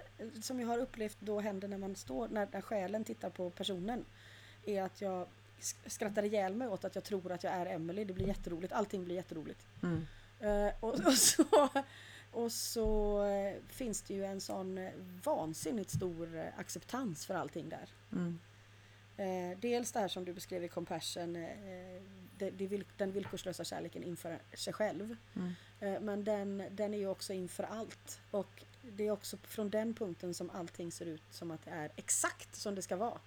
som 0.41 0.59
jag 0.59 0.68
har 0.68 0.78
upplevt 0.78 1.18
då 1.20 1.39
händer 1.39 1.68
när 1.68 1.78
man 1.78 1.95
står, 1.95 2.28
när, 2.28 2.47
när 2.51 2.62
själen 2.62 3.03
tittar 3.03 3.30
på 3.30 3.49
personen, 3.49 4.05
är 4.66 4.84
att 4.84 5.01
jag 5.01 5.28
sk- 5.59 5.89
skrattar 5.89 6.24
ihjäl 6.24 6.55
mig 6.55 6.68
åt 6.68 6.86
att 6.86 6.95
jag 6.95 7.03
tror 7.03 7.32
att 7.32 7.43
jag 7.43 7.53
är 7.53 7.66
Emily. 7.66 8.05
Det 8.05 8.14
blir 8.14 8.28
jätteroligt. 8.28 8.74
Allting 8.74 9.05
blir 9.05 9.16
jätteroligt. 9.16 9.66
Mm. 9.84 10.05
Eh, 10.39 10.74
och, 10.80 10.93
och 11.05 11.14
så, 11.14 11.45
och 12.32 12.51
så 12.51 13.24
eh, 13.26 13.53
finns 13.68 14.01
det 14.01 14.14
ju 14.14 14.26
en 14.26 14.41
sån 14.41 14.78
eh, 14.78 14.89
vansinnigt 15.24 15.89
stor 15.91 16.43
acceptans 16.57 17.26
för 17.26 17.34
allting 17.34 17.70
där. 17.70 17.89
Mm. 18.12 18.39
Eh, 19.22 19.58
dels 19.60 19.92
det 19.92 20.00
här 20.00 20.08
som 20.08 20.26
du 20.26 20.34
beskrev 20.34 20.64
i 20.64 20.68
Compassion, 20.68 21.36
eh, 21.36 22.02
det, 22.38 22.50
det 22.50 22.68
vill, 22.68 22.84
den 22.98 23.12
villkorslösa 23.12 23.64
kärleken 23.64 24.04
inför 24.04 24.40
sig 24.54 24.74
själv. 24.74 25.16
Mm. 25.36 25.54
Eh, 25.80 26.02
men 26.02 26.24
den, 26.24 26.64
den 26.72 26.94
är 26.94 26.98
ju 26.98 27.08
också 27.08 27.34
inför 27.34 27.64
allt. 27.64 28.20
Och 28.32 28.64
det 28.82 29.08
är 29.08 29.12
också 29.12 29.38
från 29.38 29.70
den 29.70 29.94
punkten 29.94 30.34
som 30.34 30.50
allting 30.50 30.92
ser 30.92 31.06
ut 31.06 31.24
som 31.32 31.52
att 31.52 31.66
det 31.66 31.72
är 31.72 31.92
exakt 31.96 32.56
som 32.56 32.76
det 32.76 32.82
ska 32.82 32.96
vara. 32.96 33.20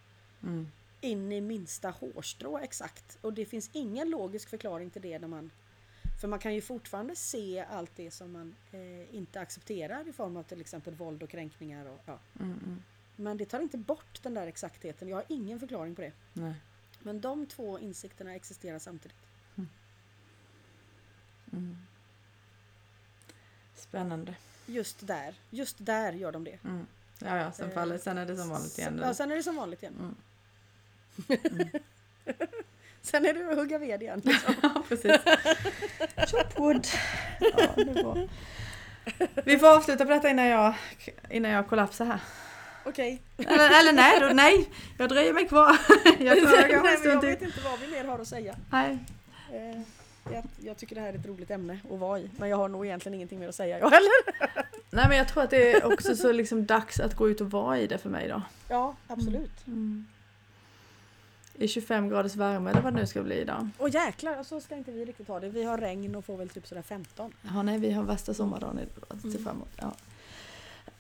Mm. 0.43 0.69
In 1.01 1.33
i 1.33 1.41
minsta 1.41 1.91
hårstrå 1.91 2.59
exakt. 2.59 3.19
Och 3.21 3.33
det 3.33 3.47
finns 3.47 3.71
ingen 3.73 4.11
logisk 4.11 4.49
förklaring 4.49 4.91
till 4.91 5.03
det 5.03 5.19
när 5.19 5.29
man 5.29 5.51
för 6.21 6.29
man 6.29 6.39
kan 6.39 6.55
ju 6.55 6.61
fortfarande 6.61 7.17
se 7.17 7.65
allt 7.71 7.91
det 7.97 8.11
som 8.11 8.33
man 8.33 8.55
eh, 8.73 9.15
inte 9.15 9.41
accepterar 9.41 10.09
i 10.09 10.13
form 10.13 10.37
av 10.37 10.43
till 10.43 10.61
exempel 10.61 10.95
våld 10.95 11.23
och 11.23 11.31
kränkningar. 11.31 11.87
Och, 11.87 12.01
ja. 12.07 12.19
Mm. 12.41 12.83
Mm. 13.17 13.25
Men 13.25 13.37
det 13.37 13.45
tar 13.45 13.61
inte 13.61 13.79
bort 13.79 14.23
den 14.23 14.35
där 14.35 14.47
exaktheten. 14.47 15.09
Jag 15.09 15.17
har 15.17 15.25
ingen 15.29 15.61
förklaring 15.61 15.95
på 15.95 16.03
det. 16.03 16.13
Nej. 16.33 16.55
Men 17.03 17.21
de 17.21 17.47
två 17.47 17.79
insikterna 17.79 18.35
existerar 18.35 18.79
samtidigt. 18.79 19.17
Mm. 21.53 21.77
Spännande. 23.75 24.35
Just 24.67 25.07
där. 25.07 25.35
Just 25.51 25.77
där 25.79 26.13
gör 26.13 26.33
de 26.33 26.45
det. 26.45 26.59
Mm. 26.65 26.87
Ja, 27.19 27.37
ja, 27.37 27.53
sen, 27.53 27.69
Eh, 27.69 27.75
faller, 27.75 27.99
sen 27.99 28.19
är 28.19 28.27
det 28.27 28.37
som 28.37 28.49
vanligt 28.49 28.79
igen. 28.79 29.01
Ja, 29.03 29.15
sen 29.15 29.31
är 29.31 29.37
det 29.37 29.43
som 29.43 29.57
vanligt 29.57 29.83
igen. 29.83 29.95
Mm. 29.99 30.15
Sen 33.03 33.27
är 33.27 33.35
det 33.35 33.51
att 33.51 33.57
hugga 33.57 33.79
ved 33.79 34.03
igen. 34.03 34.23
Liksom. 34.25 34.55
Ja, 34.63 34.83
precis. 34.89 35.13
Chopwood. 36.31 36.87
Ja, 37.41 37.73
det 37.77 37.83
är 37.83 38.03
bra. 38.03 38.29
Vi 39.45 39.59
får 39.59 39.77
avsluta 39.77 40.05
på 40.05 40.11
detta 40.11 40.29
innan 40.31 40.47
jag, 40.47 40.75
innan 41.31 41.51
jag 41.51 41.69
kollapsar 41.69 42.05
här. 42.05 42.21
Okej. 42.87 43.23
Eller, 43.39 43.81
eller 43.81 43.93
nej, 43.93 44.21
då, 44.21 44.27
nej, 44.27 44.69
jag 44.99 45.09
dröjer 45.09 45.33
mig 45.33 45.49
kvar. 45.49 45.69
Jag 46.19 46.43
Nej, 46.45 46.71
jag 46.71 46.83
vet 46.83 47.21
till. 47.39 47.47
inte 47.49 47.61
vad 47.65 47.79
vi 47.81 47.87
mer 47.91 48.05
har 48.05 48.19
att 48.19 48.29
säga. 48.29 48.57
Nej. 48.71 48.99
Eh, 49.53 49.81
jag, 50.33 50.45
jag 50.59 50.77
tycker 50.77 50.95
det 50.95 51.01
här 51.01 51.09
är 51.09 51.19
ett 51.19 51.27
roligt 51.27 51.51
ämne 51.51 51.79
att 51.93 51.99
vara 51.99 52.19
i. 52.21 52.31
Men 52.37 52.49
jag 52.49 52.57
har 52.57 52.69
nog 52.69 52.87
egentligen 52.87 53.15
ingenting 53.15 53.39
mer 53.39 53.49
att 53.49 53.55
säga 53.55 53.79
jag 53.79 53.91
heller. 53.91 54.11
nej, 54.91 55.09
men 55.09 55.17
jag 55.19 55.29
tror 55.29 55.43
att 55.43 55.51
det 55.51 55.73
är 55.73 55.93
också 55.93 56.17
så 56.17 56.33
liksom 56.33 56.67
dags 56.67 57.01
att 57.01 57.15
gå 57.17 57.31
ut 57.31 57.41
och 57.41 57.51
vara 57.51 57.79
i 57.79 57.87
det 57.87 57.99
för 57.99 58.11
mig 58.11 58.29
då. 58.29 58.43
Ja, 58.69 58.95
absolut. 59.07 59.67
Mm. 59.67 60.07
I 61.55 61.69
25 61.69 62.09
graders 62.09 62.35
värme 62.37 62.71
eller 62.71 62.81
vad 62.81 62.93
det 62.95 63.01
nu 63.01 63.07
ska 63.07 63.23
bli 63.23 63.35
idag. 63.41 63.69
Och 63.79 63.89
jäklar, 63.89 64.43
så 64.43 64.61
ska 64.61 64.75
inte 64.77 64.91
vi 64.93 65.05
riktigt 65.05 65.29
ha 65.29 65.41
det. 65.41 65.49
Vi 65.49 65.65
har 65.65 65.79
regn 65.79 66.15
och 66.15 66.25
får 66.25 66.37
väl 66.37 66.49
typ 66.49 66.67
sådär 66.67 66.83
15. 66.83 67.33
Ja, 67.55 67.63
nej, 67.63 67.79
vi 67.79 67.91
har 67.93 68.03
värsta 68.03 68.35
sommardagen 68.35 68.81
se 69.23 69.29
Mm. 69.29 69.45
fram 69.45 69.57
emot. 69.57 69.69
Ja. 69.77 69.93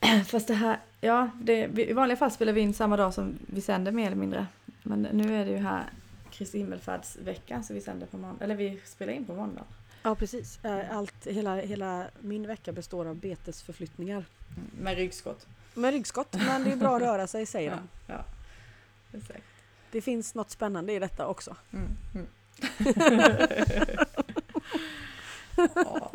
Fast 0.26 0.49
det 0.49 0.55
här, 0.55 0.78
ja, 1.01 1.30
det, 1.41 1.59
i 1.78 1.93
vanliga 1.93 2.16
fall 2.16 2.30
spelar 2.30 2.53
vi 2.53 2.61
in 2.61 2.74
samma 2.74 2.97
dag 2.97 3.14
som 3.14 3.39
vi 3.47 3.61
sänder 3.61 3.93
mer 3.93 4.07
eller 4.07 4.16
mindre. 4.16 4.47
Men 4.82 5.03
nu 5.03 5.41
är 5.41 5.45
det 5.45 5.51
ju 5.51 5.57
här 5.59 5.85
Kristi 6.30 6.59
himmelfärdsveckan 6.59 7.64
så 7.64 7.74
vi 7.74 7.80
sänder 7.80 8.07
på 8.07 8.16
måndag, 8.16 8.45
eller 8.45 8.55
vi 8.55 8.80
spelar 8.85 9.12
in 9.12 9.24
på 9.24 9.35
måndag. 9.35 9.62
Ja, 10.03 10.14
precis. 10.14 10.64
Eh, 10.64 10.97
Allt, 10.97 11.26
hela, 11.26 11.57
hela 11.57 12.05
min 12.20 12.47
vecka 12.47 12.72
består 12.72 13.07
av 13.07 13.14
betesförflyttningar. 13.16 14.24
Med 14.80 14.97
ryggskott. 14.97 15.47
Med 15.74 15.93
ryggskott, 15.93 16.35
men 16.47 16.64
det 16.64 16.72
är 16.72 16.76
bra 16.76 16.97
att 16.97 17.03
röra 17.03 17.26
sig 17.26 17.47
säger 17.47 17.70
Ja, 17.70 17.76
de. 18.07 18.12
ja. 18.12 18.24
Exakt. 19.18 19.45
Det 19.91 20.01
finns 20.01 20.35
något 20.35 20.51
spännande 20.51 20.93
i 20.93 20.99
detta 20.99 21.26
också. 21.26 21.57
Mm. 21.72 21.89
Mm. 22.14 22.26
ja. 25.74 26.12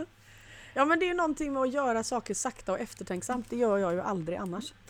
Ja 0.79 0.85
men 0.85 0.99
det 0.99 1.05
är 1.05 1.07
ju 1.07 1.13
någonting 1.13 1.53
med 1.53 1.61
att 1.61 1.73
göra 1.73 2.03
saker 2.03 2.33
sakta 2.33 2.71
och 2.71 2.79
eftertänksamt. 2.79 3.49
Det 3.49 3.55
gör 3.55 3.77
jag 3.77 3.93
ju 3.93 4.01
aldrig 4.01 4.37
annars. 4.37 4.73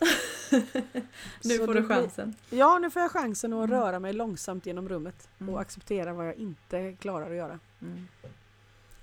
nu 1.44 1.58
får 1.58 1.74
du 1.74 1.88
chansen. 1.88 2.34
Blir, 2.48 2.60
ja, 2.60 2.78
nu 2.78 2.90
får 2.90 3.02
jag 3.02 3.10
chansen 3.10 3.52
att 3.52 3.64
mm. 3.64 3.80
röra 3.80 3.98
mig 3.98 4.12
långsamt 4.12 4.66
genom 4.66 4.88
rummet 4.88 5.28
mm. 5.38 5.54
och 5.54 5.60
acceptera 5.60 6.12
vad 6.12 6.28
jag 6.28 6.34
inte 6.34 6.92
klarar 6.92 7.30
att 7.30 7.36
göra. 7.36 7.58
Mm. 7.82 8.08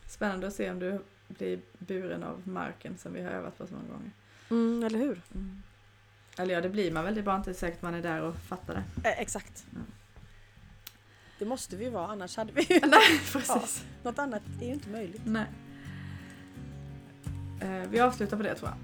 Spännande 0.07 0.47
att 0.47 0.53
se 0.53 0.71
om 0.71 0.79
du 0.79 1.01
blir 1.27 1.59
buren 1.77 2.23
av 2.23 2.41
marken 2.47 2.97
som 2.97 3.13
vi 3.13 3.21
har 3.21 3.31
övat 3.31 3.57
på 3.57 3.67
så 3.67 3.73
många 3.73 3.87
gånger. 3.87 4.11
Mm, 4.49 4.83
eller 4.83 4.99
hur? 4.99 5.21
Mm. 5.35 5.63
Eller 6.37 6.53
ja, 6.53 6.61
det 6.61 6.69
blir 6.69 6.91
man 6.91 7.03
väl. 7.03 7.15
Det 7.15 7.21
är 7.21 7.23
bara 7.23 7.37
inte 7.37 7.53
säkert 7.53 7.81
man 7.81 7.93
är 7.93 8.01
där 8.01 8.21
och 8.21 8.35
fattar 8.35 8.73
det. 8.73 9.09
Eh, 9.09 9.21
exakt. 9.21 9.65
Det 11.39 11.45
måste 11.45 11.75
vi 11.75 11.89
vara, 11.89 12.07
annars 12.07 12.37
hade 12.37 12.51
vi 12.51 12.61
ju... 12.61 12.79
Nej, 12.85 13.21
precis. 13.31 13.83
Ja, 13.85 14.09
något 14.09 14.19
annat 14.19 14.43
är 14.61 14.65
ju 14.65 14.73
inte 14.73 14.89
möjligt. 14.89 15.21
Nej. 15.25 15.45
Eh, 17.61 17.89
vi 17.89 17.99
avslutar 17.99 18.37
på 18.37 18.43
det 18.43 18.55
tror 18.55 18.69
jag. 18.69 18.77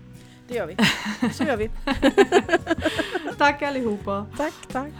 Det 0.47 0.55
gör 0.55 0.65
vi. 0.67 0.78
Så 1.34 1.43
gör 1.43 1.57
vi. 1.57 1.69
tack 3.38 3.61
allihopa. 3.61 4.26
Tack, 4.38 4.53
tack. 4.71 4.91